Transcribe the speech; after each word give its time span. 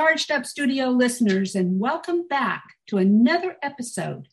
Charged 0.00 0.30
Up 0.30 0.46
Studio 0.46 0.86
listeners, 0.86 1.54
and 1.54 1.78
welcome 1.78 2.26
back 2.26 2.64
to 2.86 2.96
another 2.96 3.56
episode 3.62 4.28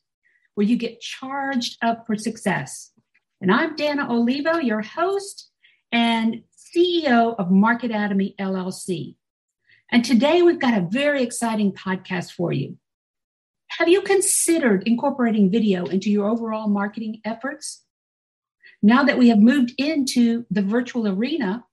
where 0.56 0.66
you 0.66 0.78
get 0.78 1.02
charged 1.02 1.78
up 1.82 2.08
for 2.08 2.16
success. 2.16 2.94
And 3.42 3.52
I'm 3.52 3.76
Dana 3.76 4.10
Olivo, 4.10 4.60
your 4.60 4.82
host 4.82 5.52
and 5.92 6.44
CEO 6.58 7.36
of 7.38 7.50
MarketAtomy 7.50 8.38
LLC. 8.38 9.18
And 9.92 10.06
today 10.06 10.42
we've 10.42 10.58
got 10.58 10.78
a 10.78 10.88
very 10.90 11.22
exciting 11.22 11.74
podcast 11.74 12.32
for 12.32 12.54
you. 12.54 12.78
Have 13.68 13.90
you 13.90 14.02
considered 14.04 14.88
incorporating 14.88 15.52
video 15.52 15.84
into 15.88 16.10
your 16.10 16.30
overall 16.30 16.70
marketing 16.70 17.20
efforts? 17.26 17.84
Now 18.82 19.04
that 19.04 19.18
we 19.18 19.28
have 19.28 19.40
moved 19.40 19.74
into 19.78 20.46
the 20.50 20.62
virtual 20.62 21.10
arena, 21.10 21.66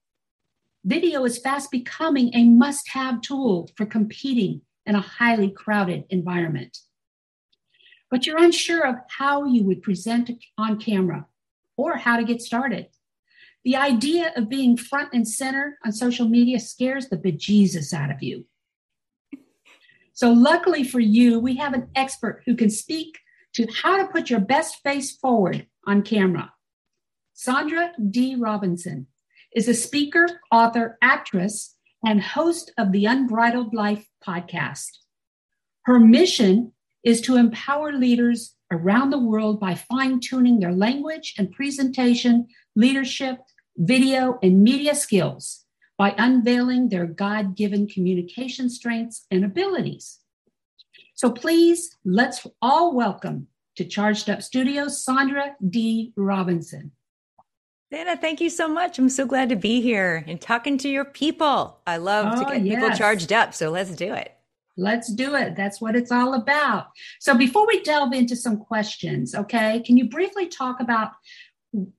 video 0.85 1.25
is 1.25 1.39
fast 1.39 1.71
becoming 1.71 2.35
a 2.35 2.45
must 2.45 2.89
have 2.91 3.21
tool 3.23 3.71
for 3.77 3.87
competing 3.87 4.61
in 4.87 4.95
a 4.95 5.01
highly 5.01 5.51
crowded 5.51 6.05
environment. 6.11 6.79
But 8.11 8.27
you're 8.27 8.43
unsure 8.43 8.87
of 8.87 8.97
how 9.09 9.47
you 9.47 9.65
would 9.65 9.83
present 9.83 10.31
on 10.59 10.79
camera 10.79 11.27
or 11.77 11.97
how 11.97 12.17
to 12.17 12.25
get 12.25 12.43
started. 12.43 12.89
The 13.65 13.77
idea 13.77 14.33
of 14.37 14.51
being 14.51 14.77
front 14.77 15.15
and 15.15 15.27
center 15.27 15.79
on 15.85 15.93
social 15.93 16.29
media 16.29 16.61
scares 16.61 17.09
the 17.09 17.17
bejesus 17.17 17.95
out 17.95 18.11
of 18.11 18.23
you. 18.23 18.45
So, 20.13 20.33
luckily 20.33 20.85
for 20.85 21.01
you, 21.01 21.41
we 21.41 21.57
have 21.57 21.73
an 21.73 21.89
expert 21.97 22.43
who 22.47 22.55
can 22.55 22.71
speak 22.71 23.19
to 23.55 23.67
how 23.83 23.97
to 23.97 24.07
put 24.07 24.31
your 24.31 24.39
best 24.39 24.83
face 24.83 25.17
forward 25.17 25.67
on 25.87 26.03
camera. 26.03 26.53
Sandra 27.33 27.93
D. 28.11 28.37
Robinson 28.37 29.09
is 29.55 29.69
a 29.69 29.75
speaker, 29.75 30.27
author, 30.51 30.99
actress, 31.01 31.77
and 32.05 32.21
host 32.21 32.73
of 32.77 32.91
the 32.91 33.07
Unbridled 33.07 33.73
Life 33.73 34.09
podcast. 34.27 34.91
Her 35.85 36.01
mission 36.01 36.73
is 37.05 37.21
to 37.23 37.37
empower 37.37 37.93
leaders 37.93 38.57
around 38.73 39.11
the 39.11 39.19
world 39.19 39.61
by 39.61 39.77
fine 39.77 40.19
tuning 40.19 40.59
their 40.59 40.73
language 40.73 41.35
and 41.39 41.53
presentation, 41.53 42.49
leadership, 42.75 43.39
video, 43.77 44.39
and 44.43 44.65
media 44.65 44.95
skills 44.95 45.65
by 45.97 46.15
unveiling 46.19 46.89
their 46.89 47.07
God 47.07 47.57
given 47.57 47.87
communication 47.87 48.69
strengths 48.69 49.27
and 49.31 49.45
abilities. 49.45 50.19
So 51.15 51.31
please, 51.31 51.97
let's 52.05 52.45
all 52.61 52.97
welcome 52.97 53.47
to 53.77 53.85
Charged 53.85 54.29
Up 54.29 54.43
Studios, 54.43 55.05
Sandra 55.05 55.55
D. 55.69 56.13
Robinson. 56.17 56.91
Dana, 57.95 58.17
thank 58.17 58.41
you 58.41 58.51
so 58.51 58.67
much. 58.67 58.99
I'm 58.99 59.09
so 59.09 59.25
glad 59.25 59.51
to 59.51 59.55
be 59.55 59.81
here 59.81 60.25
and 60.27 60.41
talking 60.41 60.79
to 60.79 60.89
your 60.89 61.05
people. 61.05 61.79
I 61.87 61.99
love 61.99 62.35
oh, 62.35 62.43
to 62.43 62.51
get 62.51 62.65
yes. 62.65 62.75
people 62.75 62.97
charged 62.97 63.33
up. 63.33 63.55
So 63.55 63.71
let's 63.71 63.93
do 63.93 64.13
it. 64.13 64.35
Let's 64.77 65.13
do 65.13 65.37
it. 65.37 65.55
That's 65.55 65.81
what 65.81 65.95
it's 65.95 66.11
all 66.11 66.35
about. 66.35 66.89
So 67.21 67.37
before 67.37 67.69
we 67.69 67.85
delve 67.85 68.13
into 68.13 68.35
some 68.35 68.57
questions, 68.57 69.37
okay, 69.37 69.81
can 69.87 69.97
you 69.97 70.09
briefly 70.09 70.49
talk 70.49 70.81
about 70.81 71.13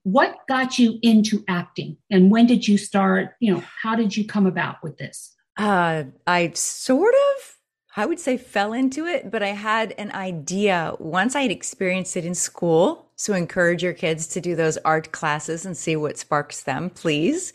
what 0.03 0.39
got 0.49 0.77
you 0.77 0.99
into 1.01 1.45
acting 1.47 1.95
and 2.11 2.29
when 2.29 2.45
did 2.45 2.67
you 2.67 2.77
start? 2.77 3.29
You 3.39 3.53
know, 3.53 3.63
how 3.81 3.95
did 3.95 4.17
you 4.17 4.27
come 4.27 4.47
about 4.47 4.83
with 4.83 4.97
this? 4.97 5.33
Uh, 5.55 6.03
I 6.27 6.51
sort 6.55 7.13
of 7.13 7.54
I 7.97 8.05
would 8.05 8.19
say 8.19 8.37
fell 8.37 8.73
into 8.73 9.05
it, 9.05 9.31
but 9.31 9.41
I 9.41 9.49
had 9.49 9.93
an 9.97 10.11
idea 10.11 10.95
once 10.99 11.35
I 11.35 11.43
had 11.43 11.51
experienced 11.51 12.17
it 12.17 12.25
in 12.25 12.35
school. 12.35 13.09
So 13.15 13.33
encourage 13.33 13.81
your 13.81 13.93
kids 13.93 14.27
to 14.27 14.41
do 14.41 14.55
those 14.55 14.77
art 14.79 15.13
classes 15.13 15.65
and 15.65 15.77
see 15.77 15.95
what 15.95 16.17
sparks 16.17 16.63
them, 16.63 16.89
please. 16.89 17.53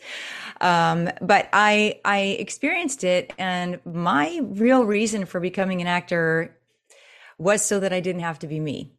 Um, 0.59 1.09
but 1.21 1.47
I, 1.53 1.99
I 2.03 2.19
experienced 2.39 3.03
it 3.03 3.33
and 3.37 3.79
my 3.85 4.39
real 4.43 4.83
reason 4.83 5.25
for 5.25 5.39
becoming 5.39 5.81
an 5.81 5.87
actor 5.87 6.57
was 7.37 7.63
so 7.63 7.79
that 7.79 7.93
I 7.93 7.99
didn't 7.99 8.21
have 8.21 8.39
to 8.39 8.47
be 8.47 8.59
me. 8.59 8.91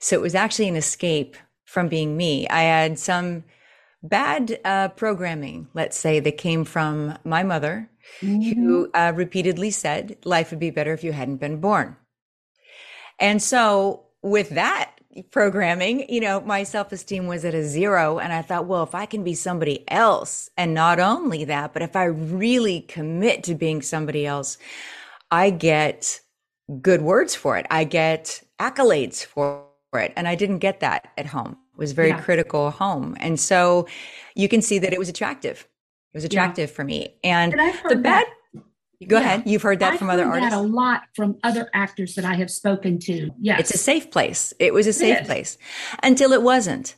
So 0.00 0.16
it 0.16 0.22
was 0.22 0.34
actually 0.34 0.68
an 0.68 0.76
escape 0.76 1.36
from 1.64 1.88
being 1.88 2.16
me. 2.16 2.48
I 2.48 2.62
had 2.62 2.98
some 2.98 3.44
bad 4.02 4.58
uh, 4.64 4.88
programming, 4.88 5.68
let's 5.74 5.96
say, 5.96 6.20
that 6.20 6.36
came 6.38 6.64
from 6.64 7.16
my 7.24 7.42
mother 7.42 7.88
mm-hmm. 8.20 8.52
who 8.52 8.90
uh, 8.94 9.12
repeatedly 9.14 9.70
said 9.70 10.16
life 10.24 10.50
would 10.50 10.60
be 10.60 10.70
better 10.70 10.92
if 10.92 11.04
you 11.04 11.12
hadn't 11.12 11.36
been 11.36 11.60
born. 11.60 11.96
And 13.18 13.42
so 13.42 14.04
with 14.22 14.50
that 14.50 14.92
programming, 15.30 16.08
you 16.08 16.20
know, 16.20 16.40
my 16.40 16.62
self-esteem 16.62 17.26
was 17.26 17.44
at 17.44 17.54
a 17.54 17.64
zero. 17.64 18.18
And 18.18 18.32
I 18.32 18.42
thought, 18.42 18.66
well, 18.66 18.82
if 18.82 18.94
I 18.94 19.06
can 19.06 19.22
be 19.22 19.34
somebody 19.34 19.84
else, 19.88 20.50
and 20.56 20.74
not 20.74 20.98
only 20.98 21.44
that, 21.44 21.72
but 21.72 21.82
if 21.82 21.94
I 21.94 22.04
really 22.04 22.80
commit 22.80 23.44
to 23.44 23.54
being 23.54 23.82
somebody 23.82 24.26
else, 24.26 24.58
I 25.30 25.50
get 25.50 26.20
good 26.80 27.02
words 27.02 27.34
for 27.34 27.58
it. 27.58 27.66
I 27.70 27.84
get 27.84 28.42
accolades 28.58 29.24
for 29.24 29.66
it. 29.92 30.12
And 30.16 30.26
I 30.26 30.34
didn't 30.34 30.58
get 30.58 30.80
that 30.80 31.12
at 31.18 31.26
home. 31.26 31.58
Was 31.76 31.92
very 31.92 32.10
yeah. 32.10 32.20
critical 32.20 32.70
home. 32.70 33.16
And 33.18 33.40
so 33.40 33.86
you 34.34 34.48
can 34.48 34.62
see 34.62 34.78
that 34.78 34.92
it 34.92 34.98
was 34.98 35.08
attractive. 35.08 35.66
It 36.12 36.16
was 36.16 36.24
attractive 36.24 36.68
yeah. 36.70 36.74
for 36.74 36.84
me. 36.84 37.16
And, 37.24 37.54
and 37.54 37.74
the 37.88 37.96
bad. 37.96 38.26
Go 39.08 39.18
yeah. 39.18 39.24
ahead. 39.24 39.42
You've 39.46 39.62
heard 39.62 39.80
that 39.80 39.94
I've 39.94 39.98
from 39.98 40.10
other 40.10 40.24
artists. 40.24 40.54
a 40.54 40.60
lot 40.60 41.02
from 41.14 41.38
other 41.42 41.68
actors 41.74 42.14
that 42.14 42.24
I 42.24 42.34
have 42.34 42.50
spoken 42.50 42.98
to. 43.00 43.30
Yeah, 43.40 43.58
it's 43.58 43.74
a 43.74 43.78
safe 43.78 44.10
place. 44.10 44.52
It 44.58 44.72
was 44.72 44.86
a 44.86 44.92
safe 44.92 45.26
place 45.26 45.58
until 46.02 46.32
it 46.32 46.42
wasn't. 46.42 46.94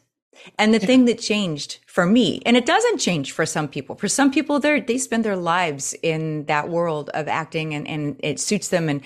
And 0.59 0.75
the 0.75 0.81
yeah. 0.81 0.87
thing 0.87 1.05
that 1.07 1.19
changed 1.19 1.79
for 1.87 2.05
me, 2.05 2.43
and 2.45 2.57
it 2.57 2.67
doesn't 2.67 2.99
change 2.99 3.33
for 3.33 3.47
some 3.47 3.69
people. 3.69 3.95
For 3.97 4.09
some 4.09 4.31
people, 4.31 4.61
they 4.61 4.81
they 4.81 4.99
spend 4.99 5.25
their 5.25 5.37
lives 5.37 5.95
in 6.03 6.45
that 6.47 6.69
world 6.69 7.09
of 7.15 7.29
acting, 7.29 7.75
and 7.75 7.87
and 7.89 8.17
it 8.19 8.41
suits 8.41 8.69
them. 8.69 8.89
And 8.89 9.01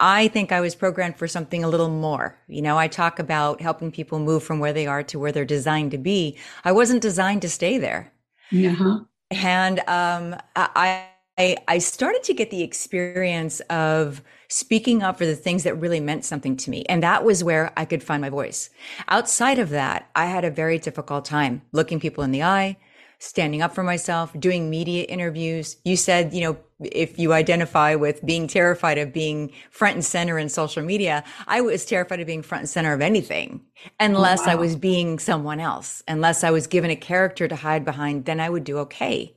I 0.00 0.28
think 0.28 0.50
I 0.50 0.60
was 0.60 0.74
programmed 0.74 1.16
for 1.16 1.28
something 1.28 1.62
a 1.62 1.68
little 1.68 1.90
more. 1.90 2.38
You 2.48 2.62
know, 2.62 2.78
I 2.78 2.88
talk 2.88 3.18
about 3.18 3.60
helping 3.60 3.92
people 3.92 4.18
move 4.18 4.42
from 4.42 4.58
where 4.58 4.72
they 4.72 4.86
are 4.86 5.02
to 5.04 5.18
where 5.18 5.30
they're 5.30 5.44
designed 5.44 5.90
to 5.90 5.98
be. 5.98 6.38
I 6.64 6.72
wasn't 6.72 7.02
designed 7.02 7.42
to 7.42 7.48
stay 7.48 7.78
there. 7.78 8.12
Uh-huh 8.52 9.00
and 9.30 9.80
um, 9.80 10.36
I, 10.56 11.06
I 11.38 11.56
I 11.68 11.78
started 11.78 12.22
to 12.24 12.34
get 12.34 12.50
the 12.50 12.62
experience 12.62 13.60
of 13.70 14.22
speaking 14.48 15.02
up 15.02 15.16
for 15.16 15.26
the 15.26 15.36
things 15.36 15.62
that 15.62 15.76
really 15.76 16.00
meant 16.00 16.24
something 16.24 16.56
to 16.58 16.70
me, 16.70 16.84
and 16.88 17.02
that 17.02 17.24
was 17.24 17.44
where 17.44 17.72
I 17.76 17.84
could 17.84 18.02
find 18.02 18.20
my 18.20 18.28
voice. 18.28 18.70
Outside 19.08 19.58
of 19.58 19.70
that, 19.70 20.10
I 20.14 20.26
had 20.26 20.44
a 20.44 20.50
very 20.50 20.78
difficult 20.78 21.24
time 21.24 21.62
looking 21.72 22.00
people 22.00 22.24
in 22.24 22.32
the 22.32 22.42
eye, 22.42 22.76
standing 23.20 23.60
up 23.60 23.74
for 23.74 23.84
myself, 23.84 24.32
doing 24.40 24.70
media 24.70 25.04
interviews. 25.04 25.76
You 25.84 25.96
said, 25.96 26.32
you 26.32 26.40
know, 26.40 26.56
if 26.80 27.18
you 27.18 27.34
identify 27.34 27.94
with 27.94 28.24
being 28.24 28.48
terrified 28.48 28.96
of 28.96 29.12
being 29.12 29.52
front 29.70 29.94
and 29.94 30.04
center 30.04 30.38
in 30.38 30.48
social 30.48 30.82
media, 30.82 31.22
I 31.46 31.60
was 31.60 31.84
terrified 31.84 32.20
of 32.20 32.26
being 32.26 32.42
front 32.42 32.62
and 32.62 32.68
center 32.68 32.94
of 32.94 33.02
anything 33.02 33.60
unless 34.00 34.46
wow. 34.46 34.52
I 34.52 34.54
was 34.54 34.74
being 34.74 35.18
someone 35.18 35.60
else, 35.60 36.02
unless 36.08 36.42
I 36.42 36.50
was 36.50 36.66
given 36.66 36.90
a 36.90 36.96
character 36.96 37.46
to 37.46 37.54
hide 37.54 37.84
behind, 37.84 38.24
then 38.24 38.40
I 38.40 38.48
would 38.48 38.64
do 38.64 38.78
okay. 38.78 39.36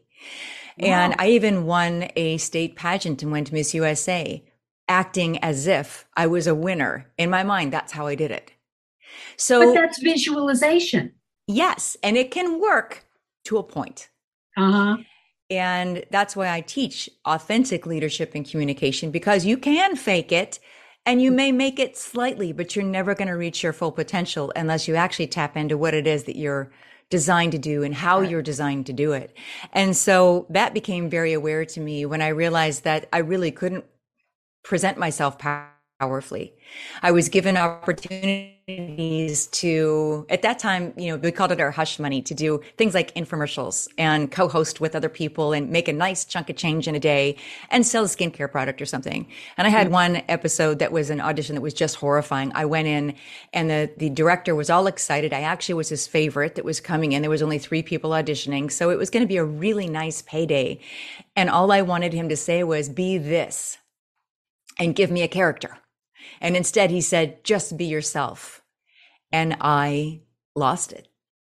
Wow. 0.80 0.88
And 0.88 1.16
I 1.20 1.30
even 1.32 1.66
won 1.66 2.08
a 2.16 2.38
state 2.38 2.78
pageant 2.78 3.22
and 3.22 3.32
went 3.32 3.48
to 3.48 3.54
Miss 3.54 3.74
USA 3.74 4.44
acting 4.88 5.38
as 5.40 5.68
if 5.68 6.06
I 6.16 6.28
was 6.28 6.48
a 6.48 6.56
winner. 6.56 7.12
In 7.18 7.30
my 7.30 7.44
mind, 7.44 7.74
that's 7.74 7.92
how 7.92 8.08
I 8.08 8.16
did 8.16 8.32
it. 8.32 8.54
So 9.36 9.74
But 9.74 9.82
that's 9.82 10.00
visualization. 10.02 11.14
Yes, 11.48 11.98
and 12.02 12.16
it 12.16 12.32
can 12.32 12.62
work 12.62 13.03
to 13.46 13.58
a 13.58 13.64
point. 13.64 14.10
Uh-huh. 14.58 14.98
And 15.50 16.06
that's 16.10 16.36
why 16.36 16.50
I 16.50 16.62
teach 16.62 17.10
authentic 17.26 17.86
leadership 17.86 18.32
and 18.34 18.50
communication 18.50 19.12
because 19.12 19.46
you 19.46 19.58
can 19.58 19.96
fake 19.96 20.32
it 20.32 20.60
and 21.06 21.22
you 21.22 21.32
may 21.32 21.52
make 21.52 21.80
it 21.80 21.98
slightly, 21.98 22.54
but 22.54 22.76
you're 22.76 22.86
never 22.86 23.14
going 23.14 23.28
to 23.28 23.34
reach 23.34 23.62
your 23.62 23.74
full 23.74 23.92
potential 23.92 24.54
unless 24.56 24.88
you 24.88 24.96
actually 24.96 25.28
tap 25.28 25.58
into 25.58 25.78
what 25.78 25.94
it 25.94 26.08
is 26.08 26.24
that 26.24 26.38
you're 26.38 26.72
designed 27.10 27.52
to 27.52 27.58
do 27.58 27.84
and 27.84 27.94
how 27.94 28.22
you're 28.22 28.42
designed 28.42 28.86
to 28.88 28.94
do 28.94 29.12
it. 29.12 29.36
And 29.74 29.96
so 29.96 30.48
that 30.50 30.74
became 30.74 31.10
very 31.10 31.34
aware 31.34 31.66
to 31.66 31.80
me 31.80 32.06
when 32.06 32.22
I 32.22 32.30
realized 32.30 32.86
that 32.86 33.08
I 33.12 33.20
really 33.20 33.52
couldn't 33.52 33.86
present 34.64 34.98
myself 34.98 35.38
powerfully. 36.00 36.56
I 37.02 37.12
was 37.12 37.30
given 37.30 37.58
opportunities 38.64 39.48
to, 39.48 40.26
at 40.30 40.42
that 40.42 40.58
time, 40.58 40.94
you 40.96 41.10
know, 41.10 41.18
we 41.18 41.32
called 41.32 41.52
it 41.52 41.60
our 41.60 41.72
hush 41.72 42.00
money 42.00 42.22
to 42.22 42.34
do 42.34 42.62
things 42.78 42.94
like 42.94 43.14
infomercials 43.16 43.90
and 43.98 44.32
co-host 44.32 44.80
with 44.80 44.96
other 44.96 45.10
people 45.10 45.52
and 45.52 45.70
make 45.70 45.88
a 45.88 45.94
nice 45.94 46.24
chunk 46.24 46.50
of 46.50 46.56
change 46.56 46.88
in 46.88 46.96
a 46.96 47.00
day 47.00 47.36
and 47.70 47.86
sell 47.86 48.06
a 48.06 48.08
skincare 48.08 48.50
product 48.50 48.82
or 48.82 48.86
something. 48.86 49.28
And 49.58 49.68
I 49.68 49.70
had 49.70 49.88
mm-hmm. 49.88 49.94
one 49.94 50.22
episode 50.30 50.80
that 50.80 50.92
was 50.92 51.10
an 51.10 51.20
audition 51.20 51.56
that 51.56 51.62
was 51.62 51.74
just 51.74 51.98
horrifying. 51.98 52.52
I 52.56 52.66
went 52.66 52.88
in 52.88 53.16
and 53.52 53.70
the, 53.70 53.92
the 53.98 54.10
director 54.10 54.56
was 54.56 54.70
all 54.70 54.88
excited. 54.88 55.34
I 55.34 55.42
actually 55.42 55.76
was 55.76 55.90
his 55.90 56.08
favorite 56.08 56.56
that 56.56 56.66
was 56.66 56.80
coming 56.80 57.12
in. 57.12 57.22
There 57.22 57.32
was 57.32 57.42
only 57.42 57.60
three 57.60 57.84
people 57.84 58.12
auditioning. 58.12 58.72
So 58.72 58.90
it 58.90 58.98
was 58.98 59.10
going 59.10 59.24
to 59.24 59.28
be 59.28 59.38
a 59.38 59.46
really 59.46 59.90
nice 59.90 60.22
payday. 60.22 60.80
And 61.36 61.50
all 61.50 61.72
I 61.72 61.82
wanted 61.82 62.14
him 62.14 62.30
to 62.30 62.38
say 62.38 62.64
was, 62.64 62.88
be 62.88 63.18
this 63.18 63.78
and 64.80 64.96
give 64.96 65.12
me 65.12 65.22
a 65.22 65.28
character. 65.28 65.78
And 66.42 66.56
instead, 66.56 66.92
he 66.92 67.02
said, 67.02 67.44
just 67.44 67.78
be 67.78 67.86
yourself. 67.86 68.62
And 69.32 69.58
I 69.62 70.22
lost 70.56 70.92
it. 70.94 71.08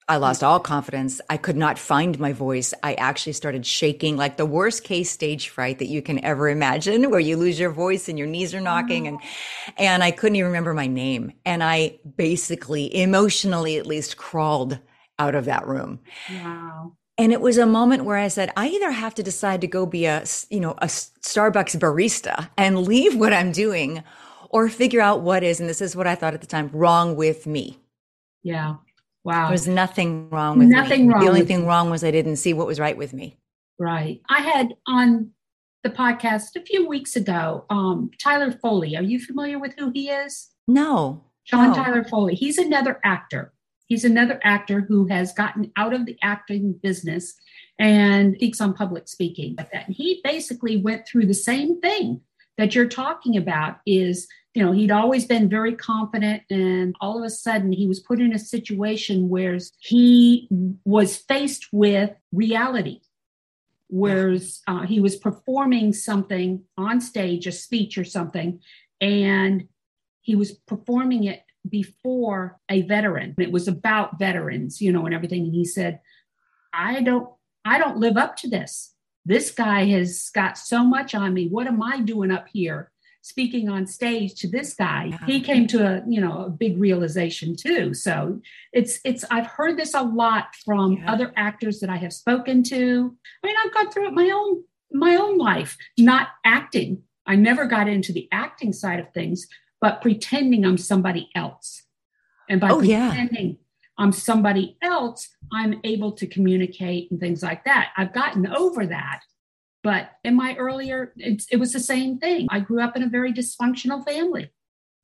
I 0.06 0.19
lost 0.19 0.44
all 0.44 0.61
confidence. 0.61 1.20
I 1.31 1.38
could 1.38 1.56
not 1.56 1.78
find 1.78 2.19
my 2.19 2.32
voice. 2.32 2.75
I 2.82 2.94
actually 2.94 3.32
started 3.32 3.64
shaking 3.64 4.16
like 4.16 4.37
the 4.37 4.44
worst 4.44 4.84
case 4.84 5.11
stage 5.11 5.49
fright 5.49 5.78
that 5.78 5.88
you 5.88 6.02
can 6.02 6.22
ever 6.22 6.49
imagine 6.49 7.11
where 7.11 7.20
you 7.20 7.37
lose 7.37 7.58
your 7.58 7.70
voice 7.70 8.08
and 8.08 8.19
your 8.19 8.28
knees 8.28 8.55
are 8.55 8.61
knocking 8.61 9.08
and 9.08 9.19
and 9.78 10.05
I 10.05 10.11
couldn't 10.11 10.37
even 10.37 10.49
remember 10.49 10.75
my 10.75 10.87
name 10.87 11.32
and 11.46 11.64
I 11.64 11.99
basically 12.16 12.94
emotionally 12.94 13.78
at 13.78 13.87
least 13.87 14.19
crawled 14.19 14.78
out 15.19 15.34
of 15.34 15.46
that 15.46 15.66
room. 15.66 16.00
Wow. 16.31 16.96
And 17.16 17.32
it 17.32 17.40
was 17.40 17.58
a 17.58 17.66
moment 17.66 18.05
where 18.05 18.16
I 18.16 18.26
said, 18.26 18.50
I 18.56 18.66
either 18.69 18.90
have 18.90 19.14
to 19.14 19.22
decide 19.22 19.61
to 19.61 19.69
go 19.69 19.87
be 19.87 20.06
a, 20.06 20.25
you 20.50 20.58
know, 20.58 20.72
a 20.78 20.87
Starbucks 20.87 21.78
barista 21.78 22.50
and 22.58 22.82
leave 22.82 23.16
what 23.16 23.32
I'm 23.32 23.52
doing 23.52 24.02
or 24.55 24.69
figure 24.69 25.01
out 25.01 25.21
what 25.21 25.43
is, 25.43 25.59
and 25.59 25.69
this 25.69 25.81
is 25.81 25.97
what 25.97 26.06
I 26.06 26.15
thought 26.15 26.33
at 26.33 26.41
the 26.41 26.47
time, 26.47 26.71
wrong 26.73 27.17
with 27.17 27.45
me. 27.45 27.81
Yeah. 28.45 28.77
Wow. 29.25 29.47
There 29.47 29.53
was 29.53 29.67
nothing 29.67 30.31
wrong 30.31 30.61
with 30.61 30.69
nothing 30.69 31.09
me. 31.09 31.12
Wrong 31.12 31.25
the 31.25 31.29
only 31.29 31.45
thing 31.45 31.67
wrong 31.67 31.91
was 31.91 32.05
I 32.05 32.12
didn't 32.12 32.37
see 32.37 32.55
what 32.55 32.69
was 32.69 32.79
right 32.79 32.97
with 32.97 33.12
me. 33.12 33.37
Right. 33.81 34.21
I 34.29 34.41
had 34.43 34.77
on 34.87 35.33
the 35.83 35.91
podcast 35.91 36.55
a 36.55 36.61
few 36.61 36.87
weeks 36.87 37.17
ago, 37.17 37.65
um, 37.69 38.12
Tyler 38.23 38.53
Foley. 38.53 38.97
Are 38.97 39.03
you 39.03 39.19
familiar 39.19 39.59
with 39.59 39.75
who 39.77 39.91
he 39.91 40.09
is? 40.09 40.51
No. 40.69 41.25
Sean 41.43 41.71
no. 41.71 41.75
Tyler 41.75 42.05
Foley. 42.05 42.37
He's 42.37 42.57
another 42.57 43.00
actor. 43.03 43.53
He's 43.89 44.05
another 44.05 44.39
actor 44.45 44.83
who 44.83 45.09
has 45.09 45.33
gotten 45.33 45.73
out 45.77 45.93
of 45.93 46.07
the 46.07 46.17
acting 46.23 46.79
business 46.81 47.35
and 47.81 48.37
speaks 48.37 48.61
on 48.61 48.73
public 48.73 49.09
speaking. 49.09 49.57
And 49.73 49.93
he 49.93 50.21
basically 50.23 50.77
went 50.77 51.09
through 51.09 51.27
the 51.27 51.35
same 51.35 51.81
thing 51.81 52.21
that 52.57 52.77
you're 52.77 52.89
talking 52.89 53.37
about 53.37 53.79
is 53.85 54.29
you 54.55 54.65
know 54.65 54.73
he'd 54.73 54.91
always 54.91 55.27
been 55.27 55.49
very 55.49 55.75
confident 55.75 56.43
and 56.49 56.95
all 57.01 57.19
of 57.19 57.25
a 57.25 57.31
sudden 57.31 57.73
he 57.73 57.87
was 57.87 58.01
put 58.01 58.21
in 58.21 58.33
a 58.33 58.39
situation 58.39 59.29
where 59.29 59.59
he 59.79 60.49
was 60.85 61.17
faced 61.17 61.69
with 61.73 62.11
reality 62.33 63.01
whereas 63.89 64.62
uh, 64.67 64.83
he 64.83 65.01
was 65.01 65.17
performing 65.17 65.93
something 65.93 66.62
on 66.79 67.01
stage 67.01 67.47
a 67.47 67.53
speech 67.53 67.99
or 67.99 68.05
something 68.05 68.61
and 69.01 69.69
he 70.23 70.35
was 70.35 70.53
performing 70.53 71.25
it 71.25 71.43
before 71.69 72.59
a 72.71 72.83
veteran. 72.83 73.35
It 73.39 73.53
was 73.53 73.69
about 73.69 74.19
veterans 74.19 74.81
you 74.81 74.93
know 74.93 75.05
and 75.05 75.15
everything 75.15 75.45
and 75.45 75.55
he 75.55 75.65
said 75.65 76.00
i 76.73 77.03
don't 77.03 77.29
i 77.65 77.79
don't 77.79 77.99
live 77.99 78.17
up 78.17 78.37
to 78.39 78.49
this. 78.49 78.93
This 79.27 79.50
guy 79.50 79.87
has 79.87 80.31
got 80.35 80.59
so 80.59 80.85
much 80.85 81.15
on 81.15 81.33
me. 81.33 81.49
What 81.49 81.67
am 81.67 81.83
i 81.83 82.00
doing 82.00 82.31
up 82.31 82.47
here 82.53 82.93
speaking 83.25 83.71
on 83.71 83.87
stage 83.87 84.35
to 84.35 84.47
this 84.47 84.75
guy 84.75 85.19
he 85.26 85.41
came 85.41 85.67
to 85.67 85.82
a 85.82 86.03
you 86.06 86.21
know 86.21 86.44
a 86.44 86.50
big 86.50 86.79
realization 86.79 87.56
too 87.56 87.94
so 87.94 88.38
it's 88.75 89.00
it's 89.03 89.25
i've 89.31 89.47
heard 89.47 89.79
this 89.79 89.94
a 89.94 90.03
lot 90.03 90.49
from 90.62 90.93
yeah. 90.93 91.11
other 91.11 91.32
actors 91.35 91.81
that 91.81 91.88
i 91.88 91.97
have 91.97 92.12
spoken 92.12 92.62
to 92.62 93.17
i 93.43 93.47
mean 93.47 93.56
i've 93.65 93.73
gone 93.73 93.91
through 93.91 94.06
it 94.06 94.12
my 94.12 94.31
own 94.31 94.62
my 94.93 95.17
own 95.17 95.38
life 95.38 95.75
not 95.99 96.29
acting 96.44 97.03
i 97.26 97.35
never 97.35 97.65
got 97.65 97.88
into 97.88 98.12
the 98.12 98.29
acting 98.31 98.75
side 98.75 99.00
of 99.00 99.11
things 99.15 99.47
but 99.81 100.03
pretending 100.03 100.67
i'm 100.67 100.76
somebody 100.76 101.31
else 101.35 101.82
and 102.50 102.61
by 102.61 102.69
oh, 102.69 102.79
pretending 102.79 103.49
yeah. 103.49 103.55
I'm 103.97 104.11
somebody 104.11 104.76
else, 104.82 105.29
I'm 105.53 105.79
able 105.85 106.11
to 106.12 106.26
communicate 106.26 107.12
and 107.12 107.21
things 107.21 107.44
like 107.44 107.65
that. 107.65 107.93
I've 107.97 108.12
gotten 108.12 108.44
over 108.49 108.87
that. 108.87 109.21
But 109.85 110.13
in 110.25 110.35
my 110.35 110.57
earlier, 110.57 111.13
it 111.17 111.61
was 111.61 111.73
the 111.73 111.79
same 111.79 112.19
thing. 112.19 112.49
I 112.51 112.59
grew 112.59 112.83
up 112.83 112.97
in 112.97 113.03
a 113.03 113.09
very 113.09 113.33
dysfunctional 113.33 114.03
family. 114.05 114.51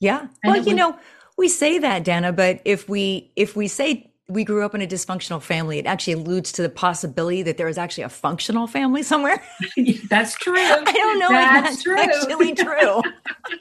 Yeah. 0.00 0.29
well, 0.43 0.56
you 0.56 0.65
was, 0.65 0.75
know, 0.75 0.99
we 1.37 1.49
say 1.49 1.79
that, 1.79 2.03
Dana, 2.03 2.32
but 2.32 2.61
if 2.65 2.88
we 2.88 3.31
if 3.37 3.55
we 3.55 3.69
say 3.69 4.11
we 4.31 4.44
grew 4.44 4.65
up 4.65 4.75
in 4.75 4.81
a 4.81 4.87
dysfunctional 4.87 5.43
family, 5.43 5.79
it 5.79 5.87
actually 5.87 6.15
alludes 6.15 6.53
to 6.53 6.62
the 6.62 6.69
possibility 6.69 7.43
that 7.43 7.59
there 7.59 7.69
is 7.69 7.77
actually 7.77 8.05
a 8.05 8.09
functional 8.09 8.67
family 8.67 9.03
somewhere. 9.03 9.43
that's 10.09 10.35
true. 10.37 10.55
I 10.56 10.93
don't 10.93 11.19
know 11.19 11.29
that's 11.29 11.56
if 11.56 11.65
that's 11.65 11.82
true. 11.82 11.99
actually 11.99 12.55
true. 12.55 13.03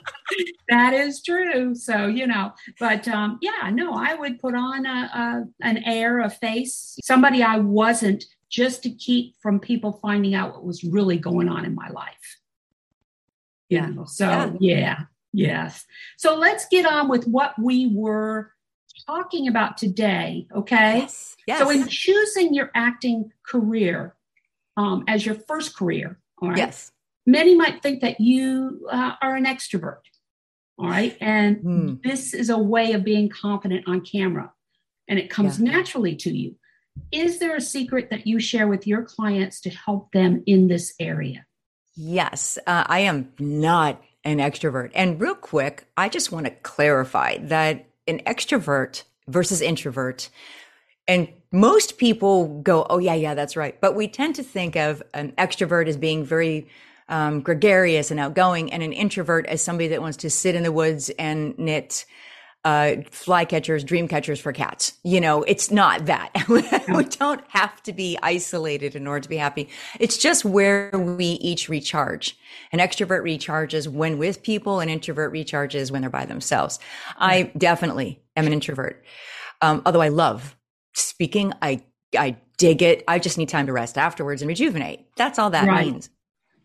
that 0.68 0.94
is 0.94 1.22
true. 1.22 1.74
So, 1.74 2.06
you 2.06 2.26
know, 2.26 2.52
but 2.78 3.08
um, 3.08 3.38
yeah, 3.42 3.68
no, 3.70 3.92
I 3.92 4.14
would 4.14 4.38
put 4.38 4.54
on 4.54 4.86
a, 4.86 4.88
a, 4.90 5.44
an 5.66 5.78
air, 5.84 6.20
a 6.20 6.30
face, 6.30 6.96
somebody 7.02 7.42
I 7.42 7.58
wasn't 7.58 8.24
just 8.50 8.82
to 8.82 8.90
keep 8.90 9.34
from 9.40 9.60
people 9.60 9.98
finding 10.02 10.34
out 10.34 10.52
what 10.52 10.64
was 10.64 10.84
really 10.84 11.16
going 11.16 11.48
on 11.48 11.64
in 11.64 11.74
my 11.74 11.88
life. 11.88 12.38
Yeah. 13.68 13.86
You 13.86 13.94
know, 13.94 14.04
so, 14.04 14.56
yeah. 14.60 14.76
yeah. 14.76 14.98
Yes. 15.32 15.86
So 16.18 16.34
let's 16.36 16.66
get 16.68 16.84
on 16.84 17.08
with 17.08 17.26
what 17.26 17.54
we 17.58 17.86
were 17.94 18.50
talking 19.06 19.48
about 19.48 19.78
today, 19.78 20.46
okay? 20.54 20.98
Yes. 20.98 21.36
yes. 21.46 21.58
So, 21.60 21.70
in 21.70 21.86
choosing 21.86 22.52
your 22.52 22.70
acting 22.74 23.30
career 23.44 24.16
um, 24.76 25.04
as 25.08 25.24
your 25.24 25.36
first 25.36 25.76
career, 25.76 26.18
all 26.42 26.48
right? 26.48 26.58
Yes. 26.58 26.92
Many 27.26 27.54
might 27.54 27.82
think 27.82 28.00
that 28.00 28.20
you 28.20 28.88
uh, 28.90 29.12
are 29.22 29.36
an 29.36 29.44
extrovert, 29.44 30.00
all 30.78 30.88
right? 30.88 31.16
And 31.20 31.58
mm. 31.58 32.02
this 32.02 32.34
is 32.34 32.50
a 32.50 32.58
way 32.58 32.92
of 32.92 33.04
being 33.04 33.28
confident 33.28 33.86
on 33.86 34.00
camera, 34.00 34.52
and 35.06 35.18
it 35.18 35.30
comes 35.30 35.60
yeah. 35.60 35.70
naturally 35.70 36.16
to 36.16 36.36
you. 36.36 36.56
Is 37.12 37.38
there 37.38 37.56
a 37.56 37.60
secret 37.60 38.10
that 38.10 38.26
you 38.26 38.38
share 38.38 38.68
with 38.68 38.86
your 38.86 39.02
clients 39.02 39.60
to 39.62 39.70
help 39.70 40.12
them 40.12 40.42
in 40.46 40.68
this 40.68 40.94
area? 41.00 41.46
Yes, 41.96 42.58
uh, 42.66 42.84
I 42.86 43.00
am 43.00 43.32
not 43.38 44.02
an 44.24 44.38
extrovert. 44.38 44.90
And 44.94 45.20
real 45.20 45.34
quick, 45.34 45.86
I 45.96 46.08
just 46.08 46.30
want 46.30 46.46
to 46.46 46.52
clarify 46.52 47.38
that 47.38 47.86
an 48.06 48.20
extrovert 48.20 49.04
versus 49.28 49.60
introvert. 49.60 50.30
And 51.08 51.28
most 51.50 51.98
people 51.98 52.60
go, 52.62 52.86
oh, 52.88 52.98
yeah, 52.98 53.14
yeah, 53.14 53.34
that's 53.34 53.56
right. 53.56 53.80
But 53.80 53.96
we 53.96 54.06
tend 54.06 54.36
to 54.36 54.42
think 54.42 54.76
of 54.76 55.02
an 55.14 55.32
extrovert 55.32 55.88
as 55.88 55.96
being 55.96 56.24
very 56.24 56.68
um, 57.08 57.40
gregarious 57.40 58.12
and 58.12 58.20
outgoing, 58.20 58.72
and 58.72 58.82
an 58.82 58.92
introvert 58.92 59.44
as 59.46 59.62
somebody 59.62 59.88
that 59.88 60.00
wants 60.00 60.18
to 60.18 60.30
sit 60.30 60.54
in 60.54 60.62
the 60.62 60.70
woods 60.70 61.10
and 61.18 61.58
knit 61.58 62.06
uh, 62.64 62.96
fly 63.10 63.44
catchers, 63.44 63.84
dream 63.84 64.06
catchers 64.08 64.38
for 64.38 64.52
cats. 64.52 64.92
You 65.02 65.20
know, 65.20 65.42
it's 65.44 65.70
not 65.70 66.06
that. 66.06 66.30
we 66.48 67.04
don't 67.04 67.42
have 67.48 67.82
to 67.84 67.92
be 67.92 68.18
isolated 68.22 68.94
in 68.94 69.06
order 69.06 69.20
to 69.20 69.28
be 69.28 69.36
happy. 69.36 69.68
It's 69.98 70.18
just 70.18 70.44
where 70.44 70.90
we 70.92 71.24
each 71.24 71.68
recharge. 71.68 72.36
An 72.72 72.78
extrovert 72.78 73.22
recharges 73.22 73.88
when 73.88 74.18
with 74.18 74.42
people, 74.42 74.80
an 74.80 74.88
introvert 74.88 75.32
recharges 75.32 75.90
when 75.90 76.02
they're 76.02 76.10
by 76.10 76.26
themselves. 76.26 76.78
I 77.16 77.50
definitely 77.56 78.22
am 78.36 78.46
an 78.46 78.52
introvert. 78.52 79.04
Um, 79.62 79.82
although 79.86 80.02
I 80.02 80.08
love 80.08 80.56
speaking, 80.94 81.52
I 81.62 81.82
I 82.18 82.36
dig 82.58 82.82
it. 82.82 83.04
I 83.08 83.18
just 83.18 83.38
need 83.38 83.48
time 83.48 83.66
to 83.66 83.72
rest 83.72 83.96
afterwards 83.96 84.42
and 84.42 84.48
rejuvenate. 84.48 85.06
That's 85.16 85.38
all 85.38 85.50
that 85.50 85.68
Right. 85.68 85.86
means. 85.86 86.10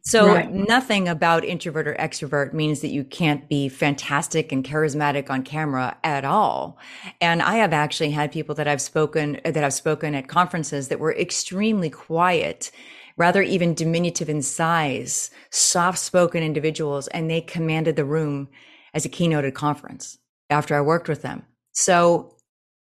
So 0.08 0.28
Right. 0.28 0.52
nothing 0.54 1.08
about 1.08 1.44
introvert 1.44 1.88
or 1.88 1.96
extrovert 1.96 2.54
means 2.54 2.82
that 2.82 2.90
you 2.90 3.04
can't 3.04 3.50
be 3.50 3.68
fantastic 3.70 4.52
and 4.52 4.64
charismatic 4.64 5.32
on 5.32 5.42
camera 5.42 5.98
at 6.04 6.24
all. 6.24 6.78
And 7.22 7.42
I 7.42 7.56
have 7.56 7.74
actually 7.74 8.12
had 8.12 8.32
people 8.32 8.54
that 8.56 8.68
I've 8.68 8.82
spoken 8.82 9.42
that 9.44 9.64
I've 9.64 9.74
spoken 9.74 10.14
at 10.14 10.28
conferences 10.28 10.90
that 10.90 11.00
were 11.00 11.16
extremely 11.16 11.90
quiet, 11.90 12.70
rather 13.18 13.42
even 13.42 13.74
diminutive 13.74 14.30
in 14.30 14.44
size, 14.44 15.32
soft-spoken 15.50 16.44
individuals 16.44 17.08
and 17.08 17.30
they 17.30 17.42
commanded 17.42 17.96
the 17.96 18.06
room 18.06 18.48
as 18.94 19.06
a 19.06 19.10
keynote 19.10 19.46
at 19.46 19.56
conference 19.56 20.20
after 20.52 20.76
I 20.76 20.82
worked 20.82 21.10
with 21.10 21.24
them. 21.24 21.44
So 21.72 22.36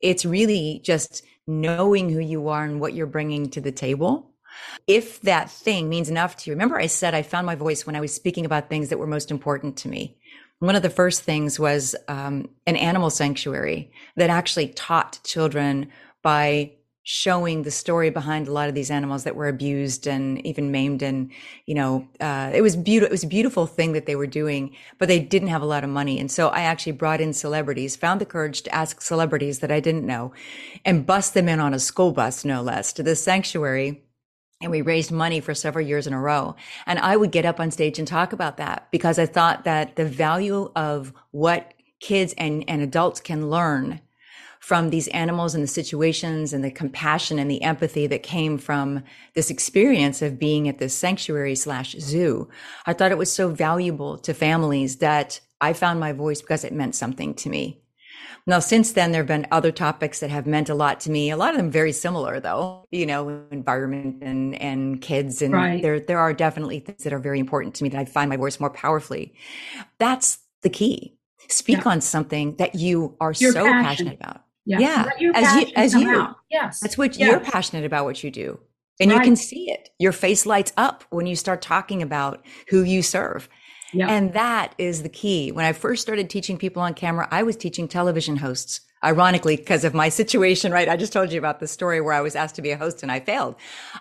it's 0.00 0.25
really 0.25 0.81
just 0.85 1.23
knowing 1.49 2.09
who 2.11 2.21
you 2.21 2.49
are 2.49 2.64
and 2.64 2.81
what 2.81 2.95
you're 2.95 3.07
bringing 3.07 3.50
to 3.50 3.61
the 3.61 3.73
table 3.73 4.29
if 4.87 5.21
that 5.23 5.50
thing 5.50 5.88
means 5.88 6.09
enough 6.09 6.37
to 6.37 6.50
you. 6.50 6.55
Remember, 6.55 6.79
I 6.79 6.87
said 6.87 7.14
I 7.14 7.23
found 7.23 7.47
my 7.47 7.55
voice 7.55 7.87
when 7.87 7.97
I 7.97 8.00
was 8.00 8.14
speaking 8.14 8.45
about 8.45 8.69
things 8.69 8.88
that 8.88 8.99
were 8.99 9.07
most 9.07 9.31
important 9.31 9.76
to 9.79 9.88
me. 9.88 10.17
One 10.59 10.76
of 10.76 10.83
the 10.83 10.90
first 10.90 11.23
things 11.23 11.59
was 11.59 11.97
um, 12.09 12.49
an 12.67 12.76
animal 12.76 13.11
sanctuary 13.11 13.90
that 14.17 14.31
actually 14.31 14.69
taught 14.69 15.21
children 15.25 15.90
by 16.23 16.73
showing 17.02 17.62
the 17.62 17.71
story 17.71 18.11
behind 18.11 18.47
a 18.47 18.52
lot 18.52 18.69
of 18.69 18.75
these 18.75 18.90
animals 18.90 19.25
that 19.25 19.35
were 19.35 19.49
abused 19.49 20.07
and 20.07 20.45
even 20.47 20.71
maimed 20.71 21.02
and 21.02 21.33
you 21.64 21.75
know 21.75 22.07
uh, 22.21 22.50
it 22.55 22.61
was 22.61 22.76
beautiful 22.76 23.09
it 23.09 23.11
was 23.11 23.25
a 23.25 23.29
beautiful 23.29 23.67
thing 23.67 23.93
that 23.93 24.05
they 24.05 24.14
were 24.14 24.26
doing 24.26 24.76
but 24.99 25.09
they 25.09 25.19
didn't 25.19 25.49
have 25.49 25.62
a 25.62 25.67
lot 25.67 25.83
of 25.83 25.88
money 25.88 26.21
and 26.21 26.31
so 26.31 26.49
i 26.50 26.61
actually 26.61 26.93
brought 26.93 27.21
in 27.21 27.33
celebrities 27.33 27.97
found 27.97 28.21
the 28.21 28.26
courage 28.26 28.61
to 28.62 28.75
ask 28.75 29.00
celebrities 29.00 29.61
that 29.61 29.73
i 29.73 29.81
didn't 29.81 30.07
know 30.07 30.31
and 30.85 31.07
bust 31.07 31.33
them 31.33 31.49
in 31.49 31.59
on 31.59 31.73
a 31.73 31.79
school 31.79 32.12
bus 32.12 32.45
no 32.45 32.61
less 32.61 32.93
to 32.93 33.02
this 33.02 33.23
sanctuary 33.25 34.05
and 34.61 34.71
we 34.71 34.83
raised 34.83 35.11
money 35.11 35.40
for 35.40 35.55
several 35.55 35.87
years 35.87 36.07
in 36.07 36.12
a 36.12 36.21
row. 36.21 36.55
And 36.87 36.99
I 36.99 37.17
would 37.17 37.33
get 37.33 37.47
up 37.47 37.61
on 37.61 37.71
stage 37.71 37.99
and 37.99 38.07
talk 38.07 38.33
about 38.33 38.59
that 38.59 38.88
because 38.90 39.19
I 39.19 39.26
thought 39.26 39.64
that 39.64 39.97
the 39.97 40.05
value 40.05 40.71
of 40.76 41.12
what 41.31 41.73
kids 42.00 42.35
and, 42.37 42.64
and 42.69 42.83
adults 42.83 43.21
can 43.21 43.49
learn 43.49 44.00
from 44.59 44.90
these 44.90 45.09
animals 45.09 45.55
and 45.55 45.64
the 45.64 45.69
situations 45.69 46.52
and 46.52 46.62
the 46.62 46.71
compassion 46.71 47.38
and 47.38 47.50
the 47.50 47.62
empathy 47.62 48.07
that 48.07 48.23
came 48.23 48.59
from 48.59 49.02
this 49.35 49.49
experience 49.49 50.21
of 50.21 50.38
being 50.38 50.69
at 50.69 50.79
this 50.79 50.95
sanctuary 50.95 51.55
slash 51.55 51.97
zoo. 51.99 52.47
I 52.85 52.93
thought 52.93 53.11
it 53.11 53.19
was 53.19 53.33
so 53.33 53.49
valuable 53.49 54.19
to 54.19 54.35
families 54.35 54.97
that 54.97 55.40
I 55.62 55.73
found 55.73 55.99
my 55.99 56.12
voice 56.12 56.43
because 56.43 56.64
it 56.64 56.75
meant 56.75 56.95
something 56.95 57.35
to 57.37 57.49
me. 57.49 57.81
Now, 58.47 58.59
since 58.59 58.92
then, 58.92 59.12
there 59.12 59.20
have 59.23 59.28
been 59.28 59.47
other 59.52 59.70
topics 59.70 60.20
that 60.20 60.30
have 60.30 60.47
meant 60.47 60.68
a 60.68 60.75
lot 60.75 60.99
to 61.00 61.11
me. 61.11 61.30
A 61.30 61.37
lot 61.37 61.50
of 61.50 61.56
them 61.59 61.70
very 61.70 61.92
similar, 61.92 62.40
though. 62.40 62.87
You 62.90 63.06
know, 63.06 63.42
environment 63.50 64.23
and 64.23 64.54
and 64.61 65.00
kids, 65.00 65.42
and 65.42 65.54
Right. 65.54 65.82
there 65.82 66.00
there 66.00 66.18
are 66.18 66.32
definitely 66.32 66.80
things 66.80 67.04
that 67.04 67.12
are 67.12 67.18
very 67.18 67.38
important 67.38 67.75
to 67.76 67.85
me 67.85 67.90
that 67.90 68.00
I 68.00 68.04
find 68.06 68.28
my 68.28 68.37
voice 68.37 68.59
more 68.59 68.70
powerfully. 68.70 69.35
That's 69.99 70.38
the 70.62 70.70
key. 70.70 71.16
Speak 71.49 71.78
Yeah. 71.85 71.90
on 71.92 72.00
something 72.00 72.56
that 72.56 72.75
you 72.75 73.16
are 73.20 73.32
Your 73.38 73.52
so 73.52 73.64
passion. 73.64 73.82
passionate 73.85 74.20
about. 74.20 74.42
Yeah. 74.66 74.78
Yeah, 74.78 75.04
as 75.35 75.56
you- 75.56 75.73
as 75.76 75.94
you. 75.94 76.11
out. 76.11 76.37
Yes. 76.50 76.80
That's 76.80 76.97
what 76.99 77.18
you're 77.18 77.40
passionate 77.40 77.85
about. 77.85 78.04
What 78.04 78.23
you 78.23 78.30
do, 78.30 78.61
and 79.00 79.11
you 79.11 79.20
can 79.20 79.37
see 79.37 79.70
it. 79.70 79.90
Your 79.99 80.12
face 80.12 80.44
lights 80.47 80.73
up 80.76 81.04
when 81.11 81.26
you 81.26 81.35
start 81.37 81.61
talking 81.62 82.02
about 82.02 82.44
who 82.68 82.82
you 82.82 83.02
serve. 83.02 83.49
Yeah. 83.92 84.09
And 84.09 84.32
that 84.35 84.75
is 84.78 85.02
the 85.02 85.09
key. 85.09 85.52
When 85.52 85.64
I 85.64 85.73
first 85.73 86.02
started 86.02 86.30
teaching 86.30 86.59
people 86.59 86.82
on 86.82 86.94
camera, 86.94 87.28
I 87.30 87.42
was 87.42 87.56
teaching 87.56 87.88
television 87.88 88.37
hosts. 88.37 88.80
Ironically, 89.02 89.56
because 89.56 89.85
of 89.85 89.94
my 89.94 90.09
situation, 90.20 90.73
right? 90.73 90.88
I 90.88 90.97
just 90.97 91.12
told 91.12 91.32
you 91.32 91.38
about 91.38 91.61
the 91.61 91.66
story 91.66 92.00
where 92.00 92.12
I 92.12 92.20
was 92.20 92.37
asked 92.37 92.56
to 92.56 92.62
be 92.62 92.70
a 92.70 92.76
host 92.76 93.02
and 93.02 93.11
I 93.11 93.20
failed. 93.20 93.54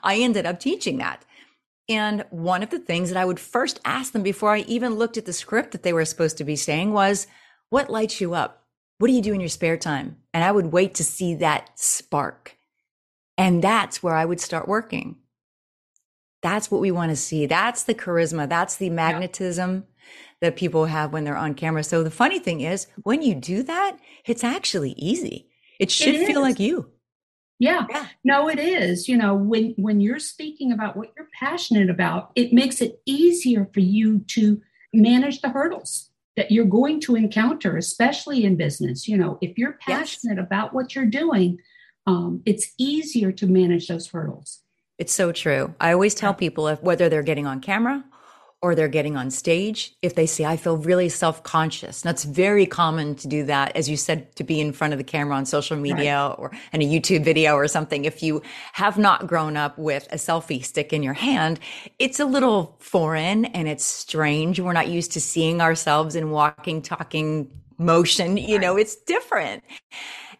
I 0.03 0.17
ended 0.17 0.45
up 0.45 0.59
teaching 0.59 0.97
that. 0.97 1.23
And 1.87 2.25
one 2.29 2.61
of 2.61 2.69
the 2.69 2.79
things 2.79 3.09
that 3.09 3.17
I 3.17 3.25
would 3.25 3.39
first 3.39 3.79
ask 3.83 4.13
them 4.13 4.21
before 4.21 4.53
I 4.53 4.59
even 4.59 4.95
looked 4.95 5.17
at 5.17 5.25
the 5.25 5.33
script 5.33 5.71
that 5.71 5.83
they 5.83 5.93
were 5.93 6.05
supposed 6.05 6.37
to 6.37 6.43
be 6.43 6.55
saying 6.55 6.93
was, 6.93 7.27
What 7.69 7.89
lights 7.89 8.21
you 8.21 8.35
up? 8.35 8.63
What 8.99 9.07
do 9.07 9.13
you 9.13 9.21
do 9.21 9.33
in 9.33 9.39
your 9.39 9.49
spare 9.49 9.77
time? 9.77 10.17
And 10.33 10.43
I 10.43 10.51
would 10.51 10.67
wait 10.67 10.93
to 10.95 11.03
see 11.03 11.35
that 11.35 11.71
spark. 11.79 12.57
And 13.37 13.63
that's 13.63 14.03
where 14.03 14.15
I 14.15 14.25
would 14.25 14.41
start 14.41 14.67
working. 14.67 15.15
That's 16.41 16.71
what 16.71 16.81
we 16.81 16.91
want 16.91 17.09
to 17.09 17.15
see. 17.15 17.45
That's 17.45 17.83
the 17.83 17.95
charisma. 17.95 18.47
That's 18.47 18.77
the 18.77 18.89
magnetism 18.89 19.85
that 20.41 20.55
people 20.55 20.85
have 20.85 21.11
when 21.11 21.25
they're 21.25 21.35
on 21.35 21.53
camera. 21.53 21.83
So 21.83 22.01
the 22.03 22.11
funny 22.11 22.39
thing 22.39 22.61
is, 22.61 22.87
when 23.03 23.21
you 23.21 23.35
do 23.35 23.61
that, 23.63 23.97
it's 24.25 24.43
actually 24.43 24.91
easy. 24.93 25.49
It 25.79 25.91
should 25.91 26.15
It 26.15 26.27
feel 26.27 26.41
like 26.41 26.59
you. 26.59 26.91
Yeah. 27.59 27.85
Yeah. 27.89 28.07
No, 28.23 28.47
it 28.47 28.57
is. 28.57 29.09
You 29.09 29.17
know, 29.17 29.35
when 29.35 29.73
when 29.77 29.99
you're 29.99 30.19
speaking 30.19 30.71
about 30.71 30.95
what 30.95 31.11
you're 31.17 31.27
passionate 31.37 31.89
about, 31.89 32.31
it 32.35 32.53
makes 32.53 32.79
it 32.79 33.01
easier 33.05 33.69
for 33.73 33.81
you 33.81 34.19
to 34.19 34.61
manage 34.93 35.41
the 35.41 35.49
hurdles 35.49 36.09
that 36.37 36.51
you're 36.51 36.63
going 36.65 37.01
to 37.01 37.17
encounter, 37.17 37.75
especially 37.75 38.45
in 38.45 38.55
business. 38.55 39.09
You 39.09 39.17
know, 39.17 39.37
if 39.41 39.57
you're 39.57 39.77
Yes. 39.85 39.99
passionate 39.99 40.39
about 40.39 40.73
what 40.73 40.95
you're 40.95 41.05
doing, 41.05 41.59
um, 42.07 42.41
it's 42.45 42.73
easier 42.77 43.33
to 43.33 43.45
manage 43.45 43.87
those 43.89 44.07
hurdles. 44.07 44.61
It's 44.99 45.13
so 45.13 45.31
true. 45.31 45.73
I 45.79 45.93
always 45.93 46.13
tell 46.13 46.33
people 46.33 46.67
if 46.67 46.83
whether 46.83 47.07
they're 47.07 47.23
getting 47.23 47.47
on 47.47 47.61
camera 47.61 48.03
or 48.61 48.75
they're 48.75 48.89
getting 48.89 49.15
on 49.15 49.31
stage, 49.31 49.93
if 50.01 50.15
they 50.15 50.25
say, 50.25 50.43
I 50.43 50.57
feel 50.57 50.75
really 50.75 51.07
self 51.07 51.41
conscious. 51.43 52.03
Now, 52.03 52.11
it's 52.11 52.25
very 52.25 52.65
common 52.65 53.15
to 53.15 53.27
do 53.29 53.45
that, 53.45 53.73
as 53.77 53.89
you 53.89 53.95
said, 53.95 54.35
to 54.35 54.43
be 54.43 54.59
in 54.59 54.73
front 54.73 54.91
of 54.91 54.97
the 54.97 55.05
camera 55.05 55.37
on 55.37 55.45
social 55.45 55.77
media 55.77 56.35
or 56.37 56.51
in 56.73 56.81
a 56.81 56.85
YouTube 56.85 57.23
video 57.23 57.53
or 57.53 57.69
something. 57.69 58.03
If 58.03 58.21
you 58.21 58.41
have 58.73 58.97
not 58.97 59.25
grown 59.25 59.55
up 59.55 59.77
with 59.77 60.09
a 60.11 60.17
selfie 60.17 60.63
stick 60.65 60.91
in 60.91 61.01
your 61.01 61.13
hand, 61.13 61.61
it's 61.97 62.19
a 62.19 62.25
little 62.25 62.75
foreign 62.79 63.45
and 63.45 63.69
it's 63.69 63.85
strange. 63.85 64.59
We're 64.59 64.73
not 64.73 64.89
used 64.89 65.13
to 65.13 65.21
seeing 65.21 65.61
ourselves 65.61 66.17
in 66.17 66.29
walking, 66.29 66.81
talking 66.81 67.49
motion. 67.77 68.35
You 68.35 68.59
know, 68.59 68.75
it's 68.75 68.97
different 68.97 69.63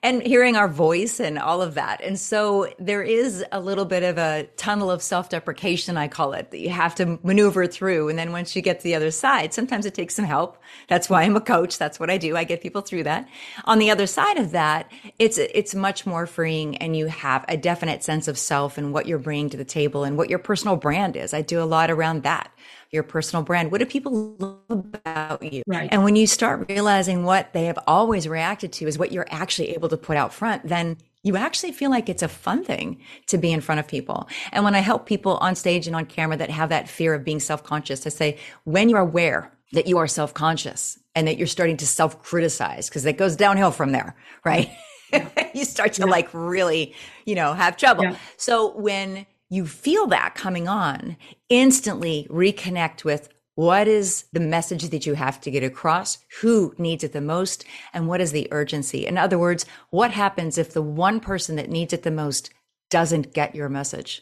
and 0.02 0.24
hearing 0.24 0.56
our 0.56 0.70
voice 0.70 1.20
and 1.20 1.38
all 1.38 1.62
of 1.62 1.74
that. 1.74 2.02
And 2.02 2.18
so 2.18 2.74
there 2.80 3.04
is 3.04 3.44
a 3.52 3.60
little 3.60 3.84
bit 3.84 4.04
of 4.04 4.18
a 4.18 4.48
tunnel 4.56 4.90
of 4.90 5.02
self 5.02 5.30
deprecation, 5.30 5.98
I 5.98 6.08
call 6.08 6.34
it, 6.34 6.52
that 6.52 6.60
you 6.60 6.70
have 6.70 6.96
to 6.96 7.20
maneuver 7.22 7.68
through. 7.68 8.08
And 8.08 8.18
then 8.18 8.32
once 8.32 8.56
you 8.56 8.62
get 8.62 8.80
to 8.80 8.84
the 8.84 8.96
other 8.96 9.12
side, 9.12 9.54
sometimes 9.54 9.86
it 9.86 9.94
takes 9.94 10.16
some 10.16 10.26
help. 10.26 10.58
That's 10.88 11.10
why 11.10 11.24
I'm 11.24 11.36
a 11.36 11.42
coach. 11.42 11.78
That's 11.78 12.00
what 12.00 12.10
I 12.10 12.18
do. 12.18 12.38
I 12.38 12.46
get 12.46 12.62
people 12.62 12.82
through 12.82 13.04
that. 13.04 13.28
On 13.66 13.78
the 13.78 13.92
other 13.92 14.08
side 14.08 14.38
of 14.38 14.52
that, 14.52 14.90
it's, 15.20 15.38
it's 15.38 15.76
much 15.76 16.06
more 16.06 16.26
freeing 16.26 16.78
and 16.78 16.96
you 16.96 17.08
have 17.08 17.44
a 17.50 17.58
definite 17.58 18.02
sense 18.02 18.30
of 18.30 18.38
self 18.38 18.78
and 18.78 18.94
what 18.94 19.06
you're 19.06 19.20
bringing 19.20 19.50
to 19.50 19.58
the 19.58 19.66
table 19.66 20.06
and 20.06 20.18
what 20.18 20.30
your 20.30 20.40
personal 20.40 20.78
brand 20.78 21.18
is. 21.18 21.34
I 21.34 21.42
do 21.42 21.62
a 21.62 21.66
lot 21.66 21.92
around 21.92 22.24
that. 22.24 22.52
Your 22.92 23.04
personal 23.04 23.44
brand. 23.44 23.72
What 23.72 23.78
do 23.78 23.86
people 23.86 24.36
love 24.40 24.64
about 24.70 25.44
you? 25.44 25.62
Right. 25.68 25.90
And 25.92 26.04
when 26.04 26.16
you 26.16 26.26
start 26.26 26.68
realizing 26.70 27.24
what 27.24 27.54
they 27.54 27.66
have 27.66 27.78
always 27.86 28.28
reacted 28.28 28.74
to 28.74 28.88
is 28.88 28.98
what 28.98 29.12
you're 29.12 29.28
actually 29.30 29.76
able 29.76 29.89
to 29.90 29.98
put 29.98 30.18
out 30.18 30.34
front, 30.34 30.68
then 30.68 30.98
you 31.24 31.36
actually 31.36 31.72
feel 31.72 31.90
like 31.90 32.08
it's 32.08 32.24
a 32.24 32.28
fun 32.28 32.64
thing 32.64 33.02
to 33.28 33.38
be 33.38 33.52
in 33.52 33.62
front 33.62 33.80
of 33.80 33.88
people. 33.88 34.30
And 34.52 34.64
when 34.64 34.76
I 34.76 34.80
help 34.80 35.06
people 35.06 35.38
on 35.38 35.56
stage 35.56 35.86
and 35.86 35.96
on 35.96 36.06
camera 36.06 36.38
that 36.38 36.50
have 36.50 36.70
that 36.70 36.88
fear 36.88 37.14
of 37.14 37.26
being 37.26 37.40
self 37.40 37.64
conscious, 37.64 38.06
I 38.06 38.10
say, 38.10 38.38
when 38.64 38.90
you're 38.90 39.00
aware 39.00 39.52
that 39.74 39.88
you 39.88 39.98
are 39.98 40.08
self 40.08 40.34
conscious 40.34 40.98
and 41.16 41.28
that 41.28 41.38
you're 41.38 41.48
starting 41.48 41.78
to 41.78 41.88
self 41.88 42.22
criticize, 42.24 42.88
because 42.88 43.06
it 43.06 43.18
goes 43.18 43.36
downhill 43.36 43.72
from 43.72 43.92
there, 43.92 44.16
right? 44.46 44.70
you 45.54 45.66
start 45.66 45.94
to 45.94 46.06
like 46.06 46.30
really, 46.34 46.96
you 47.26 47.36
know, 47.36 47.54
have 47.54 47.76
trouble. 47.76 48.04
Yeah. 48.04 48.16
So 48.38 48.78
when 48.78 49.26
you 49.50 49.66
feel 49.66 50.08
that 50.08 50.36
coming 50.36 50.68
on, 50.68 51.18
instantly 51.50 52.28
reconnect 52.30 53.04
with 53.04 53.30
what 53.60 53.90
is 53.90 54.24
the 54.32 54.40
message 54.40 54.88
that 54.88 55.06
you 55.06 55.16
have 55.16 55.42
to 55.42 55.52
get 55.52 55.64
across? 55.64 56.20
Who 56.40 56.74
needs 56.78 57.04
it 57.04 57.12
the 57.12 57.20
most? 57.20 57.66
And 57.94 58.08
what 58.08 58.22
is 58.22 58.32
the 58.32 58.48
urgency? 58.52 59.06
In 59.06 59.18
other 59.18 59.38
words, 59.38 59.66
what 59.90 60.12
happens 60.12 60.58
if 60.58 60.72
the 60.72 60.82
one 60.82 61.20
person 61.20 61.58
that 61.58 61.70
needs 61.70 61.92
it 61.92 62.04
the 62.04 62.10
most 62.12 62.52
doesn't 62.90 63.34
get 63.34 63.56
your 63.56 63.68
message? 63.68 64.22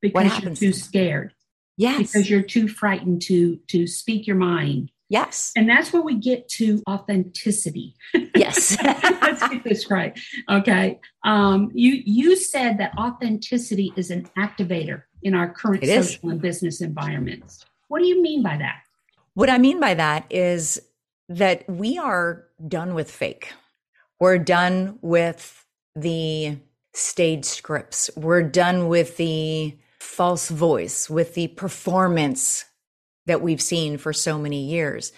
because 0.00 0.22
you're 0.24 0.32
happens 0.32 0.60
too 0.60 0.72
scared, 0.72 1.34
Yes. 1.76 1.98
because 2.12 2.30
you're 2.30 2.42
too 2.42 2.68
frightened 2.68 3.22
to 3.22 3.56
to 3.72 3.88
speak 3.88 4.26
your 4.28 4.36
mind. 4.36 4.92
yes. 5.08 5.50
And 5.56 5.68
that's 5.68 5.92
where 5.92 6.02
we 6.02 6.14
get 6.14 6.48
to 6.60 6.80
authenticity. 6.88 7.96
Yes. 8.36 8.78
Let's 8.84 9.48
get 9.48 9.64
this 9.64 9.90
right. 9.90 10.16
Okay. 10.48 11.00
Um, 11.24 11.70
you 11.74 12.00
you 12.06 12.36
said 12.36 12.78
that 12.78 12.92
authenticity 12.96 13.92
is 13.96 14.10
an 14.12 14.28
activator 14.38 15.02
in 15.22 15.34
our 15.34 15.52
current 15.52 15.82
It 15.82 15.88
is. 15.88 16.12
social 16.14 16.30
and 16.30 16.40
business 16.40 16.80
environments. 16.80 17.64
What 17.90 18.02
do 18.02 18.06
you 18.06 18.22
mean 18.22 18.40
by 18.40 18.56
that? 18.56 18.82
What 19.34 19.50
I 19.50 19.58
mean 19.58 19.80
by 19.80 19.94
that 19.94 20.24
is 20.30 20.80
that 21.28 21.68
we 21.68 21.98
are 21.98 22.44
done 22.68 22.94
with 22.94 23.10
fake. 23.10 23.52
We're 24.20 24.38
done 24.38 25.00
with 25.02 25.66
the 25.96 26.58
stage 26.94 27.44
scripts. 27.44 28.08
We're 28.14 28.44
done 28.44 28.86
with 28.86 29.16
the 29.16 29.76
false 29.98 30.50
voice, 30.50 31.10
with 31.10 31.34
the 31.34 31.48
performance 31.48 32.64
that 33.26 33.42
we've 33.42 33.60
seen 33.60 33.98
for 33.98 34.12
so 34.12 34.38
many 34.38 34.62
years. 34.62 35.12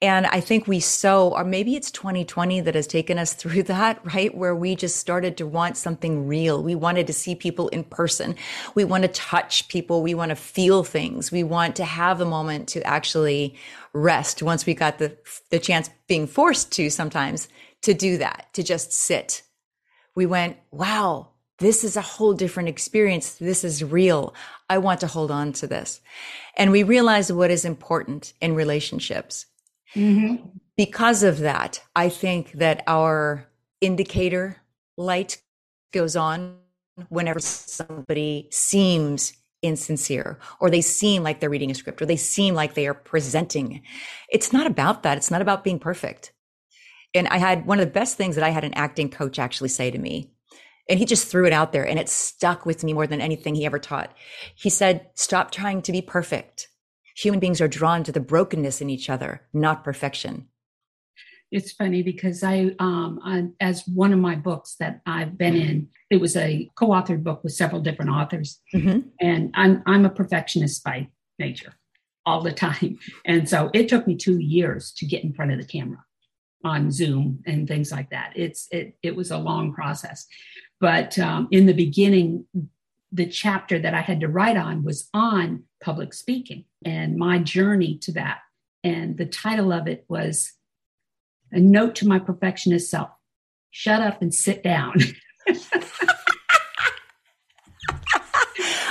And 0.00 0.26
I 0.26 0.38
think 0.38 0.68
we 0.68 0.78
so, 0.78 1.30
or 1.34 1.42
maybe 1.42 1.74
it's 1.74 1.90
2020 1.90 2.60
that 2.60 2.76
has 2.76 2.86
taken 2.86 3.18
us 3.18 3.34
through 3.34 3.64
that, 3.64 4.00
right? 4.14 4.34
Where 4.34 4.54
we 4.54 4.76
just 4.76 4.96
started 4.96 5.36
to 5.38 5.46
want 5.46 5.76
something 5.76 6.26
real. 6.26 6.62
We 6.62 6.74
wanted 6.74 7.06
to 7.08 7.12
see 7.12 7.34
people 7.34 7.68
in 7.68 7.84
person. 7.84 8.36
We 8.74 8.84
want 8.84 9.02
to 9.02 9.08
touch 9.08 9.68
people. 9.68 10.02
We 10.02 10.14
want 10.14 10.30
to 10.30 10.36
feel 10.36 10.84
things. 10.84 11.32
We 11.32 11.42
want 11.42 11.74
to 11.76 11.84
have 11.84 12.20
a 12.20 12.24
moment 12.24 12.68
to 12.68 12.82
actually 12.86 13.56
rest 13.92 14.42
once 14.42 14.66
we 14.66 14.74
got 14.74 14.98
the, 14.98 15.16
the 15.50 15.58
chance 15.58 15.90
being 16.06 16.26
forced 16.26 16.70
to 16.72 16.90
sometimes 16.90 17.48
to 17.82 17.94
do 17.94 18.18
that, 18.18 18.48
to 18.52 18.62
just 18.62 18.92
sit. 18.92 19.42
We 20.14 20.26
went, 20.26 20.56
wow, 20.70 21.28
this 21.58 21.82
is 21.82 21.96
a 21.96 22.02
whole 22.02 22.34
different 22.34 22.68
experience. 22.68 23.34
This 23.34 23.64
is 23.64 23.82
real. 23.82 24.34
I 24.68 24.78
want 24.78 25.00
to 25.00 25.06
hold 25.08 25.30
on 25.30 25.52
to 25.54 25.66
this. 25.66 26.00
And 26.56 26.70
we 26.70 26.82
realized 26.82 27.30
what 27.30 27.50
is 27.50 27.64
important 27.64 28.32
in 28.40 28.54
relationships. 28.54 29.46
Mm-hmm. 29.94 30.46
Because 30.76 31.22
of 31.22 31.38
that, 31.38 31.82
I 31.96 32.08
think 32.08 32.52
that 32.52 32.82
our 32.86 33.48
indicator 33.80 34.58
light 34.96 35.40
goes 35.92 36.16
on 36.16 36.58
whenever 37.08 37.40
somebody 37.40 38.48
seems 38.50 39.32
insincere 39.62 40.38
or 40.60 40.70
they 40.70 40.80
seem 40.80 41.22
like 41.22 41.40
they're 41.40 41.50
reading 41.50 41.70
a 41.70 41.74
script 41.74 42.00
or 42.00 42.06
they 42.06 42.16
seem 42.16 42.54
like 42.54 42.74
they 42.74 42.86
are 42.86 42.94
presenting. 42.94 43.82
It's 44.28 44.52
not 44.52 44.66
about 44.66 45.02
that. 45.02 45.16
It's 45.16 45.30
not 45.30 45.42
about 45.42 45.64
being 45.64 45.78
perfect. 45.78 46.32
And 47.14 47.26
I 47.28 47.38
had 47.38 47.66
one 47.66 47.80
of 47.80 47.86
the 47.86 47.92
best 47.92 48.16
things 48.16 48.34
that 48.36 48.44
I 48.44 48.50
had 48.50 48.64
an 48.64 48.74
acting 48.74 49.10
coach 49.10 49.38
actually 49.38 49.70
say 49.70 49.90
to 49.90 49.98
me. 49.98 50.30
And 50.88 50.98
he 50.98 51.04
just 51.04 51.28
threw 51.28 51.46
it 51.46 51.52
out 51.52 51.72
there 51.72 51.86
and 51.86 51.98
it 51.98 52.08
stuck 52.08 52.64
with 52.64 52.82
me 52.82 52.92
more 52.92 53.06
than 53.06 53.20
anything 53.20 53.54
he 53.54 53.66
ever 53.66 53.78
taught. 53.78 54.14
He 54.54 54.70
said, 54.70 55.08
stop 55.14 55.50
trying 55.50 55.82
to 55.82 55.92
be 55.92 56.00
perfect 56.00 56.68
human 57.18 57.40
beings 57.40 57.60
are 57.60 57.68
drawn 57.68 58.04
to 58.04 58.12
the 58.12 58.20
brokenness 58.20 58.80
in 58.80 58.88
each 58.88 59.10
other, 59.10 59.42
not 59.52 59.82
perfection. 59.82 60.46
It's 61.50 61.72
funny 61.72 62.02
because 62.02 62.44
I, 62.44 62.74
um, 62.78 63.20
I, 63.24 63.48
as 63.60 63.86
one 63.88 64.12
of 64.12 64.18
my 64.18 64.34
books 64.34 64.76
that 64.80 65.00
I've 65.06 65.36
been 65.36 65.56
in, 65.56 65.88
it 66.10 66.20
was 66.20 66.36
a 66.36 66.70
co-authored 66.76 67.24
book 67.24 67.42
with 67.42 67.54
several 67.54 67.80
different 67.80 68.10
authors, 68.10 68.60
mm-hmm. 68.74 69.08
and 69.20 69.50
I'm 69.54 69.82
I'm 69.86 70.04
a 70.04 70.10
perfectionist 70.10 70.84
by 70.84 71.08
nature, 71.38 71.72
all 72.26 72.42
the 72.42 72.52
time, 72.52 72.98
and 73.24 73.48
so 73.48 73.70
it 73.72 73.88
took 73.88 74.06
me 74.06 74.14
two 74.14 74.38
years 74.38 74.92
to 74.98 75.06
get 75.06 75.24
in 75.24 75.32
front 75.32 75.52
of 75.52 75.58
the 75.58 75.64
camera 75.64 76.04
on 76.64 76.90
Zoom 76.90 77.42
and 77.46 77.66
things 77.66 77.90
like 77.90 78.10
that. 78.10 78.34
It's 78.36 78.68
it 78.70 78.98
it 79.02 79.16
was 79.16 79.30
a 79.30 79.38
long 79.38 79.72
process, 79.72 80.26
but 80.80 81.18
um, 81.18 81.48
in 81.50 81.64
the 81.64 81.72
beginning, 81.72 82.44
the 83.12 83.26
chapter 83.26 83.78
that 83.78 83.94
I 83.94 84.00
had 84.00 84.20
to 84.20 84.28
write 84.28 84.56
on 84.56 84.84
was 84.84 85.08
on 85.14 85.64
public 85.82 86.12
speaking 86.12 86.64
and 86.84 87.16
my 87.16 87.38
journey 87.38 87.98
to 88.02 88.12
that. 88.12 88.40
And 88.84 89.16
the 89.16 89.26
title 89.26 89.72
of 89.72 89.88
it 89.88 90.04
was 90.08 90.52
A 91.52 91.60
Note 91.60 91.94
to 91.96 92.08
My 92.08 92.18
Perfectionist 92.18 92.90
Self 92.90 93.10
Shut 93.70 94.02
Up 94.02 94.22
and 94.22 94.34
Sit 94.34 94.62
Down. 94.62 94.94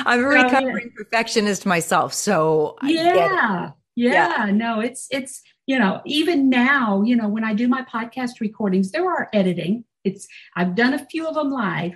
I'm 0.06 0.24
a 0.24 0.28
recovering 0.28 0.92
perfectionist 0.96 1.66
myself, 1.66 2.14
so 2.14 2.78
yeah, 2.84 3.72
yeah, 3.96 4.38
yeah, 4.46 4.52
no, 4.52 4.80
it's 4.80 5.08
it's 5.12 5.42
you 5.66 5.78
know 5.78 6.02
even 6.06 6.50
now 6.50 7.02
you 7.02 7.16
know 7.16 7.28
when 7.28 7.44
I 7.44 7.54
do 7.54 7.68
my 7.68 7.82
podcast 7.82 8.40
recordings, 8.40 8.92
there 8.92 9.06
are 9.06 9.30
editing. 9.34 9.84
It's 10.06 10.28
I've 10.56 10.76
done 10.76 10.94
a 10.94 11.06
few 11.06 11.28
of 11.28 11.36
them 11.36 11.52
live, 11.52 11.96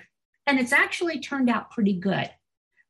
and 0.52 0.60
it's 0.60 0.74
actually 0.74 1.18
turned 1.22 1.50
out 1.50 1.72
pretty 1.72 1.94
good. 1.94 2.30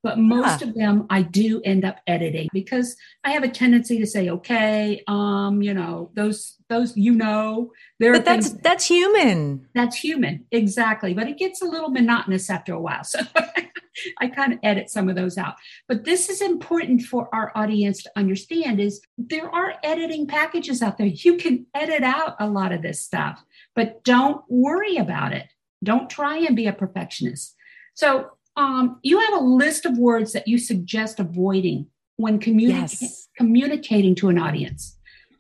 But 0.03 0.17
most 0.17 0.61
yeah. 0.61 0.67
of 0.67 0.73
them 0.73 1.05
I 1.11 1.21
do 1.21 1.61
end 1.63 1.85
up 1.85 1.97
editing 2.07 2.49
because 2.51 2.97
I 3.23 3.33
have 3.33 3.43
a 3.43 3.47
tendency 3.47 3.99
to 3.99 4.07
say, 4.07 4.31
okay, 4.31 5.03
um, 5.07 5.61
you 5.61 5.75
know, 5.75 6.09
those 6.15 6.55
those 6.69 6.97
you 6.97 7.13
know, 7.13 7.71
there 7.99 8.13
But 8.13 8.25
that's 8.25 8.49
that's 8.49 8.83
human. 8.83 9.67
That's 9.75 9.95
human, 9.95 10.47
exactly. 10.51 11.13
But 11.13 11.27
it 11.27 11.37
gets 11.37 11.61
a 11.61 11.65
little 11.65 11.91
monotonous 11.91 12.49
after 12.49 12.73
a 12.73 12.81
while. 12.81 13.03
So 13.93 14.09
I 14.21 14.29
kind 14.29 14.53
of 14.53 14.59
edit 14.63 14.89
some 14.89 15.09
of 15.09 15.17
those 15.17 15.37
out. 15.37 15.55
But 15.89 16.05
this 16.05 16.29
is 16.29 16.41
important 16.41 17.01
for 17.01 17.27
our 17.35 17.51
audience 17.55 18.01
to 18.03 18.11
understand 18.15 18.79
is 18.79 19.01
there 19.17 19.53
are 19.53 19.75
editing 19.83 20.25
packages 20.27 20.81
out 20.81 20.97
there. 20.97 21.07
You 21.07 21.35
can 21.35 21.67
edit 21.75 22.01
out 22.01 22.37
a 22.39 22.47
lot 22.47 22.71
of 22.71 22.81
this 22.81 23.03
stuff, 23.03 23.43
but 23.75 24.01
don't 24.05 24.41
worry 24.47 24.95
about 24.95 25.33
it 25.33 25.45
don't 25.83 26.09
try 26.09 26.37
and 26.37 26.55
be 26.55 26.67
a 26.67 26.73
perfectionist. 26.73 27.55
So 27.93 28.31
um, 28.55 28.99
you 29.03 29.19
have 29.19 29.33
a 29.33 29.43
list 29.43 29.85
of 29.85 29.97
words 29.97 30.33
that 30.33 30.47
you 30.47 30.57
suggest 30.57 31.19
avoiding 31.19 31.87
when 32.17 32.39
communi- 32.39 32.69
yes. 32.69 33.27
communicating 33.37 34.15
to 34.15 34.29
an 34.29 34.37
audience 34.37 34.97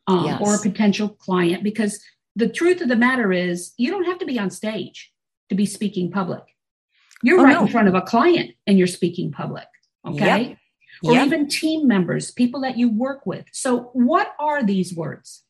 um, 0.07 0.25
yes. 0.25 0.41
or 0.41 0.55
a 0.55 0.59
potential 0.59 1.09
client, 1.09 1.63
because 1.63 2.01
the 2.35 2.49
truth 2.49 2.81
of 2.81 2.87
the 2.87 2.95
matter 2.95 3.31
is 3.31 3.73
you 3.77 3.91
don't 3.91 4.05
have 4.05 4.19
to 4.19 4.25
be 4.25 4.39
on 4.39 4.49
stage 4.49 5.11
to 5.49 5.55
be 5.55 5.65
speaking 5.65 6.11
public. 6.11 6.43
You're 7.23 7.39
oh, 7.39 7.43
right 7.43 7.53
no. 7.53 7.61
in 7.61 7.67
front 7.67 7.87
of 7.87 7.93
a 7.93 8.01
client 8.01 8.55
and 8.65 8.77
you're 8.77 8.87
speaking 8.87 9.31
public. 9.31 9.67
Okay. 10.07 10.41
Yep. 10.41 10.57
Or 11.03 11.13
yep. 11.13 11.25
even 11.25 11.47
team 11.47 11.87
members, 11.87 12.31
people 12.31 12.61
that 12.61 12.77
you 12.77 12.89
work 12.89 13.25
with. 13.25 13.45
So, 13.51 13.89
what 13.93 14.33
are 14.39 14.63
these 14.63 14.95
words? 14.95 15.43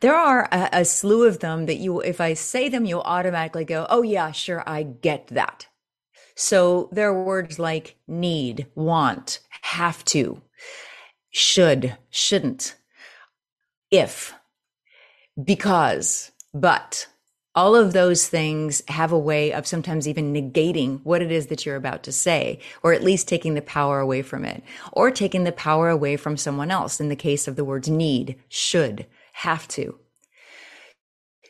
There 0.00 0.14
are 0.14 0.48
a, 0.52 0.68
a 0.72 0.84
slew 0.84 1.24
of 1.24 1.38
them 1.38 1.66
that 1.66 1.76
you, 1.76 2.00
if 2.00 2.20
I 2.20 2.34
say 2.34 2.68
them, 2.68 2.84
you'll 2.84 3.00
automatically 3.00 3.64
go, 3.64 3.86
oh, 3.88 4.02
yeah, 4.02 4.30
sure, 4.32 4.62
I 4.66 4.82
get 4.82 5.28
that. 5.28 5.66
So 6.34 6.90
there 6.92 7.08
are 7.08 7.24
words 7.24 7.58
like 7.58 7.96
need, 8.06 8.66
want, 8.74 9.40
have 9.62 10.04
to, 10.06 10.42
should, 11.30 11.96
shouldn't, 12.10 12.76
if, 13.90 14.34
because, 15.42 16.32
but. 16.52 17.06
All 17.54 17.74
of 17.74 17.94
those 17.94 18.28
things 18.28 18.82
have 18.88 19.12
a 19.12 19.18
way 19.18 19.50
of 19.50 19.66
sometimes 19.66 20.06
even 20.06 20.34
negating 20.34 21.00
what 21.04 21.22
it 21.22 21.32
is 21.32 21.46
that 21.46 21.64
you're 21.64 21.74
about 21.74 22.02
to 22.02 22.12
say, 22.12 22.58
or 22.82 22.92
at 22.92 23.02
least 23.02 23.28
taking 23.28 23.54
the 23.54 23.62
power 23.62 23.98
away 23.98 24.20
from 24.20 24.44
it, 24.44 24.62
or 24.92 25.10
taking 25.10 25.44
the 25.44 25.52
power 25.52 25.88
away 25.88 26.18
from 26.18 26.36
someone 26.36 26.70
else 26.70 27.00
in 27.00 27.08
the 27.08 27.16
case 27.16 27.48
of 27.48 27.56
the 27.56 27.64
words 27.64 27.88
need, 27.88 28.36
should, 28.50 29.06
have 29.36 29.68
to. 29.68 29.98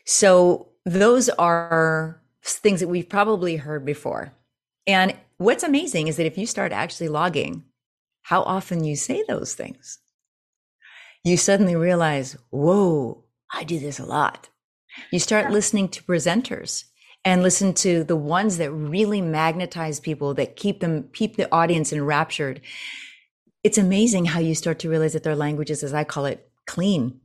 So 0.05 0.69
those 0.85 1.29
are 1.29 2.21
things 2.43 2.81
that 2.81 2.89
we've 2.89 3.07
probably 3.07 3.55
heard 3.55 3.85
before. 3.85 4.33
And 4.85 5.15
what's 5.37 5.63
amazing 5.63 6.07
is 6.07 6.17
that 6.17 6.25
if 6.25 6.37
you 6.37 6.45
start 6.45 6.73
actually 6.73 7.07
logging 7.07 7.63
how 8.23 8.41
often 8.43 8.83
you 8.83 8.97
say 8.97 9.23
those 9.27 9.53
things, 9.53 9.99
you 11.23 11.37
suddenly 11.37 11.77
realize, 11.77 12.35
whoa, 12.49 13.23
I 13.53 13.63
do 13.63 13.79
this 13.79 13.99
a 13.99 14.05
lot. 14.05 14.49
You 15.11 15.19
start 15.19 15.51
listening 15.51 15.87
to 15.89 16.03
presenters 16.03 16.83
and 17.23 17.41
listen 17.41 17.73
to 17.75 18.03
the 18.03 18.17
ones 18.17 18.57
that 18.57 18.71
really 18.71 19.21
magnetize 19.21 20.01
people 20.01 20.33
that 20.33 20.57
keep 20.57 20.81
them 20.81 21.09
keep 21.13 21.37
the 21.37 21.51
audience 21.53 21.93
enraptured. 21.93 22.59
It's 23.63 23.77
amazing 23.77 24.25
how 24.25 24.39
you 24.39 24.55
start 24.55 24.79
to 24.79 24.89
realize 24.89 25.13
that 25.13 25.23
their 25.23 25.35
language 25.35 25.71
is 25.71 25.83
as 25.83 25.93
I 25.93 26.03
call 26.03 26.25
it, 26.25 26.49
clean 26.65 27.21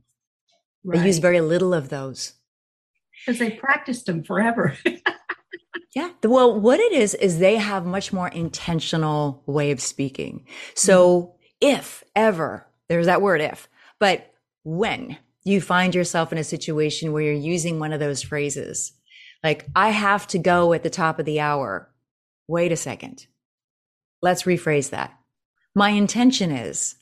Right. 0.83 0.99
They 0.99 1.07
use 1.07 1.19
very 1.19 1.41
little 1.41 1.73
of 1.73 1.89
those. 1.89 2.33
Because 3.25 3.39
they 3.39 3.51
practiced 3.51 4.05
them 4.05 4.23
forever. 4.23 4.77
yeah. 5.95 6.11
Well, 6.23 6.59
what 6.59 6.79
it 6.79 6.91
is, 6.91 7.13
is 7.15 7.39
they 7.39 7.55
have 7.55 7.85
much 7.85 8.11
more 8.11 8.27
intentional 8.27 9.43
way 9.45 9.71
of 9.71 9.79
speaking. 9.79 10.45
So 10.75 11.21
mm-hmm. 11.21 11.35
if 11.61 12.03
ever, 12.15 12.67
there's 12.89 13.05
that 13.05 13.21
word 13.21 13.41
if, 13.41 13.69
but 13.99 14.33
when 14.63 15.17
you 15.43 15.61
find 15.61 15.93
yourself 15.93 16.31
in 16.31 16.37
a 16.37 16.43
situation 16.43 17.11
where 17.11 17.23
you're 17.23 17.33
using 17.33 17.79
one 17.79 17.93
of 17.93 17.99
those 17.99 18.21
phrases, 18.21 18.93
like, 19.43 19.65
I 19.75 19.89
have 19.89 20.25
to 20.27 20.39
go 20.39 20.73
at 20.73 20.83
the 20.83 20.89
top 20.89 21.19
of 21.19 21.25
the 21.25 21.41
hour. 21.41 21.89
Wait 22.47 22.71
a 22.71 22.77
second. 22.77 23.27
Let's 24.21 24.43
rephrase 24.43 24.89
that. 24.91 25.13
My 25.75 25.89
intention 25.89 26.51
is 26.51 26.95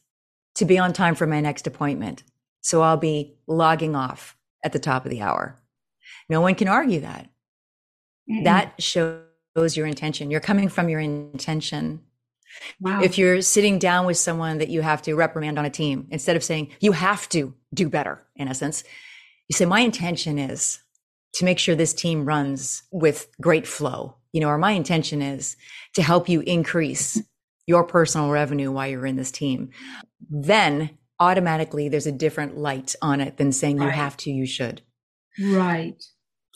to 0.56 0.65
be 0.65 0.80
on 0.80 0.94
time 0.94 1.15
for 1.15 1.28
my 1.28 1.39
next 1.39 1.67
appointment. 1.67 2.24
So 2.62 2.82
I'll 2.82 2.97
be 2.97 3.36
logging 3.47 3.95
off 3.95 4.38
at 4.63 4.71
the 4.71 4.80
top 4.80 5.06
of 5.06 5.12
the 5.12 5.21
hour. 5.21 5.60
No 6.30 6.41
one 6.41 6.56
can 6.56 6.67
argue 6.67 7.02
that. 7.02 7.30
Mm-mm. 8.30 8.43
That 8.43 8.82
shows 8.82 9.26
your 9.76 9.88
intention. 9.88 10.32
You're 10.32 10.39
coming 10.39 10.69
from 10.69 10.88
your 10.88 11.00
intention. 11.00 12.02
Wow. 12.80 13.02
If 13.02 13.17
you're 13.17 13.41
sitting 13.41 13.80
down 13.80 14.06
with 14.06 14.17
someone 14.17 14.60
that 14.60 14.69
you 14.69 14.82
have 14.82 15.02
to 15.04 15.15
reprimand 15.15 15.58
on 15.58 15.65
a 15.65 15.69
team, 15.69 16.08
instead 16.12 16.36
of 16.36 16.43
saying, 16.43 16.71
you 16.80 16.91
have 16.91 17.28
to 17.30 17.54
do 17.74 17.89
better, 17.89 18.21
in 18.36 18.47
essence, 18.47 18.84
you 19.47 19.56
say, 19.56 19.65
my 19.65 19.80
intention 19.80 20.38
is 20.38 20.80
to 21.36 21.45
make 21.45 21.60
sure 21.60 21.76
this 21.76 21.93
team 21.93 22.26
runs 22.26 22.84
with 22.91 23.28
great 23.39 23.65
flow, 23.65 24.15
you 24.34 24.41
know, 24.41 24.47
or 24.47 24.58
my 24.58 24.71
intention 24.71 25.21
is 25.21 25.56
to 25.95 26.04
help 26.04 26.28
you 26.30 26.41
increase 26.41 27.21
your 27.67 27.84
personal 27.86 28.30
revenue 28.30 28.71
while 28.71 28.88
you're 28.88 29.06
in 29.06 29.15
this 29.15 29.32
team. 29.32 29.69
Then 30.30 30.97
automatically 31.22 31.88
there's 31.88 32.08
a 32.08 32.12
different 32.12 32.58
light 32.58 32.96
on 33.02 33.22
it 33.22 33.38
than 33.38 33.52
saying 33.52 33.78
right. 33.78 33.86
you 33.86 33.92
have 33.92 34.18
to, 34.18 34.32
you 34.32 34.48
should. 34.48 34.82
Right. 35.40 36.04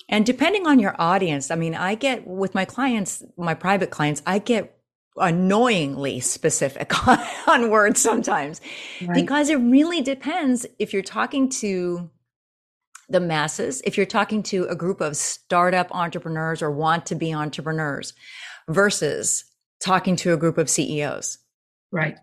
And 0.09 0.25
depending 0.25 0.67
on 0.67 0.79
your 0.79 0.95
audience, 0.99 1.51
I 1.51 1.55
mean, 1.55 1.75
I 1.75 1.95
get 1.95 2.27
with 2.27 2.55
my 2.55 2.65
clients, 2.65 3.23
my 3.37 3.53
private 3.53 3.91
clients, 3.91 4.21
I 4.25 4.39
get 4.39 4.77
annoyingly 5.17 6.19
specific 6.19 7.07
on, 7.07 7.19
on 7.47 7.69
words 7.69 8.01
sometimes 8.01 8.59
right. 9.01 9.13
because 9.13 9.49
it 9.49 9.55
really 9.55 10.01
depends 10.01 10.65
if 10.79 10.91
you're 10.91 11.01
talking 11.01 11.47
to 11.47 12.09
the 13.07 13.19
masses, 13.19 13.81
if 13.85 13.97
you're 13.97 14.05
talking 14.05 14.41
to 14.41 14.65
a 14.65 14.75
group 14.75 14.99
of 14.99 15.15
startup 15.15 15.87
entrepreneurs 15.91 16.61
or 16.61 16.71
want 16.71 17.05
to 17.05 17.15
be 17.15 17.33
entrepreneurs 17.33 18.13
versus 18.67 19.45
talking 19.79 20.15
to 20.15 20.33
a 20.33 20.37
group 20.37 20.57
of 20.57 20.69
CEOs. 20.69 21.37
Right. 21.91 22.17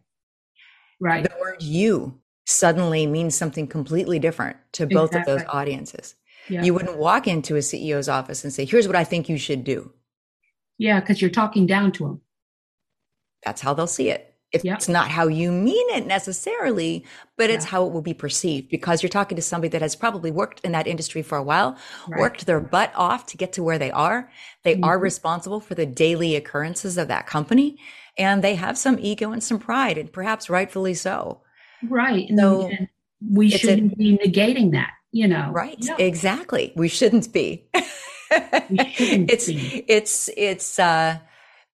Right. 1.01 1.23
The 1.23 1.37
word 1.41 1.63
you 1.63 2.21
suddenly 2.47 3.07
means 3.07 3.35
something 3.35 3.67
completely 3.67 4.19
different 4.19 4.57
to 4.73 4.87
both 4.87 5.11
exactly. 5.11 5.33
of 5.33 5.39
those 5.39 5.49
audiences. 5.49 6.15
Yeah. 6.49 6.63
You 6.63 6.75
wouldn't 6.75 6.99
walk 6.99 7.29
into 7.29 7.57
a 7.57 7.61
CEO's 7.61 8.09
office 8.09 8.43
and 8.43 8.53
say, 8.53 8.65
here's 8.65 8.87
what 8.87 8.97
I 8.97 9.05
think 9.05 9.29
you 9.29 9.39
should 9.39 9.65
do. 9.65 9.93
Yeah, 10.79 11.01
because 11.01 11.21
you're 11.21 11.31
talking 11.31 11.67
down 11.67 11.93
to 11.93 12.05
them. 12.05 12.21
That's 13.45 13.61
how 13.61 13.75
they'll 13.75 13.87
see 13.87 14.11
it. 14.11 14.29
If 14.53 14.67
it's 14.67 14.89
not 14.89 15.09
how 15.09 15.29
you 15.29 15.51
mean 15.51 15.87
it 15.97 16.07
necessarily, 16.07 17.07
but 17.39 17.49
yeah. 17.49 17.57
it's 17.57 17.65
how 17.65 17.87
it 17.87 17.93
will 17.93 18.03
be 18.03 18.13
perceived 18.13 18.69
because 18.69 19.03
you're 19.03 19.09
talking 19.09 19.37
to 19.37 19.43
somebody 19.43 19.71
that 19.71 19.81
has 19.81 19.97
probably 19.97 20.31
worked 20.31 20.61
in 20.61 20.73
that 20.73 20.87
industry 20.87 21.23
for 21.23 21.39
a 21.39 21.43
while, 21.43 21.79
right. 22.07 22.21
worked 22.21 22.45
their 22.45 22.61
butt 22.61 22.93
off 22.95 23.25
to 23.27 23.39
get 23.39 23.55
to 23.55 23.63
where 23.63 23.79
they 23.79 23.91
are. 23.91 24.31
They 24.63 24.75
mm-hmm. 24.75 24.85
are 24.85 24.99
responsible 24.99 25.61
for 25.61 25.75
the 25.75 25.87
daily 25.87 26.37
occurrences 26.37 26.99
of 26.99 27.09
that 27.09 27.27
company 27.27 27.79
and 28.19 28.45
they 28.45 28.57
have 28.57 28.77
some 28.77 28.99
ego 29.01 29.33
and 29.33 29.43
some 29.43 29.59
pride 29.59 29.97
and 29.97 30.13
perhaps 30.13 30.51
rightfully 30.51 30.95
so. 30.95 31.41
Right. 31.89 32.31
So 32.37 32.69
and 32.69 32.89
we 33.31 33.51
shouldn't 33.51 33.93
a, 33.93 33.97
be 33.97 34.19
negating 34.19 34.73
that, 34.73 34.93
you 35.11 35.29
know. 35.29 35.51
Right. 35.53 35.79
No. 35.81 35.97
Exactly. 35.97 36.73
We 36.77 36.89
shouldn't 36.89 37.33
be. 37.33 37.69
we 37.75 37.81
shouldn't 38.91 39.31
it's 39.31 39.47
be. 39.47 39.85
it's 39.89 40.31
it's 40.37 40.79
uh 40.79 41.19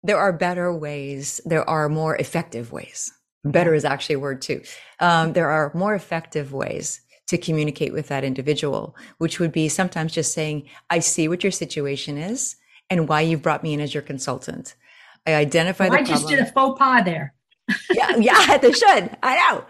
there 0.02 0.18
are 0.18 0.32
better 0.32 0.72
ways. 0.72 1.40
There 1.44 1.68
are 1.68 1.88
more 1.88 2.16
effective 2.16 2.72
ways. 2.72 3.12
Better 3.44 3.74
is 3.74 3.84
actually 3.84 4.16
a 4.16 4.20
word 4.20 4.42
too. 4.42 4.62
Um, 5.00 5.32
there 5.32 5.50
are 5.50 5.72
more 5.74 5.94
effective 5.94 6.52
ways 6.52 7.00
to 7.28 7.38
communicate 7.38 7.92
with 7.92 8.08
that 8.08 8.24
individual, 8.24 8.96
which 9.18 9.38
would 9.38 9.52
be 9.52 9.68
sometimes 9.68 10.12
just 10.12 10.32
saying, 10.32 10.68
I 10.90 11.00
see 11.00 11.28
what 11.28 11.44
your 11.44 11.52
situation 11.52 12.16
is 12.16 12.56
and 12.90 13.08
why 13.08 13.20
you've 13.20 13.42
brought 13.42 13.62
me 13.62 13.74
in 13.74 13.80
as 13.80 13.92
your 13.92 14.02
consultant. 14.02 14.74
I 15.26 15.34
identify 15.34 15.88
well, 15.88 15.98
the 15.98 16.04
I 16.04 16.04
just 16.04 16.28
did 16.28 16.38
a 16.38 16.46
faux 16.46 16.78
pas 16.78 17.04
there. 17.04 17.34
Yeah, 17.92 18.16
yeah, 18.16 18.58
they 18.58 18.72
should. 18.72 19.16
I 19.22 19.36
know. 19.36 19.64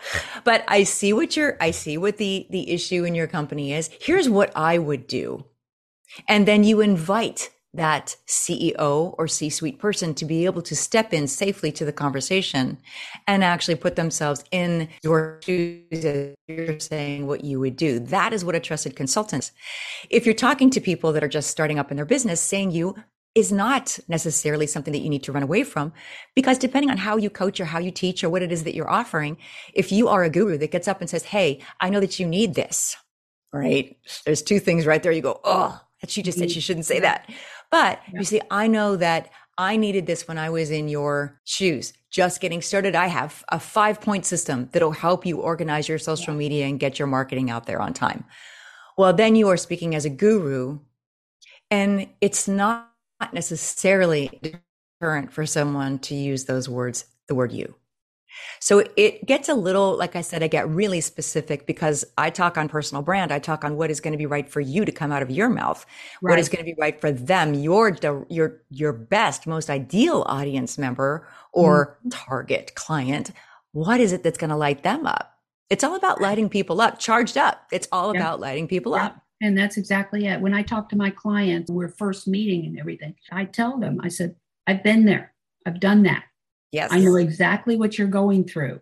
But 0.45 0.65
I 0.69 0.85
see 0.85 1.13
what 1.13 1.37
your 1.37 1.57
I 1.61 1.71
see 1.71 1.99
what 1.99 2.17
the 2.17 2.47
the 2.51 2.71
issue 2.71 3.05
in 3.05 3.15
your 3.15 3.27
company 3.27 3.73
is. 3.73 3.91
Here's 4.01 4.29
what 4.29 4.53
I 4.57 4.79
would 4.79 5.07
do. 5.07 5.45
And 6.27 6.47
then 6.47 6.65
you 6.65 6.81
invite 6.81 7.51
that 7.75 8.17
CEO 8.27 9.15
or 9.19 9.29
C 9.29 9.51
suite 9.51 9.79
person 9.79 10.15
to 10.15 10.25
be 10.25 10.47
able 10.47 10.63
to 10.63 10.75
step 10.75 11.13
in 11.13 11.27
safely 11.27 11.71
to 11.73 11.85
the 11.85 11.93
conversation 11.93 12.79
and 13.27 13.45
actually 13.45 13.75
put 13.75 13.95
themselves 13.95 14.43
in 14.51 14.89
your 15.03 15.39
shoes 15.43 16.25
you're 16.49 16.81
saying 16.81 17.27
what 17.27 17.45
you 17.45 17.61
would 17.61 17.77
do. 17.77 17.99
That 17.99 18.33
is 18.33 18.45
what 18.45 18.55
a 18.55 18.61
trusted 18.61 18.97
consultant. 18.97 19.45
is. 19.45 19.53
If 20.09 20.25
you're 20.25 20.35
talking 20.35 20.71
to 20.71 20.81
people 20.81 21.13
that 21.13 21.23
are 21.23 21.29
just 21.29 21.51
starting 21.51 21.79
up 21.79 21.91
in 21.91 21.97
their 21.97 22.07
business, 22.07 22.41
saying 22.41 22.71
you 22.71 22.97
is 23.35 23.53
not 23.53 23.99
necessarily 24.09 24.67
something 24.67 24.93
that 24.93 25.01
you 25.01 25.11
need 25.11 25.23
to 25.23 25.33
run 25.33 25.43
away 25.43 25.63
from 25.63 25.93
because 26.35 26.59
depending 26.59 26.91
on 26.91 26.97
how 26.97 27.17
you 27.17 27.31
coach 27.31 27.61
or 27.61 27.67
how 27.67 27.79
you 27.79 27.91
teach 27.91 28.25
or 28.25 28.31
what 28.31 28.43
it 28.43 28.51
is 28.51 28.65
that 28.65 28.75
you're 28.75 28.91
offering, 28.91 29.37
if 29.75 29.93
you 29.93 30.09
are 30.09 30.25
a 30.25 30.31
guru 30.31 30.59
that 30.59 30.73
gets 30.73 30.89
up 30.89 31.01
and 31.01 31.09
says, 31.09 31.25
Hey, 31.25 31.61
I 31.81 31.91
know 31.91 32.01
that 32.01 32.19
you 32.19 32.27
need 32.27 32.55
this, 32.55 32.97
right? 33.53 33.97
There's 34.25 34.43
two 34.43 34.59
things 34.59 34.87
right 34.87 35.03
there. 35.03 35.13
You 35.13 35.23
go, 35.23 35.41
Oh, 35.45 35.81
that 36.01 36.11
she 36.11 36.23
just 36.23 36.39
said 36.39 36.51
she 36.51 36.61
shouldn't 36.61 36.87
say 36.87 37.01
that. 37.01 37.31
But 37.71 38.01
yeah. 38.13 38.19
you 38.19 38.25
see, 38.25 38.41
I 38.51 38.67
know 38.67 38.97
that 38.97 39.31
I 39.59 39.77
needed 39.77 40.07
this 40.07 40.29
when 40.29 40.39
I 40.39 40.51
was 40.51 40.71
in 40.71 40.89
your 40.89 41.41
shoes, 41.45 41.93
just 42.11 42.41
getting 42.41 42.63
started. 42.63 42.95
I 42.95 43.09
have 43.09 43.45
a 43.49 43.59
five 43.59 44.01
point 44.01 44.25
system 44.25 44.69
that'll 44.73 44.93
help 44.93 45.27
you 45.27 45.41
organize 45.41 45.89
your 45.89 45.99
social 45.99 46.35
yeah. 46.35 46.39
media 46.39 46.67
and 46.67 46.79
get 46.79 46.99
your 46.99 47.09
marketing 47.09 47.51
out 47.51 47.67
there 47.67 47.83
on 47.83 47.93
time. 47.93 48.25
Well, 48.97 49.13
then 49.13 49.37
you 49.37 49.49
are 49.49 49.57
speaking 49.57 49.95
as 49.95 50.05
a 50.05 50.11
guru, 50.11 50.79
and 51.71 52.09
it's 52.21 52.49
not 52.49 52.88
necessarily 53.33 54.41
deterrent 55.01 55.33
for 55.33 55.47
someone 55.47 55.99
to 56.01 56.15
use 56.15 56.45
those 56.45 56.69
words, 56.69 57.05
the 57.27 57.35
word 57.35 57.53
you. 57.53 57.75
So 58.61 58.85
it 58.97 59.27
gets 59.27 59.49
a 59.49 59.55
little, 59.55 59.97
like 59.97 60.17
I 60.17 60.21
said, 60.21 60.43
I 60.43 60.49
get 60.49 60.69
really 60.69 61.01
specific 61.01 61.67
because 61.67 62.05
I 62.17 62.31
talk 62.31 62.57
on 62.57 62.69
personal 62.69 63.03
brand. 63.03 63.33
I 63.33 63.39
talk 63.39 63.65
on 63.65 63.77
what 63.77 63.91
is 63.91 64.01
going 64.01 64.13
to 64.13 64.19
be 64.19 64.27
right 64.27 64.49
for 64.49 64.61
you 64.61 64.85
to 64.85 64.93
come 64.93 65.13
out 65.13 65.23
of 65.23 65.31
your 65.31 65.49
mouth. 65.49 65.85
Right. 66.23 66.33
What 66.33 66.39
is 66.39 66.49
going 66.49 66.65
to 66.65 66.73
be 66.73 66.77
right 66.79 67.01
for 67.01 67.11
them, 67.11 67.55
your, 67.55 67.97
your, 68.29 68.63
your 68.71 68.93
best, 68.93 69.47
most 69.47 69.71
ideal 69.71 70.25
audience 70.27 70.79
member 70.79 71.29
or 71.53 71.99
mm-hmm. 71.99 72.11
target 72.11 72.75
client. 72.75 73.33
What 73.73 74.01
is 74.01 74.13
it 74.13 74.23
that's 74.23 74.39
going 74.39 74.51
to 74.51 74.57
light 74.57 74.83
them 74.83 75.07
up? 75.07 75.35
It's 75.71 75.85
all 75.85 75.97
about 75.97 76.21
lighting 76.21 76.49
people 76.49 76.81
up, 76.81 76.99
charged 76.99 77.37
up. 77.37 77.67
It's 77.73 77.89
all 77.93 78.15
yeah. 78.15 78.21
about 78.21 78.41
lighting 78.41 78.69
people 78.69 78.97
yeah. 78.97 79.07
up. 79.07 79.23
And 79.41 79.57
that's 79.57 79.77
exactly 79.77 80.27
it. 80.27 80.41
When 80.41 80.55
I 80.55 80.63
talk 80.63 80.89
to 80.89 80.97
my 80.97 81.11
clients, 81.11 81.71
we're 81.71 81.89
first 81.89 82.27
meeting 82.27 82.67
and 82.67 82.79
everything, 82.79 83.15
I 83.31 83.45
tell 83.45 83.79
them, 83.79 84.01
I 84.03 84.09
said, 84.09 84.35
I've 84.67 84.83
been 84.83 85.05
there. 85.05 85.33
I've 85.67 85.81
done 85.81 86.03
that. 86.05 86.25
Yes. 86.73 86.93
I 86.93 86.99
know 87.01 87.17
exactly 87.17 87.77
what 87.77 87.99
you're 87.99 88.09
going 88.09 88.45
through. 88.45 88.81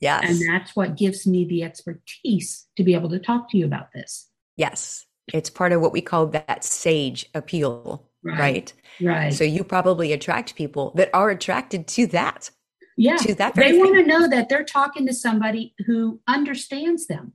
Yes. 0.00 0.24
And 0.24 0.40
that's 0.48 0.74
what 0.74 0.96
gives 0.96 1.26
me 1.26 1.44
the 1.44 1.62
expertise 1.62 2.66
to 2.76 2.84
be 2.84 2.94
able 2.94 3.08
to 3.10 3.18
talk 3.18 3.50
to 3.50 3.58
you 3.58 3.64
about 3.64 3.92
this. 3.92 4.28
Yes. 4.56 5.06
It's 5.32 5.50
part 5.50 5.72
of 5.72 5.80
what 5.80 5.92
we 5.92 6.00
call 6.00 6.26
that 6.28 6.64
sage 6.64 7.26
appeal, 7.34 8.08
right? 8.22 8.38
Right. 8.38 8.72
right. 9.00 9.34
So 9.34 9.44
you 9.44 9.64
probably 9.64 10.12
attract 10.12 10.54
people 10.54 10.92
that 10.96 11.10
are 11.12 11.30
attracted 11.30 11.86
to 11.88 12.06
that. 12.08 12.50
Yeah. 12.96 13.16
To 13.16 13.34
that 13.34 13.54
they 13.54 13.76
want 13.76 13.94
to 13.96 14.06
know 14.06 14.28
that 14.28 14.48
they're 14.48 14.64
talking 14.64 15.06
to 15.06 15.12
somebody 15.12 15.74
who 15.86 16.20
understands 16.26 17.06
them. 17.06 17.34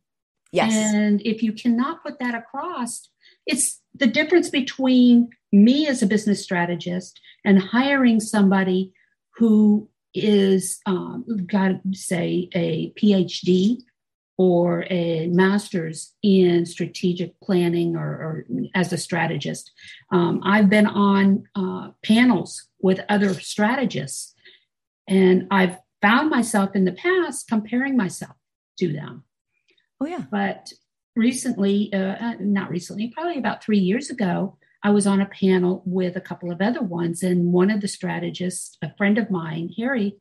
Yes. 0.52 0.94
And 0.94 1.22
if 1.22 1.42
you 1.42 1.54
cannot 1.54 2.04
put 2.04 2.20
that 2.20 2.36
across, 2.36 3.10
it's 3.46 3.82
the 3.96 4.08
difference 4.08 4.50
between 4.50 5.30
me 5.52 5.88
as 5.88 6.02
a 6.02 6.08
business 6.08 6.44
strategist 6.44 7.20
and 7.46 7.62
hiring 7.62 8.20
somebody 8.20 8.94
who 9.36 9.90
is 10.14 10.80
um, 10.86 11.26
got 11.48 11.76
say 11.94 12.50
a 12.54 12.92
PhD 12.92 13.78
or 14.38 14.86
a 14.90 15.28
master's 15.28 16.14
in 16.24 16.66
strategic 16.66 17.40
planning 17.42 17.96
or, 17.96 18.08
or 18.08 18.46
as 18.74 18.92
a 18.92 18.98
strategist. 18.98 19.72
Um, 20.12 20.42
I've 20.44 20.70
been 20.70 20.88
on 20.88 21.44
uh, 21.56 21.90
panels 22.04 22.68
with 22.80 23.02
other 23.08 23.34
strategists, 23.36 24.34
and 25.08 25.48
I've 25.52 25.78
found 26.02 26.30
myself 26.30 26.76
in 26.76 26.86
the 26.86 26.92
past 26.92 27.48
comparing 27.48 27.96
myself 27.96 28.36
to 28.80 28.92
them. 28.92 29.24
Oh, 30.02 30.08
yeah. 30.08 30.24
But 30.32 30.74
recently, 31.16 31.92
uh, 31.94 32.16
uh 32.20 32.36
not 32.40 32.70
recently, 32.72 33.10
probably 33.10 33.38
about 33.38 33.64
three 33.64 33.80
years 33.80 34.10
ago, 34.10 34.58
I 34.84 34.90
was 34.90 35.06
on 35.06 35.22
a 35.22 35.28
panel 35.28 35.84
with 35.86 36.16
a 36.16 36.22
couple 36.22 36.52
of 36.52 36.60
other 36.60 36.82
ones, 36.82 37.22
and 37.22 37.54
one 37.54 37.70
of 37.70 37.82
the 37.82 37.88
strategists, 37.88 38.78
a 38.82 38.94
friend 38.98 39.20
of 39.20 39.30
mine, 39.30 39.74
Harry, 39.78 40.18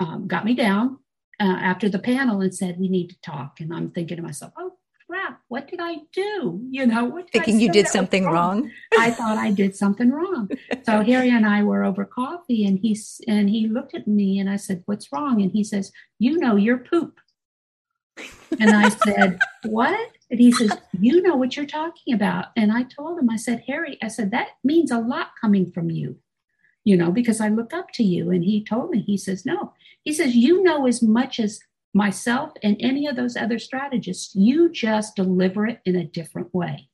um, 0.00 0.26
got 0.26 0.46
me 0.46 0.54
down 0.54 0.98
uh, 1.38 1.58
after 1.60 1.90
the 1.90 1.98
panel 1.98 2.40
and 2.40 2.54
said, 2.54 2.80
"We 2.80 2.88
need 2.88 3.10
to 3.10 3.20
talk." 3.20 3.60
And 3.60 3.74
I'm 3.74 3.90
thinking 3.90 4.16
to 4.16 4.22
myself, 4.22 4.54
"Oh 4.56 4.72
crap, 5.06 5.40
what 5.48 5.68
did 5.68 5.80
I 5.82 5.96
do? 6.14 6.60
You 6.70 6.86
know, 6.86 7.04
what 7.04 7.30
thinking 7.30 7.60
you 7.60 7.70
did 7.70 7.88
something 7.88 8.24
wrong? 8.24 8.62
wrong. 8.62 8.70
I 8.98 9.10
thought 9.10 9.36
I 9.36 9.50
did 9.50 9.76
something 9.76 10.10
wrong. 10.10 10.48
So 10.84 11.02
Harry 11.06 11.30
and 11.30 11.46
I 11.46 11.62
were 11.62 11.84
over 11.84 12.06
coffee, 12.06 12.64
and 12.64 12.78
he, 12.78 12.98
and 13.28 13.50
he 13.50 13.68
looked 13.68 13.94
at 13.94 14.06
me, 14.08 14.38
and 14.38 14.48
I 14.48 14.56
said, 14.56 14.82
"What's 14.86 15.12
wrong?" 15.12 15.42
And 15.42 15.52
he 15.52 15.62
says, 15.62 15.92
"You 16.18 16.38
know, 16.38 16.56
you're 16.56 16.78
poop." 16.78 17.20
And 18.60 18.70
I 18.70 18.88
said, 18.88 19.38
What? 19.64 20.10
And 20.30 20.40
he 20.40 20.52
says, 20.52 20.72
You 20.98 21.22
know 21.22 21.36
what 21.36 21.56
you're 21.56 21.66
talking 21.66 22.14
about. 22.14 22.46
And 22.56 22.72
I 22.72 22.84
told 22.84 23.18
him, 23.18 23.30
I 23.30 23.36
said, 23.36 23.64
Harry, 23.66 23.98
I 24.02 24.08
said, 24.08 24.30
that 24.30 24.48
means 24.62 24.90
a 24.90 24.98
lot 24.98 25.30
coming 25.40 25.70
from 25.70 25.90
you, 25.90 26.16
you 26.84 26.96
know, 26.96 27.10
because 27.10 27.40
I 27.40 27.48
look 27.48 27.72
up 27.72 27.90
to 27.94 28.04
you. 28.04 28.30
And 28.30 28.44
he 28.44 28.64
told 28.64 28.90
me, 28.90 29.00
he 29.00 29.16
says, 29.16 29.44
No. 29.44 29.72
He 30.02 30.12
says, 30.12 30.34
You 30.34 30.62
know 30.62 30.86
as 30.86 31.02
much 31.02 31.40
as 31.40 31.60
myself 31.94 32.52
and 32.62 32.76
any 32.80 33.06
of 33.06 33.16
those 33.16 33.36
other 33.36 33.58
strategists. 33.58 34.34
You 34.34 34.70
just 34.70 35.16
deliver 35.16 35.66
it 35.66 35.80
in 35.84 35.96
a 35.96 36.04
different 36.04 36.52
way. 36.52 36.88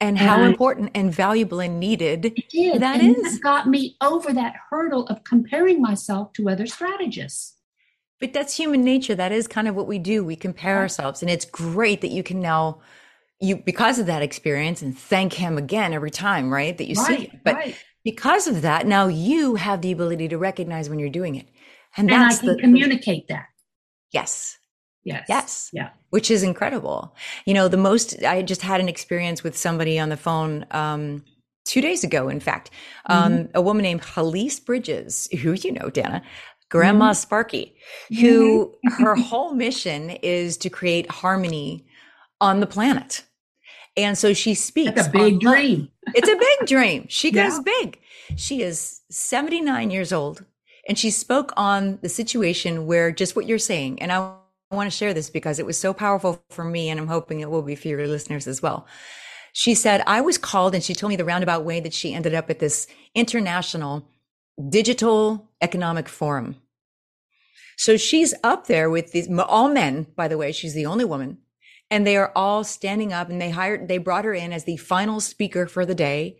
And 0.00 0.18
how 0.18 0.40
and 0.40 0.50
important 0.50 0.90
and 0.96 1.14
valuable 1.14 1.60
and 1.60 1.78
needed 1.78 2.22
that 2.52 3.00
and 3.00 3.16
is. 3.16 3.34
That 3.34 3.40
got 3.40 3.68
me 3.68 3.96
over 4.00 4.32
that 4.32 4.56
hurdle 4.68 5.06
of 5.06 5.22
comparing 5.22 5.80
myself 5.80 6.32
to 6.32 6.50
other 6.50 6.66
strategists. 6.66 7.56
But 8.22 8.32
that's 8.32 8.56
human 8.56 8.84
nature. 8.84 9.16
That 9.16 9.32
is 9.32 9.48
kind 9.48 9.66
of 9.66 9.74
what 9.74 9.88
we 9.88 9.98
do. 9.98 10.22
We 10.22 10.36
compare 10.36 10.78
ourselves. 10.78 11.22
And 11.22 11.30
it's 11.30 11.44
great 11.44 12.02
that 12.02 12.12
you 12.12 12.22
can 12.22 12.40
now 12.40 12.80
you 13.40 13.56
because 13.56 13.98
of 13.98 14.06
that 14.06 14.22
experience 14.22 14.80
and 14.80 14.96
thank 14.96 15.32
him 15.32 15.58
again 15.58 15.92
every 15.92 16.12
time, 16.12 16.52
right? 16.52 16.78
That 16.78 16.88
you 16.88 16.94
right, 16.94 17.18
see 17.18 17.24
it. 17.24 17.44
But 17.44 17.56
right. 17.56 17.76
because 18.04 18.46
of 18.46 18.62
that, 18.62 18.86
now 18.86 19.08
you 19.08 19.56
have 19.56 19.82
the 19.82 19.90
ability 19.90 20.28
to 20.28 20.38
recognize 20.38 20.88
when 20.88 21.00
you're 21.00 21.10
doing 21.10 21.34
it. 21.34 21.48
And, 21.96 22.08
and 22.08 22.22
that's 22.22 22.38
I 22.38 22.40
can 22.42 22.56
the, 22.56 22.62
communicate 22.62 23.26
that. 23.26 23.46
Yes. 24.12 24.56
Yes. 25.02 25.26
Yes. 25.28 25.70
Yeah. 25.72 25.88
Which 26.10 26.30
is 26.30 26.44
incredible. 26.44 27.16
You 27.44 27.54
know, 27.54 27.66
the 27.66 27.76
most 27.76 28.22
I 28.22 28.42
just 28.42 28.62
had 28.62 28.80
an 28.80 28.88
experience 28.88 29.42
with 29.42 29.58
somebody 29.58 29.98
on 29.98 30.10
the 30.10 30.16
phone 30.16 30.64
um 30.70 31.24
two 31.64 31.80
days 31.80 32.04
ago, 32.04 32.28
in 32.28 32.40
fact, 32.40 32.70
um, 33.06 33.32
mm-hmm. 33.32 33.50
a 33.54 33.62
woman 33.62 33.82
named 33.82 34.02
Halise 34.02 34.64
Bridges, 34.64 35.28
who 35.42 35.52
you 35.52 35.72
know, 35.72 35.90
Dana, 35.90 36.22
Grandma 36.72 37.10
mm-hmm. 37.10 37.20
Sparky, 37.20 37.76
who 38.08 38.74
mm-hmm. 38.88 39.04
her 39.04 39.14
whole 39.28 39.52
mission 39.52 40.08
is 40.22 40.56
to 40.56 40.70
create 40.70 41.10
harmony 41.10 41.84
on 42.40 42.60
the 42.60 42.66
planet. 42.66 43.24
And 43.94 44.16
so 44.16 44.32
she 44.32 44.54
speaks. 44.54 44.92
That's 44.92 45.08
a 45.08 45.10
big 45.10 45.38
dream. 45.38 45.90
it's 46.14 46.30
a 46.30 46.34
big 46.34 46.66
dream. 46.66 47.04
She 47.10 47.30
goes 47.30 47.58
yeah. 47.58 47.62
big. 47.80 48.00
She 48.36 48.62
is 48.62 49.02
79 49.10 49.90
years 49.90 50.14
old 50.14 50.46
and 50.88 50.98
she 50.98 51.10
spoke 51.10 51.52
on 51.58 51.98
the 52.00 52.08
situation 52.08 52.86
where 52.86 53.12
just 53.12 53.36
what 53.36 53.46
you're 53.46 53.58
saying. 53.58 54.00
And 54.00 54.10
I 54.10 54.34
want 54.70 54.90
to 54.90 54.96
share 54.96 55.12
this 55.12 55.28
because 55.28 55.58
it 55.58 55.66
was 55.66 55.76
so 55.76 55.92
powerful 55.92 56.42
for 56.48 56.64
me 56.64 56.88
and 56.88 56.98
I'm 56.98 57.06
hoping 57.06 57.40
it 57.40 57.50
will 57.50 57.60
be 57.60 57.74
for 57.74 57.88
your 57.88 58.06
listeners 58.06 58.46
as 58.46 58.62
well. 58.62 58.86
She 59.52 59.74
said, 59.74 60.02
I 60.06 60.22
was 60.22 60.38
called 60.38 60.74
and 60.74 60.82
she 60.82 60.94
told 60.94 61.10
me 61.10 61.16
the 61.16 61.26
roundabout 61.26 61.66
way 61.66 61.80
that 61.80 61.92
she 61.92 62.14
ended 62.14 62.32
up 62.32 62.48
at 62.48 62.60
this 62.60 62.86
international 63.14 64.08
digital 64.68 65.50
economic 65.60 66.08
forum. 66.08 66.56
So 67.76 67.96
she's 67.96 68.34
up 68.44 68.66
there 68.66 68.90
with 68.90 69.12
these 69.12 69.28
all 69.48 69.68
men, 69.68 70.06
by 70.14 70.28
the 70.28 70.38
way, 70.38 70.52
she's 70.52 70.74
the 70.74 70.86
only 70.86 71.04
woman. 71.04 71.38
And 71.90 72.06
they 72.06 72.16
are 72.16 72.32
all 72.34 72.64
standing 72.64 73.12
up 73.12 73.28
and 73.28 73.40
they 73.40 73.50
hired, 73.50 73.88
they 73.88 73.98
brought 73.98 74.24
her 74.24 74.34
in 74.34 74.52
as 74.52 74.64
the 74.64 74.76
final 74.76 75.20
speaker 75.20 75.66
for 75.66 75.84
the 75.84 75.94
day. 75.94 76.38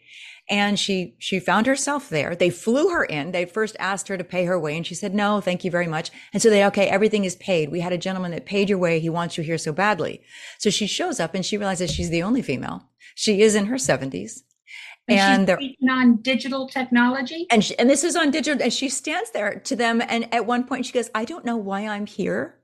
And 0.48 0.78
she, 0.78 1.14
she 1.18 1.38
found 1.38 1.66
herself 1.66 2.08
there. 2.08 2.34
They 2.34 2.50
flew 2.50 2.88
her 2.90 3.04
in. 3.04 3.32
They 3.32 3.44
first 3.44 3.76
asked 3.78 4.08
her 4.08 4.16
to 4.16 4.24
pay 4.24 4.44
her 4.44 4.58
way 4.58 4.76
and 4.76 4.86
she 4.86 4.94
said, 4.94 5.14
no, 5.14 5.40
thank 5.40 5.64
you 5.64 5.70
very 5.70 5.86
much. 5.86 6.10
And 6.32 6.42
so 6.42 6.50
they, 6.50 6.64
okay, 6.66 6.88
everything 6.88 7.24
is 7.24 7.36
paid. 7.36 7.70
We 7.70 7.80
had 7.80 7.92
a 7.92 7.98
gentleman 7.98 8.32
that 8.32 8.46
paid 8.46 8.68
your 8.68 8.78
way. 8.78 8.98
He 8.98 9.10
wants 9.10 9.36
you 9.38 9.44
here 9.44 9.58
so 9.58 9.72
badly. 9.72 10.22
So 10.58 10.68
she 10.70 10.86
shows 10.86 11.20
up 11.20 11.34
and 11.34 11.44
she 11.44 11.56
realizes 11.56 11.90
she's 11.90 12.10
the 12.10 12.22
only 12.22 12.42
female. 12.42 12.88
She 13.14 13.40
is 13.42 13.54
in 13.54 13.66
her 13.66 13.78
seventies. 13.78 14.42
And, 15.08 15.18
and 15.18 15.48
they're 15.48 15.90
on 15.90 16.22
digital 16.22 16.68
technology. 16.68 17.46
And 17.50 17.64
she, 17.64 17.76
and 17.78 17.90
this 17.90 18.04
is 18.04 18.16
on 18.16 18.30
digital. 18.30 18.62
And 18.62 18.72
she 18.72 18.88
stands 18.88 19.30
there 19.32 19.58
to 19.60 19.76
them. 19.76 20.00
And 20.00 20.32
at 20.32 20.46
one 20.46 20.64
point 20.64 20.86
she 20.86 20.92
goes, 20.92 21.10
I 21.14 21.24
don't 21.24 21.44
know 21.44 21.56
why 21.56 21.86
I'm 21.86 22.06
here. 22.06 22.58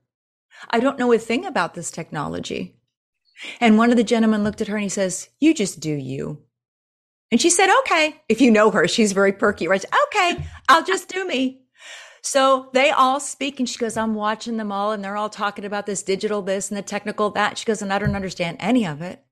I 0.69 0.79
don't 0.79 0.97
know 0.97 1.11
a 1.13 1.17
thing 1.17 1.45
about 1.45 1.73
this 1.73 1.91
technology. 1.91 2.75
And 3.59 3.77
one 3.77 3.91
of 3.91 3.97
the 3.97 4.03
gentlemen 4.03 4.43
looked 4.43 4.61
at 4.61 4.67
her 4.67 4.75
and 4.75 4.83
he 4.83 4.89
says, 4.89 5.29
you 5.39 5.53
just 5.53 5.79
do 5.79 5.93
you. 5.93 6.43
And 7.31 7.39
she 7.39 7.49
said, 7.49 7.69
okay. 7.81 8.21
If 8.27 8.41
you 8.41 8.51
know 8.51 8.71
her, 8.71 8.87
she's 8.87 9.11
very 9.11 9.31
perky, 9.31 9.67
right? 9.67 9.85
Okay, 10.07 10.43
I'll 10.67 10.83
just 10.83 11.09
do 11.09 11.25
me. 11.25 11.61
So 12.21 12.69
they 12.73 12.89
all 12.89 13.19
speak 13.19 13.59
and 13.59 13.69
she 13.69 13.77
goes, 13.77 13.95
I'm 13.95 14.13
watching 14.13 14.57
them 14.57 14.71
all 14.71 14.91
and 14.91 15.03
they're 15.03 15.15
all 15.15 15.29
talking 15.29 15.63
about 15.63 15.85
this 15.85 16.03
digital 16.03 16.41
this 16.41 16.69
and 16.69 16.77
the 16.77 16.81
technical 16.81 17.29
that. 17.31 17.57
She 17.57 17.65
goes, 17.65 17.81
and 17.81 17.93
I 17.93 17.99
don't 17.99 18.15
understand 18.15 18.57
any 18.59 18.85
of 18.85 19.01
it. 19.01 19.23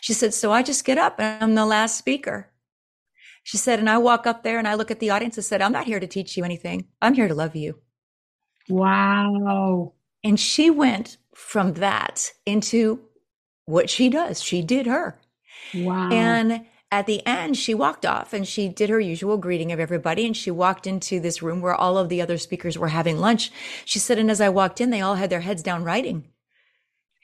She 0.00 0.12
said, 0.12 0.34
So 0.34 0.52
I 0.52 0.62
just 0.62 0.84
get 0.84 0.98
up 0.98 1.18
and 1.18 1.42
I'm 1.42 1.54
the 1.54 1.66
last 1.66 1.98
speaker. 1.98 2.52
She 3.44 3.56
said, 3.56 3.78
and 3.78 3.90
I 3.90 3.98
walk 3.98 4.26
up 4.26 4.42
there 4.42 4.58
and 4.58 4.68
I 4.68 4.74
look 4.74 4.90
at 4.90 5.00
the 5.00 5.10
audience 5.10 5.36
and 5.36 5.44
said, 5.44 5.62
I'm 5.62 5.72
not 5.72 5.86
here 5.86 6.00
to 6.00 6.06
teach 6.06 6.36
you 6.36 6.44
anything. 6.44 6.86
I'm 7.00 7.14
here 7.14 7.28
to 7.28 7.34
love 7.34 7.56
you. 7.56 7.78
Wow. 8.68 9.94
And 10.22 10.38
she 10.38 10.70
went 10.70 11.16
from 11.34 11.74
that 11.74 12.32
into 12.46 13.00
what 13.64 13.90
she 13.90 14.08
does. 14.08 14.42
She 14.42 14.62
did 14.62 14.86
her. 14.86 15.18
Wow. 15.74 16.10
And 16.10 16.66
at 16.92 17.06
the 17.06 17.26
end, 17.26 17.56
she 17.56 17.74
walked 17.74 18.06
off 18.06 18.32
and 18.32 18.46
she 18.46 18.68
did 18.68 18.90
her 18.90 19.00
usual 19.00 19.38
greeting 19.38 19.72
of 19.72 19.80
everybody. 19.80 20.24
And 20.24 20.36
she 20.36 20.50
walked 20.50 20.86
into 20.86 21.18
this 21.18 21.42
room 21.42 21.60
where 21.60 21.74
all 21.74 21.98
of 21.98 22.08
the 22.08 22.22
other 22.22 22.38
speakers 22.38 22.78
were 22.78 22.88
having 22.88 23.18
lunch. 23.18 23.50
She 23.84 23.98
said, 23.98 24.18
and 24.18 24.30
as 24.30 24.40
I 24.40 24.50
walked 24.50 24.80
in, 24.80 24.90
they 24.90 25.00
all 25.00 25.16
had 25.16 25.30
their 25.30 25.40
heads 25.40 25.62
down 25.62 25.82
writing. 25.82 26.28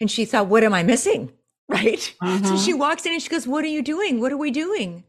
And 0.00 0.10
she 0.10 0.24
thought, 0.24 0.48
what 0.48 0.64
am 0.64 0.74
I 0.74 0.82
missing? 0.82 1.32
right? 1.70 2.14
Uh-huh. 2.20 2.44
So 2.44 2.57
she 2.57 2.74
walks 2.74 3.04
in 3.04 3.12
and 3.12 3.22
she 3.22 3.28
goes, 3.28 3.46
What 3.46 3.64
are 3.64 3.68
you 3.68 3.83
doing? 3.83 4.20
What 4.20 4.33
are 4.33 4.38
we 4.38 4.50
doing? 4.50 5.04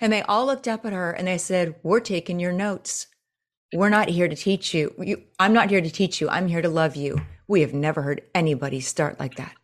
And 0.00 0.12
they 0.12 0.22
all 0.22 0.46
looked 0.46 0.66
up 0.66 0.84
at 0.84 0.92
her 0.92 1.12
and 1.12 1.28
they 1.28 1.38
said, 1.38 1.76
We're 1.82 2.00
taking 2.00 2.40
your 2.40 2.52
notes. 2.52 3.06
We're 3.72 3.88
not 3.90 4.08
here 4.08 4.28
to 4.28 4.34
teach 4.34 4.74
you. 4.74 4.92
you. 4.98 5.22
I'm 5.38 5.52
not 5.52 5.70
here 5.70 5.80
to 5.80 5.90
teach 5.90 6.20
you. 6.20 6.28
I'm 6.28 6.48
here 6.48 6.62
to 6.62 6.68
love 6.68 6.96
you. 6.96 7.20
We 7.46 7.60
have 7.60 7.72
never 7.72 8.02
heard 8.02 8.22
anybody 8.34 8.80
start 8.80 9.20
like 9.20 9.36
that. 9.36 9.54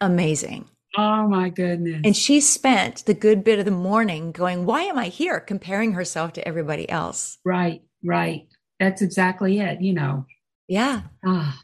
Amazing. 0.00 0.68
Oh 0.96 1.28
my 1.28 1.50
goodness. 1.50 2.00
And 2.04 2.16
she 2.16 2.40
spent 2.40 3.04
the 3.04 3.12
good 3.12 3.44
bit 3.44 3.58
of 3.58 3.66
the 3.66 3.70
morning 3.70 4.32
going, 4.32 4.64
Why 4.64 4.82
am 4.82 4.96
I 4.98 5.08
here? 5.08 5.40
comparing 5.40 5.92
herself 5.92 6.32
to 6.34 6.48
everybody 6.48 6.88
else. 6.88 7.36
Right, 7.44 7.82
right. 8.02 8.46
That's 8.80 9.02
exactly 9.02 9.58
it, 9.58 9.82
you 9.82 9.92
know. 9.92 10.24
Yeah. 10.68 11.02
Ah. 11.24 11.60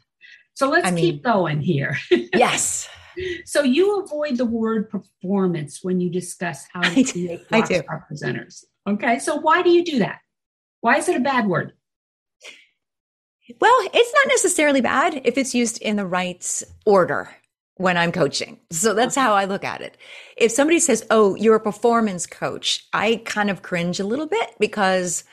So 0.55 0.69
let's 0.69 0.87
I 0.87 0.91
mean, 0.91 1.03
keep 1.03 1.23
going 1.23 1.61
here. 1.61 1.97
yes. 2.11 2.87
So 3.45 3.61
you 3.61 4.01
avoid 4.01 4.37
the 4.37 4.45
word 4.45 4.89
performance 4.89 5.83
when 5.83 5.99
you 5.99 6.09
discuss 6.09 6.65
how 6.71 6.81
to 6.81 7.03
create 7.03 7.45
rock 7.51 7.65
star 7.65 8.07
presenters. 8.11 8.63
Okay. 8.87 9.19
So 9.19 9.35
why 9.35 9.61
do 9.61 9.69
you 9.69 9.83
do 9.83 9.99
that? 9.99 10.19
Why 10.81 10.97
is 10.97 11.07
it 11.09 11.15
a 11.15 11.21
bad 11.21 11.47
word? 11.47 11.73
Well, 13.59 13.89
it's 13.93 14.13
not 14.13 14.27
necessarily 14.29 14.81
bad 14.81 15.21
if 15.25 15.37
it's 15.37 15.53
used 15.53 15.81
in 15.81 15.95
the 15.95 16.05
right 16.05 16.63
order 16.85 17.29
when 17.75 17.97
I'm 17.97 18.11
coaching. 18.11 18.59
So 18.71 18.93
that's 18.93 19.15
how 19.15 19.33
I 19.33 19.45
look 19.45 19.63
at 19.63 19.81
it. 19.81 19.97
If 20.37 20.51
somebody 20.51 20.79
says, 20.79 21.05
Oh, 21.09 21.35
you're 21.35 21.55
a 21.55 21.59
performance 21.59 22.25
coach, 22.25 22.85
I 22.93 23.21
kind 23.25 23.49
of 23.49 23.61
cringe 23.61 23.99
a 23.99 24.05
little 24.05 24.27
bit 24.27 24.55
because 24.59 25.23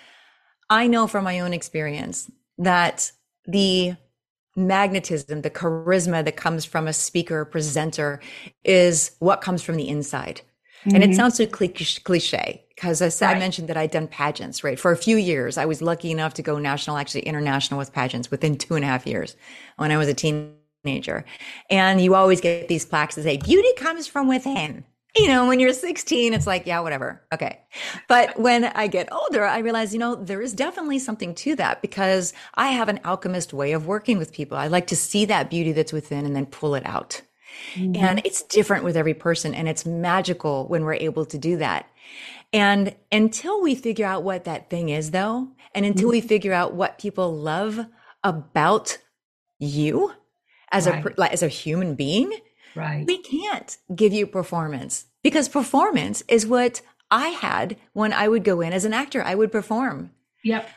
I 0.68 0.86
know 0.86 1.06
from 1.06 1.24
my 1.24 1.40
own 1.40 1.52
experience 1.52 2.30
that 2.58 3.12
the 3.46 3.96
magnetism, 4.66 5.42
the 5.42 5.50
charisma 5.50 6.24
that 6.24 6.36
comes 6.36 6.64
from 6.64 6.86
a 6.86 6.92
speaker 6.92 7.40
or 7.40 7.44
presenter 7.44 8.20
is 8.64 9.12
what 9.18 9.40
comes 9.40 9.62
from 9.62 9.76
the 9.76 9.88
inside. 9.88 10.42
Mm-hmm. 10.80 10.94
And 10.94 11.04
it 11.04 11.08
mm-hmm. 11.08 11.16
sounds 11.16 11.36
so 11.36 11.46
cliche 11.46 12.64
because 12.74 13.02
as 13.02 13.20
right. 13.20 13.36
I 13.36 13.38
mentioned 13.38 13.68
that 13.68 13.76
I'd 13.76 13.90
done 13.90 14.08
pageants, 14.08 14.64
right? 14.64 14.78
For 14.78 14.92
a 14.92 14.96
few 14.96 15.16
years, 15.16 15.58
I 15.58 15.66
was 15.66 15.82
lucky 15.82 16.10
enough 16.10 16.34
to 16.34 16.42
go 16.42 16.58
national, 16.58 16.96
actually 16.96 17.22
international 17.22 17.78
with 17.78 17.92
pageants 17.92 18.30
within 18.30 18.56
two 18.56 18.74
and 18.74 18.84
a 18.84 18.88
half 18.88 19.06
years 19.06 19.36
when 19.76 19.90
I 19.90 19.98
was 19.98 20.08
a 20.08 20.14
teenager. 20.14 21.26
And 21.68 22.00
you 22.00 22.14
always 22.14 22.40
get 22.40 22.68
these 22.68 22.86
plaques 22.86 23.16
that 23.16 23.24
say, 23.24 23.36
beauty 23.36 23.68
comes 23.76 24.06
from 24.06 24.28
within 24.28 24.84
you 25.16 25.28
know, 25.28 25.46
when 25.46 25.60
you're 25.60 25.72
16, 25.72 26.34
it's 26.34 26.46
like, 26.46 26.66
yeah, 26.66 26.80
whatever. 26.80 27.22
Okay. 27.32 27.60
But 28.08 28.38
when 28.38 28.64
I 28.64 28.86
get 28.86 29.12
older, 29.12 29.44
I 29.44 29.58
realize, 29.58 29.92
you 29.92 29.98
know, 29.98 30.14
there 30.14 30.40
is 30.40 30.52
definitely 30.52 30.98
something 30.98 31.34
to 31.36 31.56
that 31.56 31.82
because 31.82 32.32
I 32.54 32.68
have 32.68 32.88
an 32.88 33.00
alchemist 33.04 33.52
way 33.52 33.72
of 33.72 33.86
working 33.86 34.18
with 34.18 34.32
people. 34.32 34.56
I 34.56 34.68
like 34.68 34.86
to 34.88 34.96
see 34.96 35.24
that 35.26 35.50
beauty 35.50 35.72
that's 35.72 35.92
within 35.92 36.24
and 36.24 36.34
then 36.34 36.46
pull 36.46 36.74
it 36.74 36.86
out. 36.86 37.22
Mm-hmm. 37.74 37.96
And 37.96 38.22
it's 38.24 38.42
different 38.42 38.84
with 38.84 38.96
every 38.96 39.14
person 39.14 39.54
and 39.54 39.68
it's 39.68 39.84
magical 39.84 40.66
when 40.68 40.84
we're 40.84 40.94
able 40.94 41.26
to 41.26 41.38
do 41.38 41.56
that. 41.58 41.88
And 42.52 42.94
until 43.12 43.62
we 43.62 43.74
figure 43.74 44.06
out 44.06 44.22
what 44.22 44.44
that 44.44 44.70
thing 44.70 44.88
is 44.88 45.10
though, 45.10 45.48
and 45.74 45.86
until 45.86 46.08
mm-hmm. 46.08 46.10
we 46.10 46.20
figure 46.20 46.52
out 46.52 46.74
what 46.74 46.98
people 46.98 47.34
love 47.34 47.86
about 48.24 48.98
you 49.58 50.12
as 50.72 50.88
right. 50.88 51.04
a, 51.18 51.32
as 51.32 51.42
a 51.42 51.48
human 51.48 51.94
being, 51.94 52.32
Right. 52.74 53.06
We 53.06 53.18
can't 53.18 53.76
give 53.94 54.12
you 54.12 54.26
performance 54.26 55.06
because 55.22 55.48
performance 55.48 56.22
is 56.28 56.46
what 56.46 56.82
I 57.10 57.28
had 57.28 57.76
when 57.92 58.12
I 58.12 58.28
would 58.28 58.44
go 58.44 58.60
in 58.60 58.72
as 58.72 58.84
an 58.84 58.92
actor. 58.92 59.22
I 59.22 59.34
would 59.34 59.50
perform. 59.50 60.12
Yep. 60.44 60.68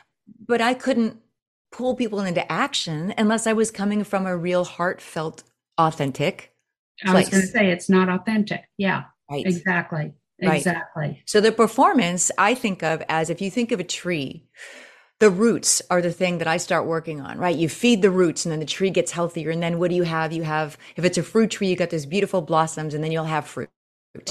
But 0.46 0.60
I 0.60 0.74
couldn't 0.74 1.20
pull 1.70 1.94
people 1.94 2.20
into 2.20 2.50
action 2.50 3.14
unless 3.18 3.46
I 3.46 3.52
was 3.52 3.70
coming 3.70 4.04
from 4.04 4.26
a 4.26 4.36
real 4.36 4.64
heartfelt, 4.64 5.42
authentic 5.78 6.54
I 7.04 7.10
place. 7.10 7.26
was 7.26 7.30
going 7.30 7.42
to 7.42 7.48
say 7.48 7.70
it's 7.70 7.88
not 7.88 8.08
authentic. 8.08 8.62
Yeah. 8.78 9.04
Right. 9.30 9.46
Exactly. 9.46 10.12
Right. 10.42 10.56
Exactly. 10.56 11.22
So 11.26 11.40
the 11.40 11.52
performance 11.52 12.30
I 12.38 12.54
think 12.54 12.82
of 12.82 13.02
as 13.08 13.30
if 13.30 13.40
you 13.40 13.50
think 13.50 13.72
of 13.72 13.80
a 13.80 13.84
tree, 13.84 14.44
the 15.20 15.30
roots 15.30 15.80
are 15.90 16.02
the 16.02 16.12
thing 16.12 16.38
that 16.38 16.48
I 16.48 16.56
start 16.56 16.86
working 16.86 17.20
on, 17.20 17.38
right? 17.38 17.56
You 17.56 17.68
feed 17.68 18.02
the 18.02 18.10
roots 18.10 18.44
and 18.44 18.52
then 18.52 18.60
the 18.60 18.66
tree 18.66 18.90
gets 18.90 19.12
healthier. 19.12 19.50
And 19.50 19.62
then 19.62 19.78
what 19.78 19.90
do 19.90 19.96
you 19.96 20.02
have? 20.02 20.32
You 20.32 20.42
have, 20.42 20.76
if 20.96 21.04
it's 21.04 21.18
a 21.18 21.22
fruit 21.22 21.50
tree, 21.50 21.68
you 21.68 21.76
got 21.76 21.90
those 21.90 22.06
beautiful 22.06 22.42
blossoms 22.42 22.94
and 22.94 23.02
then 23.02 23.12
you'll 23.12 23.24
have 23.24 23.46
fruit. 23.46 23.70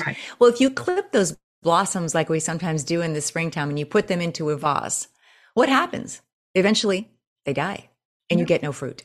Right. 0.06 0.18
Well, 0.40 0.50
if 0.50 0.60
you 0.62 0.70
clip 0.70 1.12
those 1.12 1.38
blossoms 1.62 2.14
like 2.14 2.30
we 2.30 2.40
sometimes 2.40 2.84
do 2.84 3.02
in 3.02 3.14
the 3.14 3.22
springtime 3.22 3.70
and 3.70 3.80
you 3.80 3.86
put 3.86 4.08
them 4.08 4.22
into 4.22 4.50
a 4.50 4.58
vase, 4.58 5.08
what 5.54 5.70
happens? 5.70 6.22
Eventually 6.54 7.10
they 7.46 7.54
die 7.54 7.90
and 8.30 8.40
you 8.40 8.46
get 8.46 8.64
no 8.64 8.72
fruit. 8.72 9.04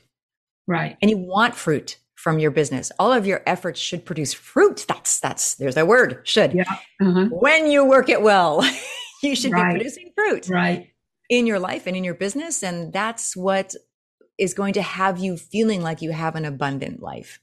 Right. 0.66 0.96
And 1.00 1.10
you 1.10 1.16
want 1.16 1.54
fruit 1.54 1.98
from 2.16 2.38
your 2.38 2.50
business. 2.50 2.90
All 2.98 3.12
of 3.12 3.26
your 3.26 3.42
efforts 3.46 3.80
should 3.80 4.04
produce 4.04 4.34
fruit. 4.34 4.84
That's, 4.88 5.20
that's, 5.20 5.54
there's 5.54 5.76
a 5.76 5.86
word, 5.86 6.20
should. 6.24 6.52
Yeah. 6.52 6.64
Uh-huh. 7.00 7.26
When 7.30 7.70
you 7.70 7.84
work 7.84 8.08
it 8.08 8.20
well, 8.20 8.68
you 9.22 9.36
should 9.36 9.52
right. 9.52 9.72
be 9.72 9.78
producing 9.78 10.12
fruit. 10.16 10.48
Right 10.48 10.90
in 11.28 11.46
your 11.46 11.58
life 11.58 11.86
and 11.86 11.96
in 11.96 12.04
your 12.04 12.14
business. 12.14 12.62
And 12.62 12.92
that's 12.92 13.36
what 13.36 13.74
is 14.38 14.54
going 14.54 14.74
to 14.74 14.82
have 14.82 15.18
you 15.18 15.36
feeling 15.36 15.82
like 15.82 16.00
you 16.00 16.12
have 16.12 16.36
an 16.36 16.44
abundant 16.44 17.02
life. 17.02 17.40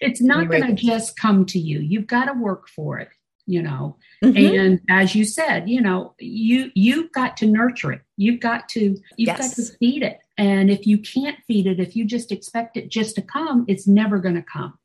It's 0.00 0.20
not 0.20 0.48
going 0.48 0.66
to 0.66 0.72
just 0.74 1.16
come 1.16 1.46
to 1.46 1.58
you. 1.58 1.80
You've 1.80 2.06
got 2.06 2.26
to 2.26 2.32
work 2.34 2.68
for 2.68 2.98
it, 2.98 3.08
you 3.46 3.62
know. 3.62 3.96
Mm-hmm. 4.22 4.58
And 4.58 4.80
as 4.90 5.14
you 5.14 5.24
said, 5.24 5.68
you 5.68 5.80
know, 5.80 6.14
you 6.18 6.70
you've 6.74 7.12
got 7.12 7.36
to 7.38 7.46
nurture 7.46 7.92
it. 7.92 8.02
You've 8.16 8.40
got 8.40 8.68
to 8.70 8.80
you've 9.16 9.28
yes. 9.28 9.38
got 9.38 9.56
to 9.56 9.72
feed 9.78 10.02
it. 10.02 10.18
And 10.36 10.70
if 10.70 10.86
you 10.86 10.98
can't 10.98 11.38
feed 11.46 11.66
it, 11.66 11.78
if 11.78 11.94
you 11.94 12.04
just 12.04 12.32
expect 12.32 12.76
it 12.76 12.90
just 12.90 13.14
to 13.14 13.22
come, 13.22 13.64
it's 13.68 13.86
never 13.86 14.18
going 14.18 14.34
to 14.34 14.42
come. 14.42 14.78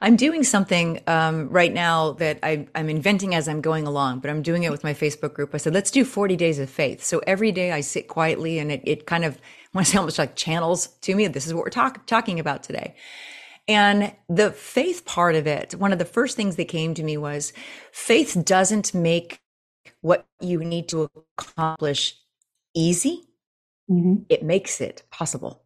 I'm 0.00 0.16
doing 0.16 0.42
something 0.42 1.00
um, 1.06 1.48
right 1.48 1.72
now 1.72 2.12
that 2.14 2.40
I, 2.42 2.66
am 2.74 2.88
inventing 2.88 3.36
as 3.36 3.46
I'm 3.46 3.60
going 3.60 3.86
along, 3.86 4.18
but 4.18 4.30
I'm 4.30 4.42
doing 4.42 4.64
it 4.64 4.70
with 4.72 4.82
my 4.82 4.94
Facebook 4.94 5.32
group. 5.32 5.54
I 5.54 5.58
said, 5.58 5.74
let's 5.74 5.92
do 5.92 6.04
40 6.04 6.34
days 6.34 6.58
of 6.58 6.68
faith. 6.68 7.04
So 7.04 7.20
every 7.24 7.52
day 7.52 7.70
I 7.70 7.82
sit 7.82 8.08
quietly 8.08 8.58
and 8.58 8.72
it, 8.72 8.82
it 8.84 9.06
kind 9.06 9.24
of, 9.24 9.38
I 9.74 9.84
say 9.84 9.98
almost 9.98 10.18
like 10.18 10.34
channels 10.34 10.88
to 11.02 11.14
me, 11.14 11.28
this 11.28 11.46
is 11.46 11.54
what 11.54 11.62
we're 11.62 11.70
talk, 11.70 12.04
talking 12.06 12.40
about 12.40 12.64
today. 12.64 12.96
And 13.68 14.12
the 14.28 14.50
faith 14.50 15.04
part 15.04 15.36
of 15.36 15.46
it, 15.46 15.76
one 15.76 15.92
of 15.92 16.00
the 16.00 16.04
first 16.04 16.36
things 16.36 16.56
that 16.56 16.66
came 16.66 16.94
to 16.94 17.02
me 17.04 17.16
was 17.16 17.52
faith 17.92 18.42
doesn't 18.44 18.92
make 18.92 19.40
what 20.00 20.26
you 20.40 20.64
need 20.64 20.88
to 20.88 21.08
accomplish 21.38 22.16
easy, 22.74 23.28
mm-hmm. 23.88 24.22
it 24.28 24.42
makes 24.42 24.80
it 24.80 25.04
possible. 25.10 25.62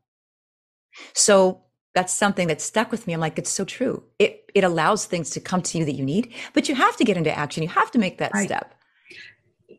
So 1.14 1.62
that's 1.96 2.12
something 2.12 2.46
that 2.48 2.60
stuck 2.60 2.90
with 2.90 3.06
me. 3.06 3.14
I'm 3.14 3.20
like, 3.20 3.38
it's 3.38 3.50
so 3.50 3.64
true. 3.64 4.02
It 4.18 4.50
it 4.54 4.64
allows 4.64 5.06
things 5.06 5.30
to 5.30 5.40
come 5.40 5.62
to 5.62 5.78
you 5.78 5.86
that 5.86 5.94
you 5.94 6.04
need, 6.04 6.34
but 6.52 6.68
you 6.68 6.74
have 6.74 6.94
to 6.98 7.04
get 7.04 7.16
into 7.16 7.36
action. 7.36 7.62
You 7.62 7.70
have 7.70 7.90
to 7.92 7.98
make 7.98 8.18
that 8.18 8.32
right. 8.34 8.46
step. 8.46 8.74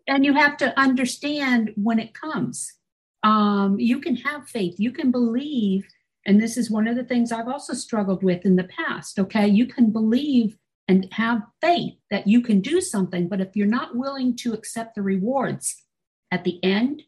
And 0.07 0.25
you 0.25 0.33
have 0.33 0.57
to 0.57 0.77
understand 0.79 1.73
when 1.75 1.99
it 1.99 2.15
comes. 2.15 2.73
Um, 3.21 3.79
you 3.79 3.99
can 4.01 4.15
have 4.15 4.49
faith. 4.49 4.79
You 4.79 4.91
can 4.91 5.11
believe. 5.11 5.85
And 6.25 6.41
this 6.41 6.57
is 6.57 6.71
one 6.71 6.87
of 6.87 6.95
the 6.95 7.03
things 7.03 7.31
I've 7.31 7.47
also 7.47 7.73
struggled 7.73 8.23
with 8.23 8.45
in 8.45 8.55
the 8.55 8.63
past. 8.63 9.19
Okay. 9.19 9.47
You 9.47 9.67
can 9.67 9.91
believe 9.91 10.57
and 10.87 11.07
have 11.11 11.43
faith 11.61 11.99
that 12.09 12.25
you 12.25 12.41
can 12.41 12.61
do 12.61 12.81
something, 12.81 13.27
but 13.27 13.41
if 13.41 13.55
you're 13.55 13.67
not 13.67 13.95
willing 13.95 14.35
to 14.37 14.53
accept 14.53 14.95
the 14.95 15.03
rewards 15.03 15.83
at 16.31 16.45
the 16.45 16.63
end, 16.63 17.03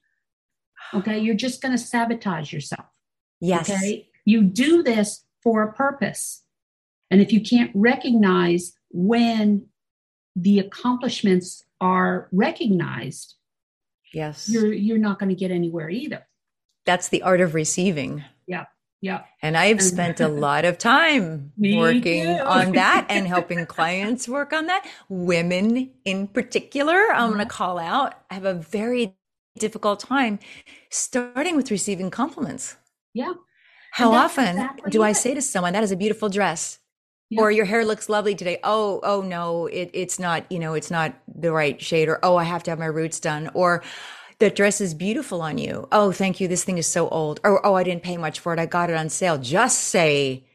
okay, 0.94 1.18
you're 1.18 1.34
just 1.34 1.62
going 1.62 1.72
to 1.72 1.78
sabotage 1.78 2.54
yourself. 2.54 2.86
Yes. 3.40 3.70
Okay. 3.70 4.09
You 4.26 4.44
do 4.44 4.84
this 4.84 5.26
for 5.42 5.64
a 5.64 5.74
purpose. 5.74 6.44
And 7.12 7.22
if 7.22 7.32
you 7.32 7.42
can't 7.42 7.72
recognize 7.74 8.74
when 8.92 9.68
the 10.36 10.60
accomplishments 10.60 11.64
are 11.82 12.30
recognized, 12.32 13.36
yes, 14.14 14.50
you're 14.50 14.72
you're 14.74 14.98
not 14.98 15.20
going 15.20 15.30
to 15.30 15.36
get 15.36 15.52
anywhere 15.52 15.90
either. 15.90 16.28
That's 16.86 17.10
the 17.10 17.24
art 17.24 17.42
of 17.42 17.56
receiving. 17.56 18.24
Yeah. 18.48 18.66
Yeah. 19.02 19.24
And 19.42 19.56
I've 19.56 19.82
spent 19.82 20.20
a 20.20 20.28
lot 20.46 20.66
of 20.66 20.78
time 20.78 21.54
working 21.58 22.24
too. 22.24 22.44
on 22.44 22.74
that 22.74 23.06
and 23.10 23.28
helping 23.28 23.66
clients 23.66 24.28
work 24.28 24.52
on 24.52 24.66
that. 24.66 24.86
Women 25.08 25.92
in 26.04 26.28
particular, 26.28 27.08
I'm 27.14 27.30
going 27.30 27.40
to 27.40 27.46
uh-huh. 27.46 27.50
call 27.50 27.80
out, 27.80 28.16
have 28.30 28.46
a 28.46 28.54
very 28.54 29.16
difficult 29.58 30.00
time 30.00 30.40
starting 30.90 31.56
with 31.56 31.72
receiving 31.72 32.12
compliments. 32.12 32.76
Yeah. 33.14 33.34
How 33.92 34.12
often 34.12 34.48
exactly 34.48 34.92
do 34.92 35.04
it. 35.04 35.08
I 35.08 35.12
say 35.12 35.34
to 35.34 35.42
someone, 35.42 35.74
that 35.74 35.84
is 35.84 35.92
a 35.92 35.98
beautiful 35.98 36.30
dress? 36.30 36.80
Yeah. 37.30 37.42
Or 37.42 37.52
your 37.52 37.66
hair 37.66 37.86
looks 37.86 38.10
lovely 38.10 38.34
today. 38.34 38.60
Oh, 38.64 39.00
oh 39.04 39.22
no, 39.22 39.68
it, 39.68 39.92
it's 39.94 40.18
not, 40.18 40.52
you 40.52 40.58
know, 40.58 40.74
it's 40.74 40.90
not 40.90 41.16
the 41.28 41.52
right 41.52 41.80
shade. 41.80 42.10
Or, 42.10 42.20
oh, 42.24 42.38
I 42.38 42.44
have 42.44 42.64
to 42.64 42.72
have 42.72 42.80
my 42.80 42.86
roots 42.86 43.20
done. 43.20 43.50
Or, 43.54 43.84
the 44.40 44.50
dress 44.50 44.80
is 44.80 44.94
beautiful 44.94 45.42
on 45.42 45.58
you. 45.58 45.88
Oh, 45.92 46.12
thank 46.14 46.40
you. 46.40 46.48
This 46.48 46.64
thing 46.64 46.78
is 46.78 46.88
so 46.88 47.10
old. 47.10 47.42
Or, 47.44 47.66
oh, 47.66 47.76
I 47.76 47.84
didn't 47.84 48.04
pay 48.04 48.18
much 48.18 48.40
for 48.40 48.54
it. 48.54 48.60
I 48.60 48.66
got 48.66 48.90
it 48.90 48.96
on 48.96 49.10
sale. 49.10 49.38
Just 49.38 49.82
say 49.82 50.46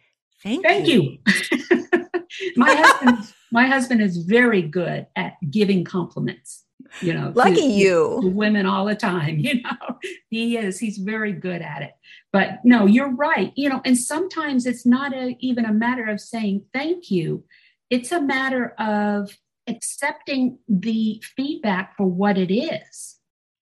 thank, 0.42 0.64
thank 0.64 0.88
you. 0.88 1.18
you. 1.26 1.86
my 2.56 2.74
husband, 2.74 3.18
my 3.52 3.66
husband 3.66 4.00
is 4.00 4.16
very 4.16 4.62
good 4.62 5.06
at 5.14 5.34
giving 5.50 5.84
compliments 5.84 6.63
you 7.00 7.12
know 7.12 7.33
lucky 7.35 7.54
to, 7.57 7.66
you. 7.66 8.18
to 8.22 8.28
women 8.28 8.66
all 8.66 8.85
the 8.85 8.94
time 8.94 9.38
you 9.38 9.62
know? 9.62 9.98
He 10.28 10.57
is 10.57 10.78
he's 10.78 10.98
very 10.98 11.33
good 11.33 11.62
at 11.62 11.83
it. 11.83 11.92
But 12.33 12.61
no 12.64 12.87
you're 12.87 13.14
right 13.14 13.52
you 13.57 13.68
know 13.68 13.80
and 13.85 13.98
sometimes 13.98 14.66
it's 14.66 14.87
not 14.87 15.14
a, 15.14 15.37
even 15.40 15.64
a 15.64 15.72
matter 15.72 16.04
of 16.07 16.20
saying 16.20 16.64
thank 16.72 17.11
you. 17.11 17.44
It's 17.90 18.12
a 18.12 18.20
matter 18.20 18.74
of 18.78 19.37
accepting 19.66 20.59
the 20.68 21.22
feedback 21.37 21.96
for 21.96 22.07
what 22.07 22.38
it 22.38 22.52
is. 22.52 23.16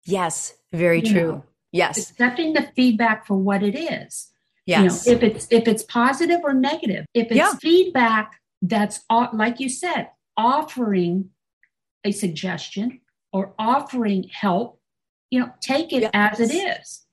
Yes 0.05 0.55
very 0.73 1.01
you 1.01 1.12
true. 1.12 1.33
know, 1.33 1.45
yes. 1.71 1.99
accepting 1.99 2.55
the 2.55 2.71
feedback 2.75 3.27
for 3.27 3.37
what 3.37 3.62
it 3.62 3.79
is. 3.79 4.29
Yes 4.66 5.07
you 5.07 5.12
know, 5.12 5.16
if 5.16 5.23
it's 5.23 5.47
if 5.51 5.68
it's 5.68 5.83
positive 5.83 6.40
or 6.45 6.55
negative 6.55 7.07
if 7.14 7.27
it's 7.27 7.37
yeah. 7.37 7.55
feedback 7.61 8.40
that's 8.62 9.01
like 9.33 9.59
you 9.59 9.68
said 9.68 10.09
offering 10.37 11.31
a 12.05 12.12
suggestion 12.12 13.01
or 13.33 13.55
offering 13.59 14.29
help, 14.33 14.81
you 15.31 15.40
know, 15.40 15.51
take 15.61 15.92
it 15.92 16.03
yes. 16.03 16.11
as 16.14 16.40
it 16.40 16.55
is. 16.55 17.07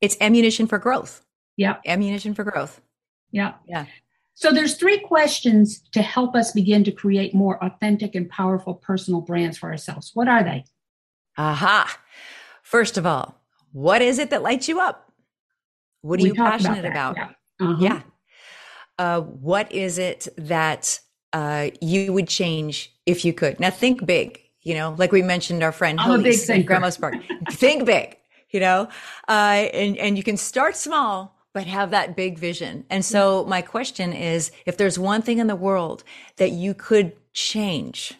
It's 0.00 0.16
ammunition 0.20 0.66
for 0.66 0.78
growth. 0.78 1.24
Yeah. 1.56 1.76
Ammunition 1.86 2.34
for 2.34 2.44
growth. 2.44 2.80
Yeah. 3.30 3.54
Yeah. 3.68 3.86
So 4.34 4.52
there's 4.52 4.74
three 4.74 4.98
questions 4.98 5.82
to 5.92 6.02
help 6.02 6.36
us 6.36 6.52
begin 6.52 6.84
to 6.84 6.92
create 6.92 7.34
more 7.34 7.62
authentic 7.64 8.14
and 8.14 8.28
powerful 8.28 8.74
personal 8.74 9.22
brands 9.22 9.56
for 9.56 9.70
ourselves. 9.70 10.10
What 10.12 10.28
are 10.28 10.44
they? 10.44 10.64
Aha. 11.38 11.98
First 12.62 12.98
of 12.98 13.06
all, 13.06 13.40
what 13.72 14.02
is 14.02 14.18
it 14.18 14.30
that 14.30 14.42
lights 14.42 14.68
you 14.68 14.80
up? 14.80 15.10
What 16.02 16.20
are 16.20 16.22
we 16.22 16.28
you 16.30 16.34
passionate 16.34 16.84
about? 16.84 17.16
about? 17.16 17.34
Yeah. 17.60 17.66
Uh-huh. 17.66 17.76
yeah. 17.80 18.02
Uh, 18.98 19.20
what 19.20 19.72
is 19.72 19.98
it 19.98 20.28
that 20.36 21.00
uh, 21.32 21.70
you 21.80 22.12
would 22.12 22.28
change 22.28 22.94
if 23.06 23.24
you 23.24 23.32
could? 23.32 23.58
Now 23.58 23.70
think 23.70 24.04
big 24.04 24.45
you 24.66 24.74
know, 24.74 24.96
like 24.98 25.12
we 25.12 25.22
mentioned, 25.22 25.62
our 25.62 25.70
friend 25.70 26.00
I'm 26.00 26.26
in 26.26 26.64
Grandma's 26.64 26.98
Park. 26.98 27.14
Think 27.52 27.86
big, 27.86 28.16
you 28.50 28.58
know, 28.58 28.88
uh, 29.28 29.68
and 29.72 29.96
and 29.96 30.16
you 30.16 30.24
can 30.24 30.36
start 30.36 30.76
small, 30.76 31.38
but 31.54 31.68
have 31.68 31.92
that 31.92 32.16
big 32.16 32.36
vision. 32.36 32.84
And 32.90 33.04
so 33.04 33.44
my 33.44 33.62
question 33.62 34.12
is, 34.12 34.50
if 34.66 34.76
there's 34.76 34.98
one 34.98 35.22
thing 35.22 35.38
in 35.38 35.46
the 35.46 35.54
world 35.54 36.02
that 36.38 36.50
you 36.50 36.74
could 36.74 37.12
change, 37.32 38.14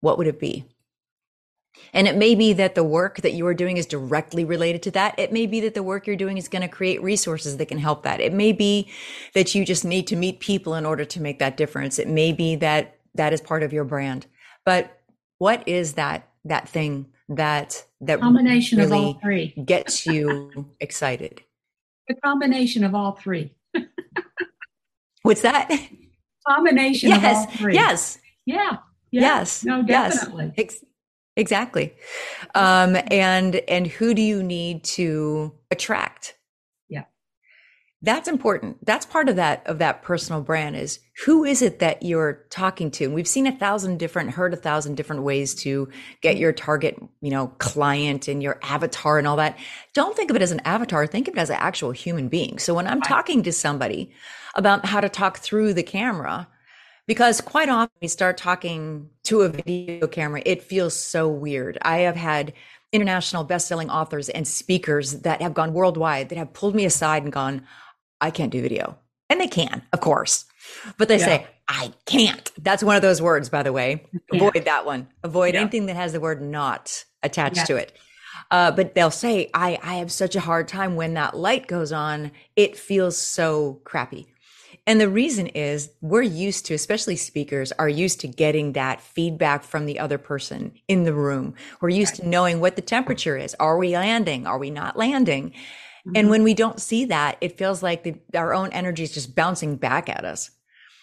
what 0.00 0.18
would 0.18 0.26
it 0.26 0.40
be? 0.40 0.64
And 1.92 2.08
it 2.08 2.16
may 2.16 2.34
be 2.34 2.52
that 2.54 2.74
the 2.74 2.82
work 2.82 3.20
that 3.20 3.34
you 3.34 3.46
are 3.46 3.54
doing 3.54 3.76
is 3.76 3.86
directly 3.86 4.44
related 4.44 4.82
to 4.82 4.90
that. 4.92 5.16
It 5.16 5.32
may 5.32 5.46
be 5.46 5.60
that 5.60 5.74
the 5.74 5.82
work 5.84 6.08
you're 6.08 6.16
doing 6.16 6.38
is 6.38 6.48
going 6.48 6.62
to 6.62 6.68
create 6.68 7.00
resources 7.04 7.58
that 7.58 7.66
can 7.66 7.78
help 7.78 8.02
that. 8.02 8.20
It 8.20 8.32
may 8.32 8.50
be 8.50 8.90
that 9.34 9.54
you 9.54 9.64
just 9.64 9.84
need 9.84 10.08
to 10.08 10.16
meet 10.16 10.40
people 10.40 10.74
in 10.74 10.84
order 10.84 11.04
to 11.04 11.22
make 11.22 11.38
that 11.38 11.56
difference. 11.56 12.00
It 12.00 12.08
may 12.08 12.32
be 12.32 12.56
that 12.56 12.96
that 13.14 13.32
is 13.32 13.40
part 13.40 13.62
of 13.62 13.72
your 13.72 13.84
brand. 13.84 14.26
But 14.64 14.98
what 15.42 15.66
is 15.66 15.94
that 15.94 16.28
that 16.44 16.68
thing 16.68 17.04
that 17.28 17.84
that 18.00 18.20
combination 18.20 18.78
really 18.78 18.92
of 18.92 19.04
all 19.04 19.20
three 19.20 19.48
gets 19.64 20.06
you 20.06 20.70
excited? 20.80 21.42
The 22.06 22.14
combination 22.14 22.84
of 22.84 22.94
all 22.94 23.16
three. 23.16 23.52
What's 25.22 25.42
that? 25.42 25.68
Combination 26.46 27.08
yes, 27.08 27.18
of 27.18 27.24
all 27.24 27.56
three. 27.56 27.74
Yes. 27.74 28.20
Yeah. 28.46 28.76
yeah. 29.10 29.20
Yes. 29.20 29.64
No, 29.64 29.82
definitely. 29.82 30.44
Yes. 30.44 30.54
Ex- 30.58 30.84
exactly. 31.36 31.92
Um, 32.54 32.96
and 33.10 33.56
and 33.68 33.88
who 33.88 34.14
do 34.14 34.22
you 34.22 34.44
need 34.44 34.84
to 34.84 35.52
attract? 35.72 36.36
That's 38.04 38.26
important. 38.26 38.84
That's 38.84 39.06
part 39.06 39.28
of 39.28 39.36
that 39.36 39.64
of 39.66 39.78
that 39.78 40.02
personal 40.02 40.42
brand 40.42 40.74
is 40.74 40.98
who 41.24 41.44
is 41.44 41.62
it 41.62 41.78
that 41.78 42.02
you're 42.02 42.44
talking 42.50 42.90
to? 42.92 43.04
And 43.04 43.14
we've 43.14 43.28
seen 43.28 43.46
a 43.46 43.56
thousand 43.56 43.98
different 43.98 44.30
heard 44.30 44.52
a 44.52 44.56
thousand 44.56 44.96
different 44.96 45.22
ways 45.22 45.54
to 45.56 45.88
get 46.20 46.36
your 46.36 46.52
target 46.52 47.00
you 47.20 47.30
know 47.30 47.48
client 47.58 48.26
and 48.26 48.42
your 48.42 48.58
avatar 48.62 49.18
and 49.18 49.28
all 49.28 49.36
that. 49.36 49.56
Don't 49.94 50.16
think 50.16 50.30
of 50.30 50.36
it 50.36 50.42
as 50.42 50.50
an 50.50 50.60
avatar. 50.64 51.06
Think 51.06 51.28
of 51.28 51.36
it 51.36 51.40
as 51.40 51.50
an 51.50 51.58
actual 51.60 51.92
human 51.92 52.28
being. 52.28 52.58
So 52.58 52.74
when 52.74 52.88
i'm 52.88 53.00
talking 53.02 53.42
to 53.44 53.52
somebody 53.52 54.10
about 54.56 54.84
how 54.84 55.00
to 55.00 55.08
talk 55.08 55.38
through 55.38 55.72
the 55.72 55.82
camera 55.82 56.48
because 57.06 57.40
quite 57.40 57.68
often 57.68 57.94
we 58.00 58.08
start 58.08 58.36
talking 58.36 59.08
to 59.24 59.42
a 59.42 59.48
video 59.48 60.06
camera 60.08 60.42
it 60.44 60.62
feels 60.62 60.94
so 60.94 61.28
weird. 61.28 61.78
I 61.82 61.98
have 61.98 62.16
had 62.16 62.52
international 62.90 63.44
best-selling 63.44 63.90
authors 63.90 64.28
and 64.28 64.46
speakers 64.46 65.20
that 65.20 65.40
have 65.40 65.54
gone 65.54 65.72
worldwide 65.72 66.28
that 66.28 66.38
have 66.38 66.52
pulled 66.52 66.74
me 66.74 66.84
aside 66.84 67.22
and 67.22 67.32
gone 67.32 67.66
I 68.22 68.30
can't 68.30 68.50
do 68.50 68.62
video. 68.62 68.96
And 69.28 69.40
they 69.40 69.48
can, 69.48 69.82
of 69.92 70.00
course. 70.00 70.46
But 70.96 71.08
they 71.08 71.18
yeah. 71.18 71.24
say, 71.24 71.46
I 71.68 71.92
can't. 72.06 72.50
That's 72.62 72.82
one 72.82 72.96
of 72.96 73.02
those 73.02 73.20
words, 73.20 73.48
by 73.48 73.62
the 73.62 73.72
way. 73.72 74.06
Avoid 74.32 74.64
that 74.64 74.86
one. 74.86 75.08
Avoid 75.22 75.54
yeah. 75.54 75.60
anything 75.60 75.86
that 75.86 75.96
has 75.96 76.12
the 76.12 76.20
word 76.20 76.40
not 76.40 77.04
attached 77.22 77.56
yeah. 77.56 77.64
to 77.64 77.76
it. 77.76 77.98
Uh, 78.50 78.70
but 78.70 78.94
they'll 78.94 79.10
say, 79.10 79.50
I, 79.54 79.78
I 79.82 79.94
have 79.94 80.12
such 80.12 80.36
a 80.36 80.40
hard 80.40 80.68
time 80.68 80.96
when 80.96 81.14
that 81.14 81.36
light 81.36 81.66
goes 81.66 81.92
on. 81.92 82.32
It 82.56 82.76
feels 82.76 83.16
so 83.16 83.80
crappy. 83.84 84.28
And 84.86 85.00
the 85.00 85.08
reason 85.08 85.46
is 85.46 85.90
we're 86.00 86.22
used 86.22 86.66
to, 86.66 86.74
especially 86.74 87.16
speakers, 87.16 87.72
are 87.72 87.88
used 87.88 88.20
to 88.20 88.28
getting 88.28 88.72
that 88.72 89.00
feedback 89.00 89.62
from 89.62 89.86
the 89.86 89.98
other 90.00 90.18
person 90.18 90.72
in 90.88 91.04
the 91.04 91.14
room. 91.14 91.54
We're 91.80 91.90
used 91.90 92.18
right. 92.18 92.24
to 92.24 92.28
knowing 92.28 92.60
what 92.60 92.76
the 92.76 92.82
temperature 92.82 93.36
is. 93.36 93.54
Are 93.60 93.78
we 93.78 93.96
landing? 93.96 94.46
Are 94.46 94.58
we 94.58 94.70
not 94.70 94.96
landing? 94.96 95.54
Mm-hmm. 96.06 96.16
And 96.16 96.30
when 96.30 96.42
we 96.42 96.54
don't 96.54 96.80
see 96.80 97.04
that, 97.06 97.38
it 97.40 97.58
feels 97.58 97.82
like 97.82 98.02
the, 98.02 98.16
our 98.34 98.54
own 98.54 98.70
energy 98.72 99.02
is 99.04 99.12
just 99.12 99.34
bouncing 99.34 99.76
back 99.76 100.08
at 100.08 100.24
us. 100.24 100.50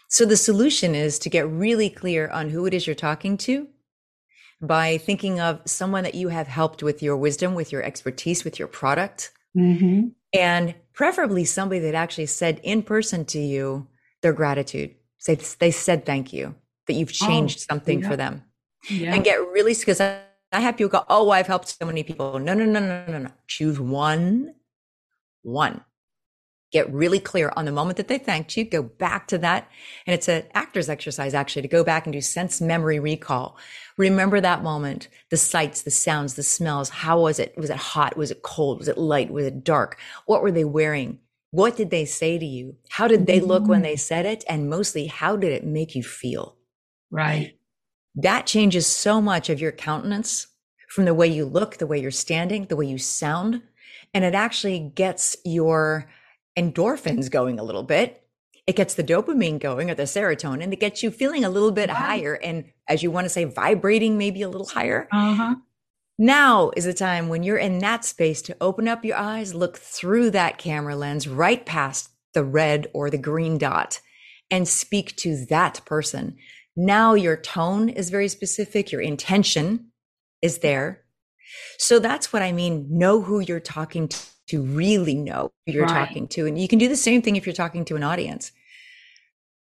So 0.10 0.26
the 0.26 0.38
solution 0.38 0.96
is 0.96 1.20
to 1.20 1.30
get 1.30 1.48
really 1.48 1.90
clear 1.90 2.28
on 2.30 2.50
who 2.50 2.66
it 2.66 2.74
is 2.74 2.88
you're 2.88 2.96
talking 2.96 3.38
to 3.38 3.68
by 4.62 4.98
thinking 4.98 5.40
of 5.40 5.62
someone 5.66 6.04
that 6.04 6.16
you 6.16 6.30
have 6.30 6.48
helped 6.48 6.84
with 6.84 7.02
your 7.02 7.16
wisdom, 7.16 7.56
with 7.56 7.72
your 7.72 7.84
expertise, 7.84 8.44
with 8.44 8.60
your 8.60 8.68
product. 8.68 9.32
Mm-hmm. 9.56 10.10
And 10.34 10.76
preferably 10.94 11.46
somebody 11.46 11.80
that 11.82 11.96
actually 11.96 12.26
said 12.26 12.60
in 12.64 12.84
person 12.84 13.24
to 13.26 13.40
you, 13.40 13.88
their 14.22 14.34
gratitude. 14.34 14.96
Say 15.18 15.36
they 15.60 15.72
said 15.72 16.06
thank 16.06 16.34
you, 16.34 16.56
that 16.88 16.94
you've 16.94 17.14
oh, 17.22 17.28
changed 17.28 17.60
oh, 17.60 17.74
something 17.74 18.02
yeah. 18.02 18.10
for 18.10 18.16
them. 18.16 18.44
Yeah. 18.90 19.14
And 19.14 19.24
get 19.24 19.40
really 19.40 19.74
because 19.74 20.02
I, 20.02 20.20
I 20.52 20.62
have 20.62 20.78
people 20.78 20.90
go, 20.90 21.06
Oh, 21.10 21.30
I've 21.30 21.48
helped 21.48 21.68
so 21.68 21.86
many 21.86 22.04
people. 22.04 22.40
No, 22.40 22.54
no, 22.54 22.66
no, 22.66 22.80
no, 22.80 23.06
no, 23.08 23.18
no. 23.20 23.32
Choose 23.48 23.80
one, 23.80 24.54
one 25.50 25.84
get 26.72 26.92
really 26.94 27.20
clear 27.20 27.52
on 27.56 27.66
the 27.66 27.72
moment 27.72 27.98
that 27.98 28.08
they 28.08 28.18
thanked 28.18 28.56
you, 28.56 28.64
go 28.64 28.84
back 28.84 29.28
to 29.28 29.38
that. 29.40 29.70
And 30.06 30.14
it's 30.14 30.28
an 30.28 30.44
actor's 30.54 30.90
exercise 30.90 31.34
actually 31.34 31.64
to 31.64 31.68
go 31.68 31.84
back 31.84 32.06
and 32.06 32.14
do 32.14 32.22
sense 32.22 32.62
memory 32.62 33.00
recall. 33.00 33.58
Remember 33.98 34.40
that 34.40 34.64
moment, 34.64 35.08
the 35.30 35.38
sights, 35.38 35.82
the 35.82 35.92
sounds, 35.92 36.36
the 36.36 36.44
smells. 36.44 36.90
How 36.90 37.20
was 37.22 37.40
it? 37.40 37.58
Was 37.58 37.70
it 37.70 37.78
hot? 37.78 38.18
Was 38.18 38.32
it 38.32 38.44
cold? 38.44 38.80
Was 38.80 38.88
it 38.88 38.98
light? 38.98 39.32
Was 39.32 39.46
it 39.46 39.64
dark? 39.64 40.00
What 40.26 40.42
were 40.42 40.52
they 40.52 40.66
wearing? 40.66 41.20
What 41.52 41.76
did 41.76 41.90
they 41.90 42.06
say 42.06 42.38
to 42.38 42.46
you? 42.46 42.76
How 42.90 43.08
did 43.08 43.26
they 43.26 43.40
look 43.40 43.68
when 43.68 43.82
they 43.82 43.96
said 43.96 44.28
it? 44.28 44.44
And 44.48 44.70
mostly, 44.70 45.08
how 45.08 45.36
did 45.36 45.52
it 45.52 45.66
make 45.66 45.96
you 45.96 46.04
feel? 46.04 46.56
Right. 47.10 47.58
That 48.14 48.46
changes 48.46 48.86
so 48.86 49.20
much 49.20 49.50
of 49.50 49.60
your 49.60 49.72
countenance 49.72 50.46
from 50.90 51.06
the 51.06 51.14
way 51.16 51.26
you 51.26 51.46
look, 51.46 51.78
the 51.78 51.88
way 51.88 52.00
you're 52.00 52.12
standing, 52.12 52.66
the 52.66 52.76
way 52.76 52.86
you 52.86 53.00
sound. 53.00 53.64
And 54.14 54.24
it 54.24 54.36
actually 54.36 54.80
gets 54.80 55.38
your 55.46 56.10
endorphins 56.58 57.30
going 57.30 57.60
a 57.60 57.64
little 57.64 57.84
bit. 57.84 58.24
It 58.68 58.76
gets 58.76 58.94
the 58.94 59.04
dopamine 59.04 59.60
going 59.60 59.90
or 59.90 59.96
the 59.96 60.04
serotonin 60.04 60.70
that 60.70 60.80
gets 60.80 61.02
you 61.02 61.10
feeling 61.10 61.44
a 61.44 61.50
little 61.50 61.72
bit 61.72 61.90
higher. 61.90 62.34
And 62.36 62.66
as 62.88 63.02
you 63.02 63.12
want 63.12 63.26
to 63.26 63.30
say, 63.30 63.46
vibrating 63.46 64.18
maybe 64.18 64.42
a 64.42 64.50
little 64.50 64.68
higher. 64.68 65.08
Uh-huh. 65.12 65.56
Now 66.18 66.72
is 66.76 66.86
the 66.86 66.94
time 66.94 67.30
when 67.30 67.44
you're 67.44 67.58
in 67.58 67.80
that 67.80 68.04
space 68.04 68.42
to 68.44 68.58
open 68.60 68.88
up 68.88 69.06
your 69.06 69.18
eyes, 69.18 69.56
look 69.56 69.78
through 69.78 70.32
that 70.32 70.58
camera 70.58 70.96
lens 70.96 71.28
right 71.28 71.66
past 71.66 72.10
the 72.34 72.44
red 72.44 72.88
or 72.94 73.10
the 73.10 73.18
green 73.18 73.58
dot 73.58 74.02
and 74.52 74.68
speak 74.68 75.16
to 75.18 75.46
that 75.46 75.82
person. 75.86 76.36
Now 76.76 77.14
your 77.14 77.38
tone 77.38 77.90
is 77.90 78.10
very 78.10 78.28
specific. 78.28 78.92
Your 78.92 79.02
intention 79.02 79.92
is 80.42 80.60
there. 80.60 81.04
So 81.78 82.00
that's 82.00 82.32
what 82.34 82.42
I 82.42 82.52
mean. 82.52 82.88
Know 82.90 83.22
who 83.22 83.40
you're 83.40 83.60
talking 83.60 84.08
to 84.08 84.18
to 84.50 84.64
really 84.64 85.16
know 85.16 85.52
who 85.66 85.74
you're 85.74 85.86
right. 85.86 86.08
talking 86.08 86.28
to. 86.28 86.48
And 86.48 86.60
you 86.60 86.68
can 86.68 86.80
do 86.80 86.88
the 86.88 86.96
same 86.96 87.22
thing 87.22 87.36
if 87.36 87.46
you're 87.46 87.54
talking 87.54 87.86
to 87.86 87.96
an 87.96 88.04
audience. 88.04 88.52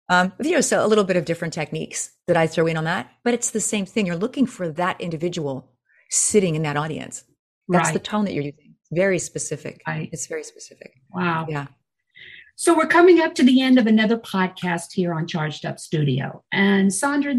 Um, 0.09 0.33
you 0.41 0.51
know, 0.51 0.61
so 0.61 0.83
a 0.83 0.87
little 0.87 1.03
bit 1.03 1.15
of 1.17 1.23
different 1.23 1.53
techniques 1.53 2.11
that 2.27 2.35
I 2.35 2.47
throw 2.47 2.67
in 2.67 2.77
on 2.77 2.83
that, 2.83 3.11
but 3.23 3.33
it's 3.33 3.51
the 3.51 3.61
same 3.61 3.85
thing. 3.85 4.05
You're 4.05 4.15
looking 4.15 4.45
for 4.45 4.67
that 4.69 4.99
individual 4.99 5.71
sitting 6.09 6.55
in 6.55 6.63
that 6.63 6.75
audience. 6.75 7.23
That's 7.69 7.89
right. 7.89 7.93
the 7.93 7.99
tone 7.99 8.25
that 8.25 8.33
you're 8.33 8.43
using. 8.43 8.75
Very 8.91 9.19
specific. 9.19 9.81
Right. 9.87 10.09
It's 10.11 10.27
very 10.27 10.43
specific. 10.43 10.93
Wow. 11.13 11.45
Yeah. 11.47 11.67
So 12.55 12.75
we're 12.75 12.87
coming 12.87 13.21
up 13.21 13.35
to 13.35 13.43
the 13.43 13.61
end 13.61 13.79
of 13.79 13.87
another 13.87 14.17
podcast 14.17 14.87
here 14.93 15.13
on 15.13 15.27
Charged 15.27 15.65
Up 15.65 15.79
Studio. 15.79 16.43
And 16.51 16.93
Sandra, 16.93 17.35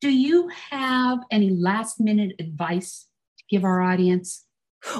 do 0.00 0.10
you 0.10 0.48
have 0.70 1.18
any 1.30 1.50
last 1.50 2.00
minute 2.00 2.36
advice 2.38 3.06
give 3.54 3.64
our 3.64 3.80
audience? 3.80 4.44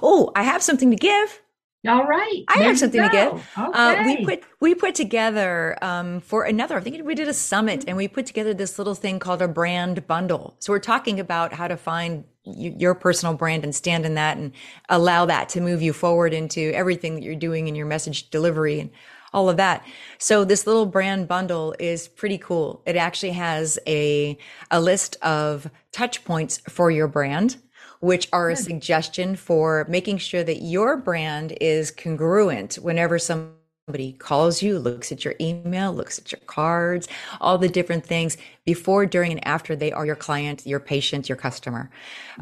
Oh, 0.02 0.32
I 0.34 0.42
have 0.42 0.62
something 0.62 0.90
to 0.90 0.96
give. 0.96 1.40
All 1.86 2.04
right. 2.04 2.44
I 2.48 2.62
have 2.62 2.78
something 2.78 3.02
to 3.02 3.08
give. 3.10 3.32
Okay. 3.58 3.78
Uh, 3.78 4.04
we 4.06 4.24
put 4.24 4.42
we 4.60 4.74
put 4.74 4.94
together 4.94 5.76
um, 5.82 6.20
for 6.20 6.44
another. 6.44 6.78
I 6.78 6.80
think 6.80 7.04
we 7.04 7.14
did 7.14 7.28
a 7.28 7.34
summit, 7.34 7.84
and 7.86 7.96
we 7.96 8.08
put 8.08 8.24
together 8.24 8.54
this 8.54 8.78
little 8.78 8.94
thing 8.94 9.18
called 9.18 9.42
a 9.42 9.48
brand 9.48 10.06
bundle. 10.06 10.56
So 10.60 10.72
we're 10.72 10.78
talking 10.78 11.20
about 11.20 11.52
how 11.52 11.68
to 11.68 11.76
find 11.76 12.24
your 12.44 12.94
personal 12.94 13.34
brand 13.34 13.64
and 13.64 13.74
stand 13.74 14.06
in 14.06 14.14
that, 14.14 14.38
and 14.38 14.52
allow 14.88 15.26
that 15.26 15.50
to 15.50 15.60
move 15.60 15.82
you 15.82 15.92
forward 15.92 16.32
into 16.32 16.72
everything 16.74 17.16
that 17.16 17.22
you're 17.22 17.34
doing 17.34 17.68
in 17.68 17.74
your 17.74 17.86
message 17.86 18.30
delivery 18.30 18.80
and 18.80 18.90
all 19.34 19.50
of 19.50 19.58
that. 19.58 19.84
So 20.16 20.44
this 20.44 20.66
little 20.66 20.86
brand 20.86 21.28
bundle 21.28 21.74
is 21.78 22.08
pretty 22.08 22.38
cool. 22.38 22.82
It 22.86 22.96
actually 22.96 23.32
has 23.32 23.78
a 23.86 24.38
a 24.70 24.80
list 24.80 25.18
of 25.20 25.68
touch 25.92 26.24
points 26.24 26.62
for 26.66 26.90
your 26.90 27.08
brand 27.08 27.58
which 28.04 28.28
are 28.34 28.50
a 28.50 28.56
suggestion 28.56 29.34
for 29.34 29.86
making 29.88 30.18
sure 30.18 30.44
that 30.44 30.62
your 30.62 30.94
brand 30.94 31.56
is 31.58 31.90
congruent 31.90 32.74
whenever 32.74 33.18
somebody 33.18 34.12
calls 34.18 34.62
you, 34.62 34.78
looks 34.78 35.10
at 35.10 35.24
your 35.24 35.34
email, 35.40 35.90
looks 35.90 36.18
at 36.18 36.30
your 36.30 36.40
cards, 36.46 37.08
all 37.40 37.56
the 37.56 37.68
different 37.68 38.04
things 38.04 38.36
before, 38.66 39.06
during, 39.06 39.32
and 39.32 39.46
after 39.46 39.74
they 39.74 39.90
are 39.90 40.04
your 40.04 40.16
client, 40.16 40.66
your 40.66 40.80
patient, 40.80 41.30
your 41.30 41.36
customer. 41.36 41.90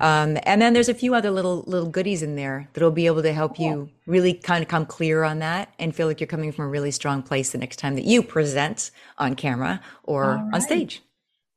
Um, 0.01 0.37
and 0.43 0.61
then 0.61 0.73
there's 0.73 0.89
a 0.89 0.95
few 0.95 1.15
other 1.15 1.31
little 1.31 1.63
little 1.69 1.89
goodies 1.89 2.25
in 2.25 2.35
there 2.35 2.69
that'll 2.73 2.91
be 2.91 3.07
able 3.07 3.23
to 3.23 3.33
help 3.33 3.61
you 3.61 3.89
really 4.07 4.35
kind 4.35 4.63
of 4.63 4.69
come 4.69 4.85
clear 4.85 5.23
on 5.23 5.39
that 5.39 5.73
and 5.79 5.95
feel 5.95 6.09
like 6.09 6.21
you're 6.21 6.27
coming 6.27 6.51
from 6.51 6.65
a 6.65 6.69
really 6.69 6.91
strong 6.91 7.23
place 7.23 7.53
the 7.53 7.59
next 7.59 7.77
time 7.77 7.95
that 7.95 8.05
you 8.05 8.21
present 8.21 8.91
on 9.17 9.37
camera 9.37 9.81
or 10.03 10.37
right. 10.37 10.55
on 10.55 10.61
stage. 10.61 11.03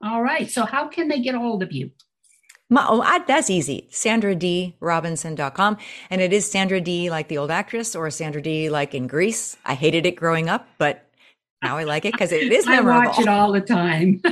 All 0.03 0.21
right. 0.21 0.47
So 0.49 0.63
how 0.65 0.89
can 0.89 1.07
they 1.07 1.21
get 1.21 1.33
a 1.33 1.39
hold 1.39 1.63
of 1.63 1.71
you? 1.71 1.89
My, 2.69 2.85
oh, 2.87 3.01
I, 3.01 3.19
that's 3.19 3.49
easy. 3.49 3.87
SandraDRobinson.com. 3.91 5.77
And 6.09 6.21
it 6.21 6.33
is 6.33 6.49
Sandra 6.49 6.81
D 6.81 7.09
like 7.09 7.27
the 7.27 7.37
old 7.37 7.51
actress 7.51 7.95
or 7.95 8.09
Sandra 8.09 8.41
D 8.41 8.69
like 8.69 8.95
in 8.95 9.07
Grease. 9.07 9.57
I 9.65 9.75
hated 9.75 10.05
it 10.05 10.15
growing 10.15 10.49
up, 10.49 10.67
but 10.77 11.07
now 11.61 11.77
I 11.77 11.83
like 11.83 12.05
it 12.05 12.13
because 12.13 12.31
it 12.31 12.51
is 12.51 12.65
memorable. 12.65 13.01
I 13.01 13.07
watch 13.07 13.19
it 13.19 13.27
all 13.27 13.51
the 13.51 13.61
time. 13.61 14.21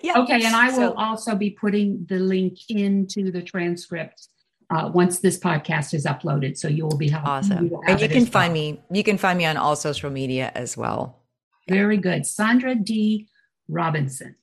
yeah. 0.00 0.18
Okay. 0.18 0.44
And 0.44 0.54
I 0.54 0.68
will 0.68 0.92
so, 0.92 0.94
also 0.94 1.34
be 1.34 1.50
putting 1.50 2.06
the 2.08 2.20
link 2.20 2.58
into 2.68 3.32
the 3.32 3.42
transcript 3.42 4.28
uh, 4.70 4.90
once 4.92 5.20
this 5.20 5.38
podcast 5.38 5.92
is 5.92 6.06
uploaded. 6.06 6.56
So 6.56 6.68
you 6.68 6.84
will 6.84 6.96
be 6.96 7.12
awesome. 7.12 7.66
You 7.66 7.82
and 7.86 8.00
you 8.00 8.08
can 8.08 8.26
find 8.26 8.52
well. 8.52 8.62
me, 8.62 8.80
you 8.92 9.02
can 9.02 9.18
find 9.18 9.38
me 9.38 9.44
on 9.44 9.56
all 9.56 9.74
social 9.74 10.10
media 10.10 10.52
as 10.54 10.76
well. 10.76 11.20
Very 11.68 11.96
good. 11.96 12.26
Sandra 12.26 12.76
D. 12.76 13.26
Robinson. 13.68 14.36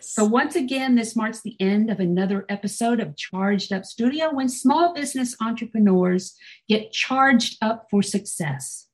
So, 0.00 0.24
once 0.24 0.56
again, 0.56 0.94
this 0.94 1.16
marks 1.16 1.40
the 1.40 1.56
end 1.60 1.90
of 1.90 2.00
another 2.00 2.46
episode 2.48 3.00
of 3.00 3.16
Charged 3.16 3.72
Up 3.72 3.84
Studio 3.84 4.32
when 4.32 4.48
small 4.48 4.94
business 4.94 5.36
entrepreneurs 5.40 6.34
get 6.68 6.92
charged 6.92 7.58
up 7.60 7.86
for 7.90 8.02
success. 8.02 8.88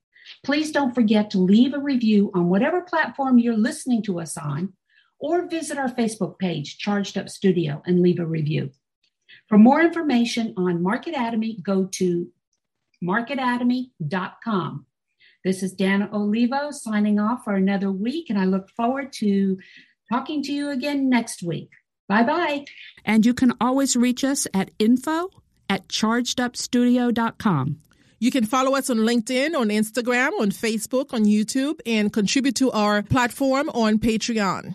Please 0.45 0.73
don't 0.73 0.95
forget 0.95 1.31
to 1.31 1.39
leave 1.39 1.75
a 1.75 1.79
review 1.79 2.31
on 2.35 2.49
whatever 2.49 2.81
platform 2.81 3.39
you're 3.39 3.57
listening 3.57 4.03
to 4.05 4.21
us 4.21 4.37
on, 4.37 4.73
or 5.19 5.49
visit 5.49 5.79
our 5.79 5.91
Facebook 5.91 6.39
page, 6.39 6.79
Charged 6.79 7.19
Up 7.19 7.29
Studio, 7.29 7.83
and 7.87 8.01
leave 8.01 8.19
a 8.19 8.27
review. 8.27 8.71
For 9.49 9.59
more 9.59 9.81
information 9.81 10.55
on 10.57 10.83
Market 10.83 11.15
MarketAtomy, 11.15 11.63
go 11.63 11.85
to 11.85 12.29
marketatomy.com. 13.03 14.87
This 15.45 15.63
is 15.63 15.73
Dana 15.73 16.11
Olivo 16.13 16.71
signing 16.71 17.19
off 17.19 17.45
for 17.45 17.55
another 17.55 17.91
week, 17.91 18.29
and 18.29 18.39
I 18.39 18.45
look 18.45 18.69
forward 18.71 19.13
to 19.15 19.59
talking 20.11 20.43
to 20.43 20.53
you 20.53 20.71
again 20.71 21.09
next 21.09 21.43
week. 21.43 21.71
Bye 22.09 22.25
bye. 22.25 22.65
And 23.05 23.25
you 23.25 23.35
can 23.35 23.53
always 23.61 23.97
reach 23.97 24.25
us 24.25 24.47
at 24.53 24.71
info 24.79 25.31
at 25.69 25.89
chargedupstudio.com. 25.89 27.79
You 28.19 28.31
can 28.31 28.45
follow 28.45 28.75
us 28.77 28.91
on 28.91 28.99
LinkedIn, 28.99 29.57
on 29.57 29.69
Instagram, 29.69 30.39
on 30.41 30.51
Facebook, 30.51 31.15
on 31.15 31.25
YouTube, 31.25 31.81
and 31.87 32.13
contribute 32.13 32.57
to 32.57 32.71
our 32.73 33.03
platform 33.03 33.71
on 33.71 33.99
Patreon. 33.99 34.75